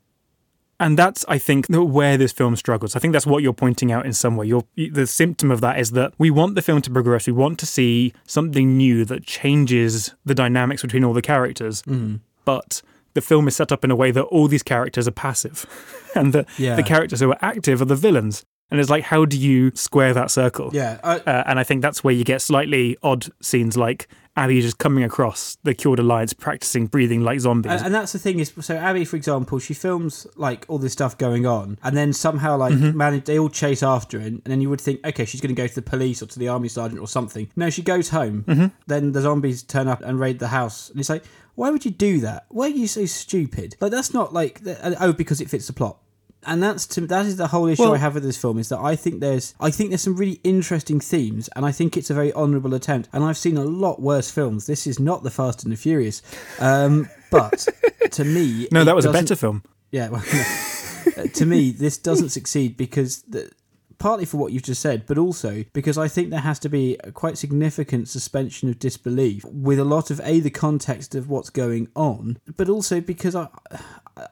And 0.78 0.98
that's, 0.98 1.24
I 1.28 1.38
think, 1.38 1.66
where 1.68 2.16
this 2.18 2.32
film 2.32 2.54
struggles. 2.56 2.94
I 2.94 2.98
think 2.98 3.12
that's 3.12 3.26
what 3.26 3.42
you're 3.42 3.54
pointing 3.54 3.90
out 3.92 4.04
in 4.04 4.12
some 4.12 4.36
way. 4.36 4.46
You're, 4.46 4.64
the 4.76 5.06
symptom 5.06 5.50
of 5.50 5.60
that 5.62 5.78
is 5.78 5.92
that 5.92 6.12
we 6.18 6.30
want 6.30 6.54
the 6.54 6.62
film 6.62 6.82
to 6.82 6.90
progress. 6.90 7.26
We 7.26 7.32
want 7.32 7.58
to 7.60 7.66
see 7.66 8.12
something 8.26 8.76
new 8.76 9.04
that 9.06 9.24
changes 9.24 10.14
the 10.26 10.34
dynamics 10.34 10.82
between 10.82 11.02
all 11.04 11.14
the 11.14 11.22
characters. 11.22 11.82
Mm-hmm. 11.82 12.16
But 12.44 12.82
the 13.14 13.22
film 13.22 13.48
is 13.48 13.56
set 13.56 13.72
up 13.72 13.84
in 13.84 13.90
a 13.90 13.96
way 13.96 14.10
that 14.10 14.24
all 14.24 14.48
these 14.48 14.62
characters 14.62 15.08
are 15.08 15.12
passive, 15.12 15.64
and 16.14 16.34
the 16.34 16.44
Yeah. 16.58 16.76
the 16.76 16.82
characters 16.82 17.20
who 17.20 17.30
are 17.30 17.38
active 17.40 17.80
are 17.80 17.86
the 17.86 17.96
villains. 17.96 18.44
And 18.70 18.80
it's 18.80 18.90
like, 18.90 19.04
how 19.04 19.24
do 19.24 19.38
you 19.38 19.70
square 19.74 20.12
that 20.14 20.30
circle? 20.30 20.70
Yeah, 20.72 20.98
I, 21.04 21.18
Uh, 21.18 21.44
and 21.46 21.58
I 21.58 21.62
think 21.64 21.82
that's 21.82 22.02
where 22.02 22.12
you 22.14 22.24
get 22.24 22.42
slightly 22.42 22.96
odd 23.02 23.28
scenes 23.40 23.76
like 23.76 24.08
Abby 24.36 24.60
just 24.60 24.78
coming 24.78 25.04
across 25.04 25.56
the 25.62 25.72
Cured 25.72 25.98
Alliance 26.00 26.32
practicing 26.32 26.88
breathing 26.88 27.22
like 27.22 27.38
zombies. 27.40 27.72
And, 27.72 27.86
and 27.86 27.94
that's 27.94 28.12
the 28.12 28.18
thing 28.18 28.38
is, 28.40 28.52
so 28.60 28.76
Abby, 28.76 29.04
for 29.04 29.16
example, 29.16 29.58
she 29.60 29.72
films 29.72 30.26
like 30.36 30.66
all 30.68 30.78
this 30.78 30.92
stuff 30.92 31.16
going 31.16 31.46
on, 31.46 31.78
and 31.82 31.96
then 31.96 32.12
somehow 32.12 32.56
like 32.56 32.74
Mm-hmm. 32.74 32.96
manage, 32.98 33.24
they 33.24 33.38
all 33.38 33.48
chase 33.48 33.82
after 33.84 34.18
her, 34.20 34.26
and, 34.26 34.42
then 34.44 34.60
you 34.60 34.68
would 34.68 34.80
think, 34.80 35.00
okay, 35.06 35.24
she's 35.24 35.40
going 35.40 35.54
to 35.54 35.62
go 35.62 35.66
to 35.68 35.74
the 35.74 35.80
police 35.80 36.20
or 36.20 36.26
to 36.26 36.38
the 36.38 36.48
army 36.48 36.68
sergeant 36.68 37.00
or 37.00 37.08
something. 37.08 37.48
No, 37.56 37.70
she 37.70 37.82
goes 37.82 38.08
home. 38.10 38.44
Mm-hmm. 38.48 38.66
Then 38.88 39.12
the 39.12 39.20
zombies 39.22 39.62
turn 39.62 39.86
up 39.88 40.02
and 40.02 40.18
raid 40.20 40.38
the 40.40 40.48
house, 40.48 40.90
and 40.90 40.98
it's 41.00 41.08
like, 41.08 41.24
why 41.54 41.70
would 41.70 41.84
you 41.86 41.90
do 41.92 42.20
that? 42.20 42.44
Why 42.50 42.66
are 42.66 42.68
you 42.70 42.86
so 42.88 43.06
stupid? 43.06 43.76
Like 43.80 43.92
that's 43.92 44.12
not 44.12 44.34
like 44.34 44.60
oh 45.00 45.12
because 45.14 45.40
it 45.40 45.48
fits 45.48 45.68
the 45.68 45.72
plot. 45.72 45.98
And 46.46 46.62
that's 46.62 46.86
to, 46.88 47.00
that 47.02 47.26
is 47.26 47.36
the 47.36 47.48
whole 47.48 47.66
issue 47.66 47.82
Well- 47.82 47.94
I 47.94 47.98
have 47.98 48.14
with 48.14 48.22
this 48.22 48.36
film 48.36 48.58
is 48.58 48.68
that 48.68 48.78
I 48.78 48.96
think 48.96 49.20
there's 49.20 49.54
I 49.60 49.70
think 49.70 49.90
there's 49.90 50.02
some 50.02 50.16
really 50.16 50.40
interesting 50.44 51.00
themes 51.00 51.48
and 51.56 51.66
I 51.66 51.72
think 51.72 51.96
it's 51.96 52.10
a 52.10 52.14
very 52.14 52.32
honourable 52.32 52.72
attempt 52.74 53.08
and 53.12 53.24
I've 53.24 53.36
seen 53.38 53.56
a 53.56 53.64
lot 53.64 54.00
worse 54.00 54.30
films. 54.30 54.66
This 54.66 54.86
is 54.86 54.98
not 55.00 55.22
the 55.22 55.30
Fast 55.30 55.64
and 55.64 55.72
the 55.72 55.76
Furious, 55.76 56.22
um, 56.60 57.08
but 57.30 57.66
to 58.12 58.24
me, 58.24 58.68
no, 58.70 58.84
that 58.84 58.94
was 58.94 59.04
a 59.04 59.12
better 59.12 59.36
film. 59.36 59.62
yeah, 59.90 60.08
well, 60.08 60.22
no. 60.32 61.22
Uh, 61.22 61.26
to 61.34 61.46
me, 61.46 61.70
this 61.70 61.98
doesn't 61.98 62.30
succeed 62.30 62.76
because 62.76 63.22
the, 63.22 63.50
partly 63.98 64.24
for 64.24 64.36
what 64.36 64.52
you've 64.52 64.62
just 64.62 64.82
said, 64.82 65.06
but 65.06 65.18
also 65.18 65.64
because 65.72 65.96
I 65.96 66.08
think 66.08 66.30
there 66.30 66.40
has 66.40 66.58
to 66.60 66.68
be 66.68 66.96
a 67.04 67.12
quite 67.12 67.38
significant 67.38 68.08
suspension 68.08 68.68
of 68.68 68.78
disbelief 68.78 69.44
with 69.44 69.78
a 69.78 69.84
lot 69.84 70.10
of 70.10 70.20
a 70.24 70.40
the 70.40 70.50
context 70.50 71.14
of 71.14 71.28
what's 71.28 71.50
going 71.50 71.88
on, 71.94 72.38
but 72.56 72.68
also 72.68 73.00
because 73.00 73.34
I, 73.34 73.48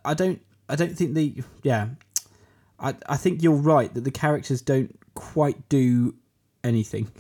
I 0.05 0.14
don't, 0.14 0.40
I 0.68 0.77
don't 0.77 0.96
think 0.96 1.14
the 1.14 1.42
yeah, 1.62 1.88
I 2.79 2.94
I 3.09 3.16
think 3.16 3.42
you're 3.42 3.55
right 3.55 3.92
that 3.94 4.05
the 4.05 4.11
characters 4.11 4.62
don't 4.62 4.98
quite 5.14 5.68
do 5.68 6.14
anything. 6.62 7.11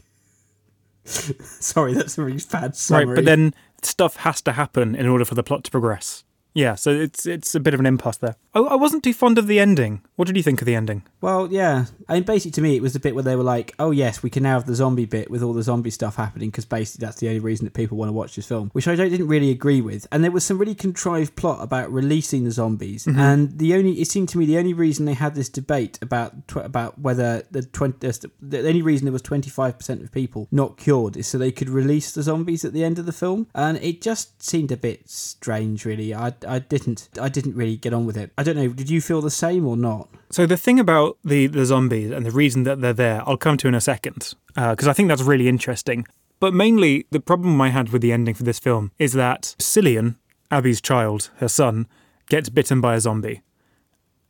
Sorry, 1.04 1.92
that's 1.92 2.16
a 2.18 2.24
really 2.24 2.42
bad 2.50 2.76
summary. 2.76 3.06
Right, 3.06 3.14
but 3.16 3.24
then 3.24 3.54
stuff 3.82 4.16
has 4.16 4.40
to 4.42 4.52
happen 4.52 4.94
in 4.94 5.06
order 5.06 5.24
for 5.24 5.34
the 5.34 5.42
plot 5.42 5.64
to 5.64 5.70
progress. 5.70 6.24
Yeah, 6.54 6.74
so 6.74 6.90
it's 6.90 7.26
it's 7.26 7.54
a 7.54 7.60
bit 7.60 7.74
of 7.74 7.80
an 7.80 7.86
impasse 7.86 8.16
there. 8.18 8.36
I, 8.54 8.60
I 8.60 8.74
wasn't 8.74 9.02
too 9.02 9.12
fond 9.12 9.38
of 9.38 9.46
the 9.46 9.58
ending. 9.58 10.02
What 10.16 10.26
did 10.26 10.36
you 10.36 10.42
think 10.42 10.62
of 10.62 10.66
the 10.66 10.74
ending? 10.74 11.02
Well, 11.20 11.48
yeah. 11.50 11.86
I 12.08 12.14
mean, 12.14 12.22
basically, 12.22 12.52
to 12.52 12.60
me, 12.60 12.76
it 12.76 12.82
was 12.82 12.92
the 12.92 13.00
bit 13.00 13.14
where 13.14 13.24
they 13.24 13.36
were 13.36 13.42
like, 13.42 13.74
"Oh 13.78 13.90
yes, 13.90 14.22
we 14.22 14.30
can 14.30 14.42
now 14.42 14.54
have 14.54 14.66
the 14.66 14.74
zombie 14.74 15.06
bit 15.06 15.30
with 15.30 15.42
all 15.42 15.52
the 15.52 15.62
zombie 15.62 15.90
stuff 15.90 16.16
happening," 16.16 16.50
because 16.50 16.64
basically 16.64 17.04
that's 17.04 17.18
the 17.18 17.28
only 17.28 17.40
reason 17.40 17.64
that 17.64 17.74
people 17.74 17.96
want 17.96 18.08
to 18.08 18.12
watch 18.12 18.36
this 18.36 18.46
film, 18.46 18.70
which 18.72 18.86
I 18.86 18.94
don't, 18.94 19.10
didn't 19.10 19.28
really 19.28 19.50
agree 19.50 19.80
with. 19.80 20.06
And 20.12 20.22
there 20.22 20.30
was 20.30 20.44
some 20.44 20.58
really 20.58 20.74
contrived 20.74 21.34
plot 21.34 21.62
about 21.62 21.92
releasing 21.92 22.44
the 22.44 22.50
zombies, 22.50 23.06
mm-hmm. 23.06 23.18
and 23.18 23.58
the 23.58 23.74
only 23.74 24.00
it 24.00 24.08
seemed 24.08 24.28
to 24.30 24.38
me 24.38 24.46
the 24.46 24.58
only 24.58 24.74
reason 24.74 25.06
they 25.06 25.14
had 25.14 25.34
this 25.34 25.48
debate 25.48 25.98
about 26.02 26.46
tw- 26.46 26.58
about 26.58 26.98
whether 26.98 27.42
the 27.50 27.62
twenty 27.62 28.06
the 28.40 28.58
only 28.68 28.82
reason 28.82 29.06
there 29.06 29.12
was 29.12 29.22
twenty 29.22 29.50
five 29.50 29.78
percent 29.78 30.02
of 30.02 30.12
people 30.12 30.46
not 30.52 30.76
cured 30.76 31.16
is 31.16 31.26
so 31.26 31.38
they 31.38 31.52
could 31.52 31.68
release 31.68 32.12
the 32.12 32.22
zombies 32.22 32.64
at 32.64 32.72
the 32.72 32.84
end 32.84 32.98
of 32.98 33.06
the 33.06 33.12
film, 33.12 33.48
and 33.54 33.78
it 33.78 34.00
just 34.00 34.42
seemed 34.42 34.70
a 34.70 34.76
bit 34.76 35.08
strange, 35.08 35.84
really. 35.84 36.14
I 36.14 36.34
I 36.46 36.60
didn't 36.60 37.08
I 37.20 37.28
didn't 37.28 37.56
really 37.56 37.76
get 37.76 37.92
on 37.92 38.06
with 38.06 38.16
it. 38.16 38.30
I 38.38 38.43
don't 38.44 38.56
know. 38.56 38.68
Did 38.68 38.88
you 38.88 39.00
feel 39.00 39.20
the 39.20 39.30
same 39.30 39.66
or 39.66 39.76
not? 39.76 40.08
So 40.30 40.46
the 40.46 40.56
thing 40.56 40.78
about 40.78 41.18
the 41.24 41.48
the 41.48 41.64
zombies 41.64 42.10
and 42.10 42.24
the 42.24 42.30
reason 42.30 42.62
that 42.64 42.80
they're 42.80 42.92
there, 42.92 43.22
I'll 43.26 43.36
come 43.36 43.56
to 43.58 43.68
in 43.68 43.74
a 43.74 43.80
second, 43.80 44.34
uh, 44.56 44.70
because 44.70 44.88
I 44.88 44.92
think 44.92 45.08
that's 45.08 45.22
really 45.22 45.48
interesting. 45.48 46.06
But 46.40 46.54
mainly, 46.54 47.06
the 47.10 47.20
problem 47.20 47.60
I 47.60 47.70
had 47.70 47.88
with 47.90 48.02
the 48.02 48.12
ending 48.12 48.34
for 48.34 48.42
this 48.42 48.58
film 48.58 48.92
is 48.98 49.12
that 49.14 49.54
Cillian, 49.58 50.16
Abby's 50.50 50.80
child, 50.80 51.30
her 51.36 51.48
son, 51.48 51.86
gets 52.28 52.48
bitten 52.48 52.80
by 52.80 52.94
a 52.94 53.00
zombie. 53.00 53.42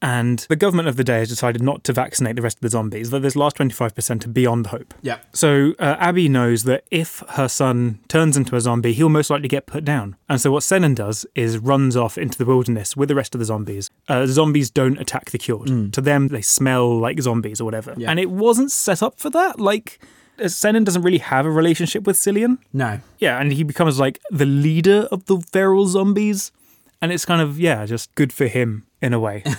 And 0.05 0.41
the 0.51 0.57
government 0.57 0.87
of 0.87 0.97
the 0.97 1.03
day 1.03 1.21
has 1.21 1.31
decided 1.31 1.63
not 1.63 1.83
to 1.85 1.93
vaccinate 1.95 2.37
the 2.37 2.43
rest 2.43 2.59
of 2.59 2.61
the 2.61 2.69
zombies, 2.69 3.09
that 3.09 3.21
this 3.21 3.35
last 3.35 3.57
25% 3.57 4.27
are 4.27 4.29
beyond 4.29 4.67
hope. 4.67 4.93
Yeah. 5.01 5.17
So 5.33 5.73
uh, 5.79 5.97
Abby 5.99 6.29
knows 6.29 6.65
that 6.65 6.85
if 6.91 7.23
her 7.31 7.49
son 7.49 8.01
turns 8.07 8.37
into 8.37 8.55
a 8.55 8.61
zombie, 8.61 8.93
he'll 8.93 9.09
most 9.09 9.31
likely 9.31 9.49
get 9.49 9.65
put 9.65 9.83
down. 9.83 10.17
And 10.29 10.39
so 10.39 10.53
what 10.53 10.63
Senan 10.63 10.95
does 10.95 11.25
is 11.35 11.57
runs 11.57 11.97
off 11.97 12.19
into 12.19 12.37
the 12.37 12.45
wilderness 12.45 12.95
with 12.95 13.09
the 13.09 13.15
rest 13.15 13.35
of 13.35 13.39
the 13.39 13.47
zombies. 13.47 13.89
Uh, 14.07 14.27
zombies 14.27 14.71
don't 14.71 14.99
attack 14.99 15.31
the 15.31 15.39
cured. 15.39 15.95
To 15.95 16.03
them, 16.03 16.29
they 16.29 16.43
smell 16.43 16.99
like 16.99 17.19
zombies 17.23 17.59
or 17.59 17.65
whatever. 17.65 17.95
Yeah. 17.97 18.11
And 18.11 18.21
it 18.21 18.29
wasn't 18.29 18.73
set 18.73 19.03
up 19.03 19.19
for 19.19 19.31
that. 19.31 19.59
Like, 19.59 19.99
uh, 20.39 20.45
Senan 20.45 20.85
doesn't 20.85 21.01
really 21.01 21.17
have 21.17 21.47
a 21.47 21.51
relationship 21.51 22.07
with 22.07 22.17
Cillian. 22.17 22.59
No. 22.75 23.01
Yeah, 23.19 23.41
and 23.41 23.55
he 23.55 23.63
becomes 23.63 23.99
like 23.99 24.19
the 24.31 24.45
leader 24.45 25.09
of 25.11 25.25
the 25.25 25.41
feral 25.41 25.87
zombies. 25.87 26.53
And 27.01 27.11
it's 27.11 27.25
kind 27.25 27.41
of, 27.41 27.59
yeah, 27.59 27.87
just 27.87 28.15
good 28.15 28.35
for 28.35 28.49
him 28.49 28.85
in 29.01 29.15
a 29.15 29.21
way. 29.21 29.45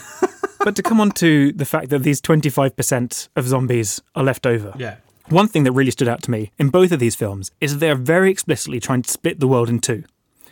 but 0.65 0.75
to 0.75 0.81
come 0.81 0.99
on 0.99 1.11
to 1.11 1.51
the 1.53 1.63
fact 1.63 1.89
that 1.89 2.01
these 2.01 2.19
25% 2.19 3.29
of 3.35 3.47
zombies 3.47 4.01
are 4.15 4.23
left 4.23 4.47
over. 4.47 4.73
Yeah. 4.75 4.95
One 5.29 5.47
thing 5.47 5.63
that 5.63 5.71
really 5.71 5.91
stood 5.91 6.07
out 6.07 6.23
to 6.23 6.31
me 6.31 6.51
in 6.57 6.69
both 6.69 6.91
of 6.91 6.99
these 6.99 7.15
films 7.15 7.51
is 7.61 7.73
that 7.73 7.79
they're 7.79 7.95
very 7.95 8.31
explicitly 8.31 8.79
trying 8.79 9.03
to 9.03 9.09
split 9.09 9.39
the 9.39 9.47
world 9.47 9.69
in 9.69 9.79
two 9.79 10.03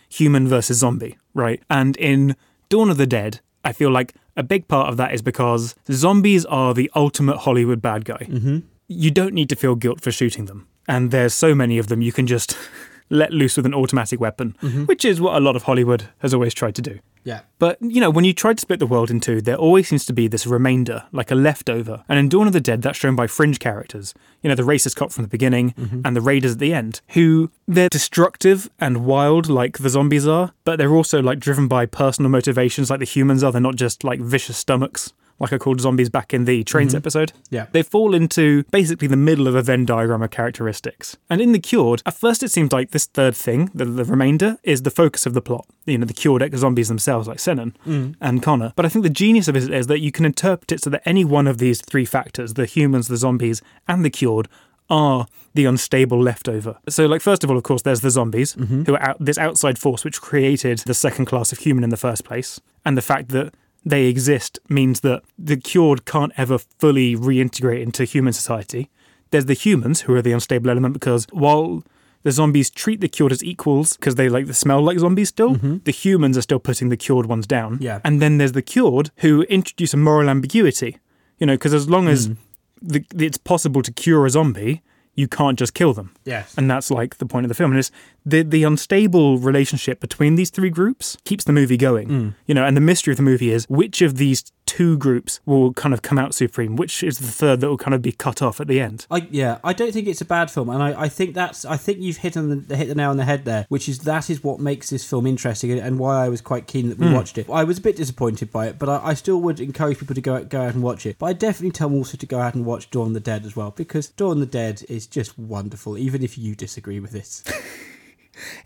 human 0.09 0.47
versus 0.47 0.77
zombie, 0.77 1.17
right? 1.33 1.63
And 1.67 1.97
in 1.97 2.35
Dawn 2.69 2.91
of 2.91 2.97
the 2.97 3.07
Dead, 3.07 3.39
I 3.65 3.71
feel 3.73 3.89
like 3.89 4.13
a 4.37 4.43
big 4.43 4.67
part 4.67 4.87
of 4.87 4.97
that 4.97 5.11
is 5.11 5.23
because 5.23 5.73
zombies 5.91 6.45
are 6.45 6.75
the 6.75 6.91
ultimate 6.95 7.37
Hollywood 7.37 7.81
bad 7.81 8.05
guy. 8.05 8.27
Mm-hmm. 8.29 8.59
You 8.87 9.09
don't 9.09 9.33
need 9.33 9.49
to 9.49 9.55
feel 9.55 9.73
guilt 9.73 10.01
for 10.01 10.11
shooting 10.11 10.45
them. 10.45 10.67
And 10.87 11.09
there's 11.09 11.33
so 11.33 11.55
many 11.55 11.79
of 11.79 11.87
them, 11.87 12.03
you 12.03 12.11
can 12.11 12.27
just 12.27 12.55
let 13.09 13.33
loose 13.33 13.57
with 13.57 13.65
an 13.65 13.73
automatic 13.73 14.19
weapon, 14.19 14.55
which 14.85 15.03
is 15.03 15.19
what 15.19 15.35
a 15.35 15.39
lot 15.39 15.55
of 15.55 15.63
Hollywood 15.63 16.09
has 16.19 16.35
always 16.35 16.53
tried 16.53 16.75
to 16.75 16.83
do. 16.83 16.99
Yeah. 17.23 17.41
But, 17.59 17.77
you 17.81 18.01
know, 18.01 18.09
when 18.09 18.25
you 18.25 18.33
try 18.33 18.53
to 18.53 18.59
split 18.59 18.79
the 18.79 18.87
world 18.87 19.09
in 19.09 19.19
two, 19.19 19.41
there 19.41 19.55
always 19.55 19.87
seems 19.87 20.05
to 20.05 20.13
be 20.13 20.27
this 20.27 20.45
remainder, 20.45 21.05
like 21.11 21.31
a 21.31 21.35
leftover. 21.35 22.03
And 22.09 22.19
in 22.19 22.29
Dawn 22.29 22.47
of 22.47 22.53
the 22.53 22.59
Dead, 22.59 22.81
that's 22.81 22.97
shown 22.97 23.15
by 23.15 23.27
fringe 23.27 23.59
characters. 23.59 24.13
You 24.41 24.49
know, 24.49 24.55
the 24.55 24.63
racist 24.63 24.95
cop 24.95 25.11
from 25.11 25.23
the 25.23 25.29
beginning 25.29 25.71
mm-hmm. 25.71 26.01
and 26.03 26.15
the 26.15 26.21
raiders 26.21 26.53
at 26.53 26.59
the 26.59 26.73
end, 26.73 27.01
who 27.09 27.51
they're 27.67 27.89
destructive 27.89 28.69
and 28.79 29.05
wild 29.05 29.49
like 29.49 29.77
the 29.77 29.89
zombies 29.89 30.27
are, 30.27 30.53
but 30.65 30.77
they're 30.77 30.93
also 30.93 31.21
like 31.21 31.39
driven 31.39 31.67
by 31.67 31.85
personal 31.85 32.29
motivations 32.29 32.89
like 32.89 32.99
the 32.99 33.05
humans 33.05 33.43
are. 33.43 33.51
They're 33.51 33.61
not 33.61 33.75
just 33.75 34.03
like 34.03 34.19
vicious 34.19 34.57
stomachs. 34.57 35.13
Like 35.43 35.53
I 35.53 35.57
called 35.57 35.81
zombies 35.81 36.09
back 36.09 36.33
in 36.33 36.45
the 36.45 36.63
trains 36.63 36.91
mm-hmm. 36.91 36.97
episode. 36.97 37.33
Yeah. 37.49 37.67
They 37.71 37.83
fall 37.83 38.15
into 38.15 38.63
basically 38.71 39.07
the 39.07 39.17
middle 39.17 39.47
of 39.47 39.55
a 39.55 39.61
Venn 39.61 39.85
diagram 39.85 40.21
of 40.21 40.31
characteristics. 40.31 41.17
And 41.29 41.41
in 41.41 41.51
The 41.51 41.59
Cured, 41.59 42.01
at 42.05 42.13
first 42.13 42.43
it 42.43 42.49
seems 42.49 42.71
like 42.71 42.91
this 42.91 43.05
third 43.05 43.35
thing, 43.35 43.69
the, 43.73 43.85
the 43.85 44.05
remainder, 44.05 44.57
is 44.63 44.83
the 44.83 44.89
focus 44.89 45.25
of 45.25 45.33
the 45.33 45.41
plot. 45.41 45.67
You 45.85 45.97
know, 45.97 46.05
the 46.05 46.13
cured 46.13 46.41
ex 46.41 46.59
zombies 46.59 46.87
themselves, 46.87 47.27
like 47.27 47.39
Senan 47.39 47.75
mm. 47.85 48.15
and 48.21 48.41
Connor. 48.41 48.71
But 48.77 48.85
I 48.85 48.89
think 48.89 49.03
the 49.03 49.09
genius 49.09 49.49
of 49.49 49.57
it 49.57 49.69
is 49.69 49.87
that 49.87 49.99
you 49.99 50.13
can 50.13 50.25
interpret 50.25 50.71
it 50.71 50.81
so 50.81 50.89
that 50.89 51.01
any 51.05 51.25
one 51.25 51.45
of 51.45 51.57
these 51.57 51.81
three 51.81 52.05
factors, 52.05 52.53
the 52.53 52.65
humans, 52.65 53.09
the 53.09 53.17
zombies, 53.17 53.61
and 53.85 54.05
the 54.05 54.09
cured, 54.09 54.47
are 54.89 55.27
the 55.53 55.65
unstable 55.65 56.21
leftover. 56.21 56.77
So, 56.87 57.05
like, 57.05 57.21
first 57.21 57.43
of 57.43 57.51
all, 57.51 57.57
of 57.57 57.63
course, 57.63 57.81
there's 57.81 58.01
the 58.01 58.11
zombies, 58.11 58.55
mm-hmm. 58.55 58.83
who 58.83 58.95
are 58.95 59.01
out, 59.01 59.17
this 59.19 59.37
outside 59.37 59.77
force 59.77 60.05
which 60.05 60.21
created 60.21 60.79
the 60.79 60.93
second 60.93 61.25
class 61.25 61.51
of 61.51 61.59
human 61.59 61.83
in 61.83 61.89
the 61.89 61.97
first 61.97 62.23
place. 62.23 62.61
And 62.85 62.97
the 62.97 63.01
fact 63.01 63.29
that 63.29 63.53
they 63.85 64.05
exist 64.05 64.59
means 64.69 65.01
that 65.01 65.23
the 65.37 65.57
cured 65.57 66.05
can't 66.05 66.31
ever 66.37 66.57
fully 66.57 67.15
reintegrate 67.15 67.81
into 67.81 68.05
human 68.05 68.33
society. 68.33 68.89
There's 69.31 69.45
the 69.45 69.53
humans 69.53 70.01
who 70.01 70.15
are 70.15 70.21
the 70.21 70.31
unstable 70.31 70.69
element 70.69 70.93
because 70.93 71.27
while 71.31 71.83
the 72.23 72.31
zombies 72.31 72.69
treat 72.69 73.01
the 73.01 73.09
cured 73.09 73.31
as 73.31 73.43
equals 73.43 73.97
because 73.97 74.15
they 74.15 74.29
like 74.29 74.45
they 74.47 74.53
smell 74.53 74.81
like 74.81 74.99
zombies 74.99 75.29
still, 75.29 75.55
mm-hmm. 75.55 75.77
the 75.83 75.91
humans 75.91 76.37
are 76.37 76.41
still 76.41 76.59
putting 76.59 76.89
the 76.89 76.97
cured 76.97 77.25
ones 77.25 77.45
down. 77.45 77.77
Yeah. 77.81 77.99
And 78.03 78.21
then 78.21 78.37
there's 78.37 78.53
the 78.53 78.61
cured 78.61 79.11
who 79.17 79.41
introduce 79.43 79.93
a 79.93 79.97
moral 79.97 80.29
ambiguity. 80.29 80.97
You 81.39 81.47
know, 81.47 81.55
because 81.55 81.73
as 81.73 81.89
long 81.89 82.07
as 82.07 82.29
mm. 82.29 82.37
the, 82.81 83.05
it's 83.17 83.37
possible 83.37 83.81
to 83.81 83.91
cure 83.91 84.25
a 84.25 84.29
zombie, 84.29 84.81
you 85.15 85.27
can't 85.27 85.59
just 85.59 85.73
kill 85.73 85.93
them. 85.93 86.15
Yes. 86.25 86.53
And 86.57 86.69
that's 86.69 86.89
like 86.89 87.17
the 87.17 87.25
point 87.25 87.45
of 87.45 87.49
the 87.49 87.55
film. 87.55 87.71
And 87.71 87.79
it's 87.79 87.91
the 88.25 88.43
the 88.43 88.63
unstable 88.63 89.37
relationship 89.37 89.99
between 89.99 90.35
these 90.35 90.49
three 90.49 90.69
groups 90.69 91.17
keeps 91.25 91.43
the 91.43 91.53
movie 91.53 91.77
going. 91.77 92.07
Mm. 92.07 92.35
You 92.47 92.55
know, 92.55 92.65
and 92.65 92.75
the 92.75 92.81
mystery 92.81 93.11
of 93.11 93.17
the 93.17 93.23
movie 93.23 93.51
is 93.51 93.69
which 93.69 94.01
of 94.01 94.17
these 94.17 94.51
two 94.65 94.97
groups 94.97 95.39
will 95.45 95.73
kind 95.73 95.93
of 95.93 96.01
come 96.01 96.17
out 96.17 96.33
supreme, 96.33 96.75
which 96.75 97.03
is 97.03 97.19
the 97.19 97.27
third 97.27 97.61
that 97.61 97.67
will 97.67 97.77
kind 97.77 97.93
of 97.93 98.01
be 98.01 98.11
cut 98.11 98.41
off 98.41 98.59
at 98.59 98.67
the 98.67 98.79
end. 98.79 99.05
I 99.11 99.27
yeah, 99.29 99.59
I 99.63 99.73
don't 99.73 99.91
think 99.91 100.07
it's 100.07 100.21
a 100.21 100.25
bad 100.25 100.49
film, 100.49 100.69
and 100.69 100.81
I, 100.81 101.03
I 101.03 101.09
think 101.09 101.33
that's 101.33 101.65
I 101.65 101.77
think 101.77 101.99
you've 101.99 102.17
hit 102.17 102.37
on 102.37 102.65
the 102.67 102.75
hit 102.75 102.87
the 102.87 102.95
nail 102.95 103.09
on 103.09 103.17
the 103.17 103.25
head 103.25 103.45
there, 103.45 103.65
which 103.69 103.87
is 103.87 103.99
that 103.99 104.29
is 104.29 104.43
what 104.43 104.59
makes 104.59 104.89
this 104.89 105.07
film 105.07 105.27
interesting 105.27 105.71
and, 105.71 105.79
and 105.79 105.99
why 105.99 106.25
I 106.25 106.29
was 106.29 106.41
quite 106.41 106.67
keen 106.67 106.89
that 106.89 106.97
we 106.97 107.07
hmm. 107.07 107.13
watched 107.13 107.37
it. 107.37 107.49
I 107.49 107.63
was 107.63 107.77
a 107.77 107.81
bit 107.81 107.95
disappointed 107.95 108.51
by 108.51 108.67
it, 108.67 108.79
but 108.79 108.89
I, 108.89 109.09
I 109.09 109.13
still 109.13 109.39
would 109.41 109.59
encourage 109.59 109.99
people 109.99 110.15
to 110.15 110.21
go 110.21 110.35
out, 110.35 110.49
go 110.49 110.61
out 110.61 110.73
and 110.73 110.83
watch 110.83 111.05
it. 111.05 111.17
But 111.19 111.27
I 111.27 111.33
definitely 111.33 111.71
tell 111.71 111.89
them 111.89 111.97
also 111.97 112.17
to 112.17 112.25
go 112.25 112.39
out 112.39 112.55
and 112.55 112.65
watch 112.65 112.89
Dawn 112.89 113.07
of 113.07 113.13
the 113.13 113.19
Dead 113.19 113.45
as 113.45 113.55
well 113.55 113.71
because 113.71 114.09
Dawn 114.09 114.33
of 114.33 114.39
the 114.39 114.45
Dead 114.45 114.83
is 114.89 115.07
just 115.07 115.37
wonderful, 115.37 115.97
even 115.97 116.23
if 116.23 116.37
you 116.37 116.55
disagree 116.55 116.99
with 116.99 117.11
this. 117.11 117.43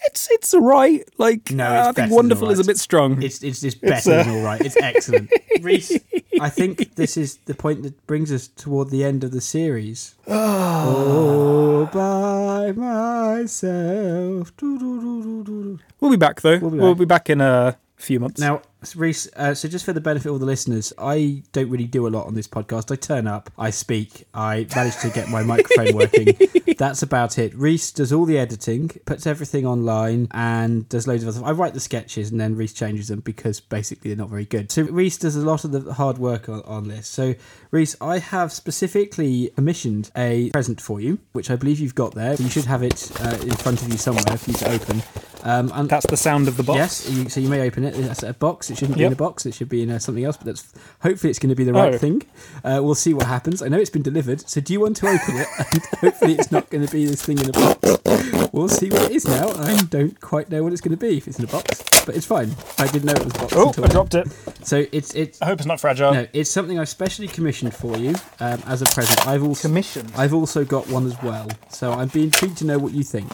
It's 0.06 0.28
it's 0.32 0.54
alright. 0.54 1.08
Like 1.18 1.52
No, 1.52 1.66
uh, 1.66 1.90
it's 1.90 2.00
I 2.00 2.04
think 2.04 2.14
wonderful 2.16 2.50
is 2.50 2.60
a 2.60 2.64
bit 2.64 2.78
strong. 2.78 3.22
It's 3.22 3.44
it's 3.44 3.64
it's 3.64 3.76
better 3.76 4.14
uh, 4.14 4.24
than 4.24 4.36
all 4.36 4.44
right. 4.44 4.62
It's 4.62 4.78
excellent. 4.78 5.32
Reese, 5.62 6.00
I 6.40 6.50
think 6.50 6.96
this 6.96 7.18
is 7.18 7.38
the 7.46 7.54
point 7.54 7.84
that 7.84 8.06
brings 8.08 8.32
us 8.32 8.48
toward 8.48 8.90
the 8.90 9.04
end 9.04 9.24
of 9.24 9.32
the 9.32 9.42
series. 9.42 10.16
All 10.28 11.86
by 11.88 12.72
myself. 12.74 14.52
We'll 14.62 16.12
be 16.12 16.18
back 16.18 16.42
though. 16.42 16.60
We'll 16.60 16.72
We'll 16.72 16.96
be 16.96 17.00
be 17.00 17.06
back. 17.06 17.26
back, 17.26 17.30
in 17.32 17.42
a 17.42 17.78
few 17.98 18.20
months. 18.20 18.40
Now, 18.40 18.62
Reese, 18.96 19.28
uh, 19.36 19.54
so 19.54 19.68
just 19.68 19.86
for 19.86 19.94
the 19.94 20.02
benefit 20.02 20.28
of 20.28 20.34
all 20.34 20.40
the 20.40 20.46
listeners, 20.46 20.94
I 20.98 21.44
don't 21.52 21.70
really 21.70 21.86
do 21.86 22.08
a 22.08 22.10
lot 22.10 22.28
on 22.28 22.34
this 22.36 22.48
podcast. 22.48 22.92
I 22.92 22.96
turn 22.96 23.28
up, 23.28 23.50
I 23.58 23.70
speak, 23.70 24.26
I 24.34 24.68
manage 24.76 24.98
to 24.98 25.10
get 25.10 25.30
my 25.30 25.44
microphone 25.44 25.96
working. 25.96 26.38
That's 26.78 27.02
about 27.02 27.38
it. 27.40 27.54
Reese 27.56 27.92
does 27.92 28.14
all 28.14 28.26
the 28.26 28.38
editing, 28.38 28.90
puts 29.06 29.26
everything 29.26 29.66
online, 29.66 30.28
and 30.32 30.88
does 30.90 31.08
loads 31.08 31.24
of 31.24 31.30
other. 31.30 31.40
stuff. 31.40 31.50
I 31.50 31.52
write 31.52 31.74
the 31.74 31.80
sketches, 31.80 32.32
and 32.32 32.40
then 32.40 32.56
Reese 32.56 32.74
changes 32.74 33.08
them 33.08 33.22
because 33.22 33.60
basically 33.60 34.12
they're 34.12 34.18
not 34.18 34.30
very 34.30 34.46
good. 34.46 34.72
So 34.72 34.84
Reese 34.84 35.18
does 35.18 35.36
a 35.36 35.42
lot 35.42 35.64
of 35.64 35.72
the 35.72 35.94
hard 35.94 36.18
work 36.18 36.50
on, 36.50 36.62
on 36.64 36.88
this. 36.88 37.08
So 37.08 37.36
Reese, 37.72 37.96
I 38.00 38.20
have 38.20 38.52
specifically 38.52 39.52
commissioned 39.56 40.12
a 40.16 40.50
present 40.52 40.80
for 40.80 41.02
you, 41.02 41.20
which 41.34 41.50
I 41.50 41.56
believe 41.56 41.80
you've 41.80 41.96
got 41.96 42.14
there. 42.16 42.36
You 42.36 42.50
should 42.50 42.66
have 42.66 42.84
it 42.84 43.12
uh, 43.22 43.38
in 43.42 43.56
front 43.56 43.82
of 43.82 43.90
you 43.90 43.98
somewhere 43.98 44.38
for 44.38 44.52
you 44.52 44.58
to 44.58 44.72
open. 44.72 45.02
Um, 45.44 45.72
and 45.74 45.90
That's 45.90 46.06
the 46.08 46.18
sound 46.18 46.48
of 46.48 46.58
the 46.58 46.64
box. 46.64 46.78
Yes, 46.78 47.10
you, 47.10 47.30
so 47.30 47.40
you 47.40 47.48
may 47.48 47.62
open 47.62 47.84
it. 47.84 47.94
That's 47.94 48.24
a 48.24 48.34
box. 48.34 48.70
It 48.70 48.77
shouldn't 48.78 48.98
be 48.98 49.04
in 49.04 49.14
a 49.14 49.16
box. 49.16 49.46
It 49.46 49.54
should 49.54 49.70
be 49.70 49.82
in 49.84 49.90
uh, 49.90 50.00
something 50.00 50.24
else. 50.24 50.38
But 50.38 50.46
that's 50.48 50.74
hopefully 51.02 51.30
it's 51.32 51.40
going 51.40 51.50
to 51.50 51.56
be 51.56 51.64
the 51.64 51.74
right 51.74 51.94
Oh. 51.94 51.98
thing. 51.98 52.24
Uh, 52.64 52.80
we'll 52.84 52.96
see 52.96 53.14
what 53.14 53.26
happens. 53.28 53.62
I 53.62 53.68
know 53.68 53.78
it's 53.80 53.90
been 53.90 54.02
delivered. 54.04 54.48
So 54.50 54.62
do 54.62 54.74
you 54.74 54.80
want 54.80 54.98
to 54.98 55.08
open 55.08 55.38
it? 55.38 55.48
And 55.74 55.84
hopefully 56.02 56.34
it's 56.34 56.52
not 56.52 56.70
going 56.70 56.86
to 56.86 56.92
be 56.92 57.06
this 57.06 57.22
thing 57.24 57.40
in 57.40 57.50
a 57.50 57.54
box. 57.54 58.50
We'll 58.54 58.70
see 58.70 58.90
what 58.90 59.04
it 59.04 59.12
is 59.12 59.28
now. 59.28 59.50
I 59.52 59.76
don't 59.90 60.20
quite 60.22 60.50
know 60.50 60.64
what 60.64 60.72
it's 60.72 60.82
going 60.82 60.98
to 60.98 60.98
be 60.98 61.18
if 61.18 61.28
it's 61.28 61.38
in 61.40 61.46
a 61.46 61.48
box, 61.48 61.84
but 62.06 62.16
it's 62.16 62.26
fine. 62.26 62.56
I 62.80 62.88
didn't 62.88 63.06
know 63.06 63.14
it 63.14 63.24
was 63.26 63.36
a 63.36 63.40
box 63.40 63.54
Oh, 63.78 63.84
I 63.84 63.88
dropped 63.88 64.16
it. 64.16 64.28
So 64.64 64.86
it's 64.92 65.14
it's 65.16 65.42
I 65.42 65.46
hope 65.46 65.60
it's 65.60 65.68
not 65.68 65.80
fragile. 65.80 66.14
no, 66.14 66.28
it's 66.34 66.50
something 66.50 66.80
I've 66.80 66.90
specially 66.90 67.28
commissioned 67.28 67.74
for 67.74 67.98
you 67.98 68.16
um, 68.40 68.62
as 68.66 68.82
a 68.82 68.86
present. 68.86 69.28
I've 69.28 69.44
also 69.44 69.68
Commission. 69.68 70.08
I've 70.16 70.34
also 70.34 70.64
got 70.66 70.88
one 70.90 71.06
as 71.06 71.22
well. 71.22 71.48
So 71.70 71.92
I'd 71.94 72.12
be 72.14 72.24
intrigued 72.24 72.58
to 72.60 72.66
know 72.66 72.78
what 72.80 72.94
you 72.94 73.04
think. 73.04 73.30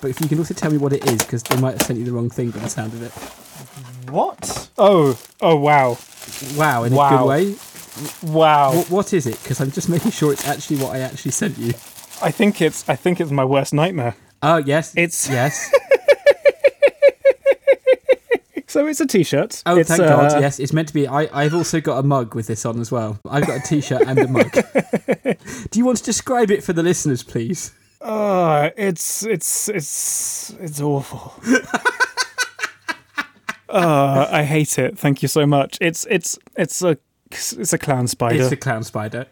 But 0.00 0.10
if 0.10 0.20
you 0.20 0.28
can 0.28 0.38
also 0.38 0.54
tell 0.54 0.70
me 0.70 0.78
what 0.78 0.92
it 0.92 1.04
is, 1.08 1.18
because 1.22 1.42
they 1.42 1.58
might 1.60 1.72
have 1.72 1.82
sent 1.82 1.98
you 1.98 2.04
the 2.04 2.12
wrong 2.12 2.30
thing 2.30 2.50
by 2.50 2.60
the 2.60 2.68
sound 2.68 2.92
of 2.92 3.02
it. 3.02 3.12
What? 4.08 4.68
Oh, 4.78 5.18
oh 5.40 5.56
wow, 5.56 5.96
Wow, 6.56 6.84
in 6.84 6.92
a 6.92 6.96
good 6.96 7.24
way. 7.26 7.54
wow. 8.22 8.74
What, 8.74 8.90
what 8.90 9.12
is 9.12 9.26
it? 9.26 9.40
Because 9.42 9.60
I'm 9.60 9.70
just 9.70 9.88
making 9.94 10.10
sure 10.10 10.32
it's 10.32 10.46
actually 10.48 10.78
what 10.78 10.94
I 10.96 11.00
actually 11.00 11.30
sent 11.32 11.58
you. 11.58 11.68
I 12.22 12.30
think 12.30 12.60
it's 12.62 12.88
I 12.88 12.96
think 12.96 13.20
it's 13.20 13.30
my 13.30 13.44
worst 13.44 13.72
nightmare. 13.74 14.14
Oh 14.42 14.56
yes, 14.58 14.94
It's- 14.96 15.28
yes. 15.30 15.70
So 18.66 18.88
it's 18.88 19.00
a 19.00 19.06
t-shirt. 19.06 19.62
Oh, 19.66 19.76
it's, 19.78 19.88
thank 19.88 20.02
uh, 20.02 20.06
God. 20.28 20.40
Yes, 20.40 20.58
it's 20.58 20.72
meant 20.72 20.88
to 20.88 20.94
be. 20.94 21.06
I, 21.06 21.28
I've 21.32 21.54
also 21.54 21.80
got 21.80 21.98
a 21.98 22.02
mug 22.02 22.34
with 22.34 22.48
this 22.48 22.66
on 22.66 22.80
as 22.80 22.90
well. 22.90 23.20
I've 23.30 23.46
got 23.46 23.58
a 23.60 23.62
T-shirt 23.62 24.02
and 24.04 24.18
a 24.18 24.26
mug. 24.26 24.50
Do 25.70 25.78
you 25.78 25.84
want 25.84 25.98
to 25.98 26.02
describe 26.04 26.50
it 26.50 26.64
for 26.64 26.72
the 26.72 26.82
listeners, 26.82 27.22
please? 27.22 27.72
Uh, 28.00 28.70
it's 28.76 29.24
it's 29.24 29.68
it's 29.68 30.50
it's 30.58 30.80
awful. 30.80 31.34
Uh, 33.68 34.28
I 34.30 34.44
hate 34.44 34.78
it. 34.78 34.98
Thank 34.98 35.22
you 35.22 35.28
so 35.28 35.46
much. 35.46 35.78
It's 35.80 36.06
it's 36.10 36.38
it's 36.56 36.82
a 36.82 36.98
it's 37.30 37.72
a 37.72 37.78
clown 37.78 38.06
spider. 38.06 38.42
It's 38.42 38.52
a 38.52 38.56
clown 38.56 38.84
spider. 38.84 39.26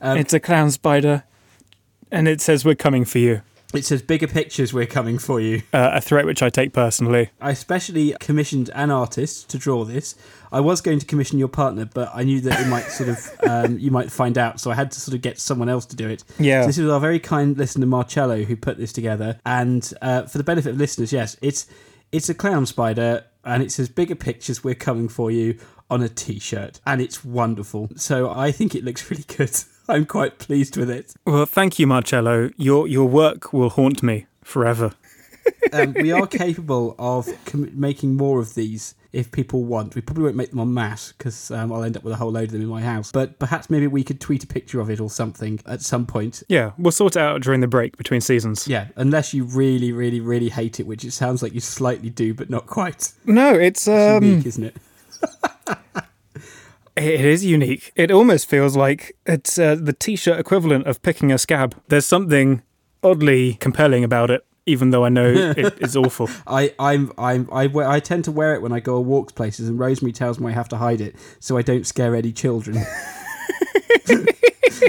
Um, 0.00 0.18
it's 0.18 0.32
a 0.32 0.40
clown 0.40 0.70
spider, 0.70 1.24
and 2.10 2.28
it 2.28 2.40
says 2.40 2.64
we're 2.64 2.74
coming 2.74 3.04
for 3.04 3.18
you. 3.18 3.42
It 3.72 3.86
says 3.86 4.02
bigger 4.02 4.26
pictures. 4.26 4.74
We're 4.74 4.86
coming 4.86 5.18
for 5.18 5.40
you. 5.40 5.62
Uh, 5.72 5.92
a 5.94 6.00
threat 6.00 6.26
which 6.26 6.42
I 6.42 6.50
take 6.50 6.74
personally. 6.74 7.30
I 7.40 7.52
especially 7.52 8.14
commissioned 8.20 8.70
an 8.74 8.90
artist 8.90 9.48
to 9.50 9.58
draw 9.58 9.84
this. 9.84 10.14
I 10.50 10.60
was 10.60 10.82
going 10.82 10.98
to 10.98 11.06
commission 11.06 11.38
your 11.38 11.48
partner, 11.48 11.86
but 11.86 12.10
I 12.14 12.22
knew 12.22 12.40
that 12.42 12.60
it 12.60 12.68
might 12.68 12.84
sort 12.84 13.08
of 13.08 13.30
um, 13.48 13.78
you 13.78 13.90
might 13.90 14.12
find 14.12 14.36
out, 14.36 14.60
so 14.60 14.70
I 14.70 14.74
had 14.74 14.90
to 14.92 15.00
sort 15.00 15.14
of 15.14 15.22
get 15.22 15.40
someone 15.40 15.70
else 15.70 15.86
to 15.86 15.96
do 15.96 16.08
it. 16.08 16.22
Yeah. 16.38 16.62
So 16.62 16.66
this 16.66 16.78
is 16.78 16.90
our 16.90 17.00
very 17.00 17.18
kind 17.18 17.56
listener 17.56 17.86
Marcello 17.86 18.44
who 18.44 18.56
put 18.56 18.76
this 18.76 18.92
together, 18.92 19.38
and 19.46 19.92
uh, 20.02 20.24
for 20.24 20.36
the 20.36 20.44
benefit 20.44 20.70
of 20.70 20.76
listeners, 20.76 21.12
yes, 21.12 21.38
it's 21.40 21.66
it's 22.10 22.28
a 22.28 22.34
clown 22.34 22.66
spider, 22.66 23.24
and 23.44 23.62
it 23.62 23.72
says 23.72 23.88
bigger 23.88 24.14
pictures. 24.14 24.62
We're 24.62 24.74
coming 24.74 25.08
for 25.08 25.30
you 25.30 25.58
on 25.90 26.02
a 26.02 26.08
T-shirt, 26.08 26.80
and 26.86 27.00
it's 27.00 27.24
wonderful. 27.24 27.90
So 27.96 28.30
I 28.30 28.50
think 28.52 28.74
it 28.74 28.84
looks 28.84 29.10
really 29.10 29.24
good. 29.24 29.54
I'm 29.88 30.06
quite 30.06 30.38
pleased 30.38 30.76
with 30.76 30.88
it. 30.90 31.14
Well, 31.26 31.44
thank 31.44 31.78
you, 31.78 31.86
Marcello. 31.86 32.50
Your 32.56 32.86
your 32.86 33.08
work 33.08 33.52
will 33.52 33.70
haunt 33.70 34.02
me 34.02 34.26
forever. 34.42 34.92
Um, 35.72 35.94
we 35.94 36.12
are 36.12 36.26
capable 36.26 36.94
of 36.98 37.28
com- 37.46 37.70
making 37.78 38.16
more 38.16 38.40
of 38.40 38.54
these 38.54 38.94
if 39.12 39.30
people 39.30 39.64
want. 39.64 39.94
We 39.94 40.00
probably 40.00 40.24
won't 40.24 40.36
make 40.36 40.50
them 40.50 40.60
en 40.60 40.72
masse 40.72 41.12
because 41.12 41.50
um, 41.50 41.72
I'll 41.72 41.84
end 41.84 41.96
up 41.96 42.04
with 42.04 42.12
a 42.12 42.16
whole 42.16 42.30
load 42.32 42.44
of 42.44 42.52
them 42.52 42.62
in 42.62 42.68
my 42.68 42.82
house. 42.82 43.12
But 43.12 43.38
perhaps 43.38 43.68
maybe 43.68 43.86
we 43.86 44.04
could 44.04 44.20
tweet 44.20 44.42
a 44.44 44.46
picture 44.46 44.80
of 44.80 44.90
it 44.90 45.00
or 45.00 45.10
something 45.10 45.60
at 45.66 45.82
some 45.82 46.06
point. 46.06 46.42
Yeah, 46.48 46.72
we'll 46.78 46.92
sort 46.92 47.16
it 47.16 47.20
out 47.20 47.42
during 47.42 47.60
the 47.60 47.66
break 47.66 47.96
between 47.96 48.20
seasons. 48.20 48.66
Yeah, 48.66 48.88
unless 48.96 49.34
you 49.34 49.44
really, 49.44 49.92
really, 49.92 50.20
really 50.20 50.48
hate 50.48 50.80
it, 50.80 50.86
which 50.86 51.04
it 51.04 51.12
sounds 51.12 51.42
like 51.42 51.52
you 51.52 51.60
slightly 51.60 52.10
do, 52.10 52.34
but 52.34 52.48
not 52.50 52.66
quite. 52.66 53.12
No, 53.26 53.54
it's 53.54 53.86
um, 53.88 54.22
Unique, 54.22 54.46
isn't 54.46 54.64
it? 54.64 54.76
It 56.94 57.24
is 57.24 57.42
unique. 57.44 57.90
It 57.96 58.10
almost 58.10 58.48
feels 58.48 58.76
like 58.76 59.16
it's 59.24 59.58
uh, 59.58 59.76
the 59.76 59.94
t-shirt 59.94 60.38
equivalent 60.38 60.86
of 60.86 61.00
picking 61.00 61.32
a 61.32 61.38
scab. 61.38 61.74
There's 61.88 62.06
something 62.06 62.62
oddly 63.02 63.54
compelling 63.54 64.04
about 64.04 64.30
it, 64.30 64.44
even 64.66 64.90
though 64.90 65.04
I 65.04 65.08
know 65.08 65.26
it 65.56 65.78
is 65.80 65.96
awful. 65.96 66.28
I, 66.46 66.74
I'm, 66.78 67.12
I'm, 67.18 67.48
I, 67.52 67.64
I 67.74 68.00
tend 68.00 68.24
to 68.24 68.32
wear 68.32 68.54
it 68.54 68.62
when 68.62 68.72
I 68.72 68.80
go 68.80 68.98
on 68.98 69.06
walks 69.06 69.32
places, 69.32 69.68
and 69.68 69.78
Rosemary 69.78 70.12
tells 70.12 70.38
me 70.38 70.50
I 70.50 70.54
have 70.54 70.68
to 70.70 70.76
hide 70.76 71.00
it 71.00 71.16
so 71.40 71.56
I 71.56 71.62
don't 71.62 71.86
scare 71.86 72.14
any 72.14 72.32
children. 72.32 72.78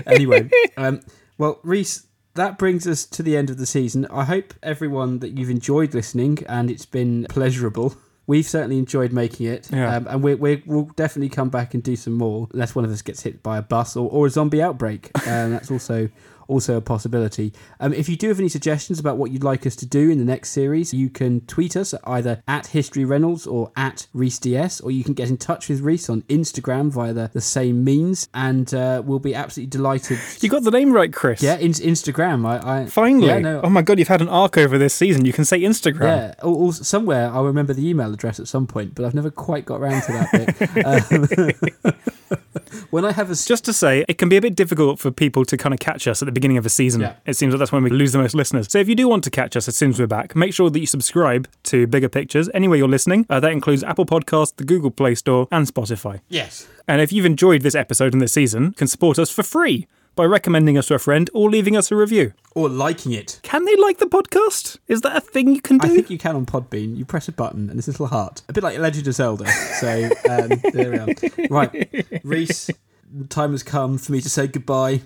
anyway, 0.08 0.50
um, 0.78 1.02
well, 1.38 1.60
Reese, 1.64 2.08
that 2.36 2.58
brings 2.58 2.88
us 2.88 3.06
to 3.06 3.24
the 3.24 3.38
end 3.38 3.50
of 3.50 3.58
the 3.58 3.66
season. 3.66 4.08
I 4.12 4.26
hope 4.26 4.54
everyone 4.64 5.20
that 5.20 5.38
you've 5.38 5.50
enjoyed 5.50 5.94
listening 5.94 6.40
and 6.48 6.70
it's 6.72 6.86
been 6.86 7.26
pleasurable. 7.30 7.96
We've 8.26 8.46
certainly 8.46 8.80
enjoyed 8.80 9.12
making 9.12 9.48
it, 9.48 9.70
Yeah. 9.72 9.98
um, 9.98 10.08
and 10.10 10.24
we 10.24 10.36
we'll 10.36 10.86
definitely 10.96 11.28
come 11.30 11.50
back 11.50 11.74
and 11.74 11.84
do 11.84 11.96
some 11.98 12.14
more, 12.14 12.48
unless 12.54 12.74
one 12.74 12.86
of 12.86 12.92
us 12.92 13.02
gets 13.02 13.24
hit 13.24 13.44
by 13.44 13.58
a 13.58 13.62
bus 13.62 13.98
or, 13.98 14.10
or 14.10 14.28
a 14.28 14.30
zombie 14.30 14.62
outbreak. 14.62 15.12
Um, 15.28 15.52
that's 15.52 15.70
also 15.70 16.10
also 16.48 16.78
a 16.78 16.82
possibility. 16.82 17.54
Um, 17.80 17.94
if 17.94 18.10
you 18.10 18.16
do 18.16 18.30
have 18.30 18.40
any 18.40 18.50
suggestions 18.50 19.00
about 19.00 19.18
what 19.18 19.32
you'd 19.32 19.44
like 19.44 19.66
us 19.66 19.76
to 19.78 19.86
do 19.86 20.10
in 20.10 20.18
the 20.18 20.26
next 20.26 20.50
series, 20.50 20.94
you 20.94 21.10
can 21.10 21.42
tweet 21.42 21.76
us 21.76 21.94
either 22.06 22.42
at 22.48 22.68
History 22.68 23.06
Reynolds 23.06 23.48
or 23.48 23.72
at 23.76 24.08
Reese 24.14 24.40
DS, 24.40 24.82
or 24.82 24.92
you 24.92 25.04
can 25.04 25.14
get 25.14 25.30
in 25.30 25.38
touch 25.38 25.70
with 25.70 25.82
Reese 25.82 26.10
on 26.10 26.22
Instagram 26.24 26.90
via 26.90 27.14
the, 27.14 27.30
the 27.34 27.42
same 27.42 27.84
means, 27.84 28.30
and 28.34 28.74
uh, 28.74 29.02
we'll 29.06 29.20
be 29.20 29.36
absolutely 29.36 29.70
delighted. 29.70 30.20
You 30.42 30.50
got 30.50 30.64
the 30.64 30.72
name 30.72 30.94
right, 30.94 31.14
Chris. 31.14 31.42
Yeah, 31.42 31.58
in, 31.58 31.72
Instagram. 31.72 32.46
I, 32.46 32.82
I 32.82 32.86
Finally. 32.86 33.28
Yeah, 33.28 33.40
no, 33.40 33.62
Oh 33.64 33.70
my 33.70 33.82
god, 33.82 34.00
you've 34.00 34.08
had 34.08 34.22
an 34.22 34.30
arc 34.30 34.58
over 34.58 34.78
this 34.78 34.94
season. 34.94 35.26
You 35.26 35.34
can 35.34 35.46
say 35.46 35.62
Instagram. 35.62 36.02
Yeah, 36.02 36.34
or, 36.44 36.56
or 36.56 36.74
somewhere 36.74 37.30
I'll 37.32 37.46
remember 37.46 37.74
the 37.74 37.88
email 37.88 38.14
address 38.14 38.40
at 38.40 38.48
some 38.48 38.68
point, 38.68 38.96
but 38.96 39.06
I've 39.06 39.14
never 39.14 39.32
quite 39.32 39.66
got 39.66 39.82
around 39.82 40.02
to 40.04 40.12
that 40.12 40.32
bit. 40.32 40.54
Um, 41.84 41.94
when 42.90 43.06
I 43.06 43.12
have 43.12 43.30
a 43.30 43.36
Just 43.36 43.66
to 43.66 43.74
say, 43.74 44.06
it 44.08 44.18
can 44.18 44.30
be 44.30 44.38
a 44.38 44.42
bit 44.42 44.56
difficult 44.56 45.00
for 45.00 45.12
people 45.12 45.46
to 45.46 45.58
kind 45.58 45.74
of 45.74 45.80
catch 45.80 46.08
us 46.08 46.22
at 46.22 46.26
the 46.26 46.32
beginning 46.32 46.58
of 46.58 46.66
a 46.66 46.70
season. 46.70 47.02
Yeah. 47.02 47.16
It 47.26 47.36
seems 47.36 47.54
like 47.54 47.60
that's 47.60 47.72
when 47.72 47.84
we 47.84 47.90
lose 47.90 48.12
the 48.12 48.20
most 48.20 48.36
listeners. 48.36 48.72
So 48.72 48.80
if 48.80 48.88
you 48.90 48.96
do 48.96 49.08
want 49.08 49.24
to 49.26 49.30
catch 49.30 49.56
us 49.56 49.68
as 49.68 49.76
soon 49.76 49.92
as 49.92 50.00
we're 50.00 50.08
back, 50.08 50.36
make 50.36 50.54
sure 50.54 50.70
that 50.70 50.80
you 50.80 50.86
subscribe 50.88 51.48
to 51.64 51.88
Bigger 51.88 52.10
Pictures 52.10 52.50
anywhere 52.54 52.78
you're 52.78 52.88
listening. 52.88 53.26
Uh, 53.30 53.40
that 53.40 53.52
includes 53.52 53.84
Apple 53.84 54.06
Podcasts, 54.06 54.56
the 54.56 54.64
Google 54.64 54.92
Play 54.92 55.16
Store, 55.16 55.48
and 55.52 55.68
Spotify. 55.68 56.22
yes, 56.30 56.68
And 56.88 57.02
if 57.02 57.12
you've 57.12 57.26
enjoyed 57.26 57.62
this 57.62 57.76
episode 57.76 58.14
and 58.14 58.22
this 58.22 58.34
season, 58.34 58.64
you 58.66 58.72
can 58.72 58.88
support 58.88 59.18
us 59.20 59.30
for 59.30 59.44
free 59.44 59.88
by 60.16 60.26
recommending 60.26 60.78
us 60.78 60.88
to 60.88 60.96
a 60.96 61.00
friend 61.00 61.30
or 61.34 61.50
leaving 61.50 61.76
us 61.76 61.92
a 61.92 61.96
review. 61.96 62.34
or 62.56 62.70
liking 62.70 63.12
it. 63.14 63.40
Can 63.44 63.66
they 63.66 63.76
like 63.76 63.98
the 63.98 64.06
podcast? 64.06 64.78
Is 64.88 65.02
that 65.02 65.16
a 65.16 65.22
thing 65.22 65.56
you 65.56 65.62
can 65.62 65.80
do? 65.80 65.88
I 65.88 65.90
think 65.96 66.10
you 66.10 66.18
can 66.20 66.36
on 66.36 66.46
Podbean. 66.46 66.96
You 66.96 67.04
press 67.06 67.28
a 67.28 67.32
button 67.32 67.70
and 67.70 67.78
this 67.80 67.88
little 67.88 68.08
heart, 68.08 68.42
a 68.48 68.54
bit 68.54 68.64
like 68.64 68.78
Legend 68.78 69.08
of 69.08 69.16
Zelda. 69.16 69.48
So 69.80 70.10
um, 70.30 70.50
there 70.72 70.92
we 70.92 70.98
are. 71.00 71.08
Right, 71.50 72.22
Reese, 72.24 72.70
the 73.12 73.26
time 73.28 73.52
has 73.52 73.64
come 73.64 73.98
for 73.98 74.12
me 74.12 74.22
to 74.22 74.30
say 74.30 74.46
goodbye. 74.48 75.02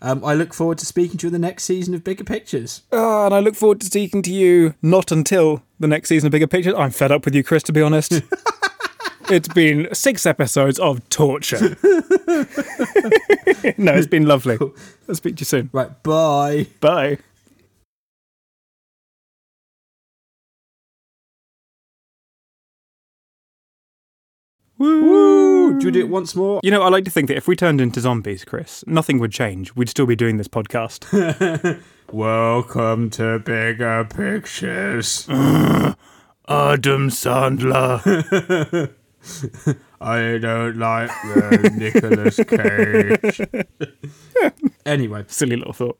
Um, 0.00 0.24
I 0.24 0.34
look 0.34 0.54
forward 0.54 0.78
to 0.78 0.86
speaking 0.86 1.18
to 1.18 1.26
you 1.26 1.28
in 1.28 1.32
the 1.32 1.38
next 1.46 1.64
season 1.64 1.94
of 1.94 2.04
Bigger 2.04 2.22
Pictures. 2.24 2.82
Ah, 2.92 3.26
and 3.26 3.34
I 3.34 3.40
look 3.40 3.56
forward 3.56 3.80
to 3.80 3.86
speaking 3.86 4.22
to 4.22 4.32
you 4.32 4.74
not 4.82 5.10
until 5.10 5.62
the 5.80 5.88
next 5.88 6.10
season 6.10 6.28
of 6.28 6.30
Bigger 6.32 6.46
Pictures. 6.46 6.74
I'm 6.76 6.90
fed 6.92 7.10
up 7.10 7.24
with 7.24 7.34
you, 7.34 7.42
Chris, 7.42 7.64
to 7.64 7.72
be 7.72 7.82
honest. 7.82 8.12
it's 9.30 9.48
been 9.48 9.88
six 9.94 10.26
episodes 10.26 10.78
of 10.78 11.08
torture. 11.08 11.60
no, 13.78 13.92
it's 13.92 14.06
been 14.06 14.26
lovely. 14.26 14.58
I'll 15.08 15.14
speak 15.14 15.36
to 15.36 15.40
you 15.40 15.46
soon. 15.46 15.70
Right, 15.72 16.02
bye. 16.02 16.66
Bye. 16.80 17.18
Woo! 24.76 25.78
Do 25.78 25.86
you 25.86 25.92
do 25.92 26.00
it 26.00 26.08
once 26.08 26.34
more? 26.34 26.60
You 26.62 26.70
know, 26.70 26.82
I 26.82 26.88
like 26.88 27.04
to 27.04 27.10
think 27.10 27.28
that 27.28 27.36
if 27.36 27.46
we 27.46 27.56
turned 27.56 27.80
into 27.80 28.00
zombies, 28.00 28.44
Chris, 28.44 28.84
nothing 28.86 29.18
would 29.18 29.32
change. 29.32 29.74
We'd 29.76 29.88
still 29.88 30.06
be 30.06 30.16
doing 30.16 30.36
this 30.36 30.48
podcast. 30.48 31.80
Welcome 32.12 33.10
to 33.10 33.38
Bigger 33.38 34.04
Pictures. 34.04 35.28
Adam 35.28 37.08
Sandler. 37.08 38.02
I 40.00 40.38
don't 40.38 40.76
like 40.76 41.10
the 41.22 41.70
Nicolas 41.76 42.36
Cage. 42.36 43.40
anyway. 44.86 45.24
Silly 45.28 45.56
little 45.56 45.72
thought. 45.72 45.98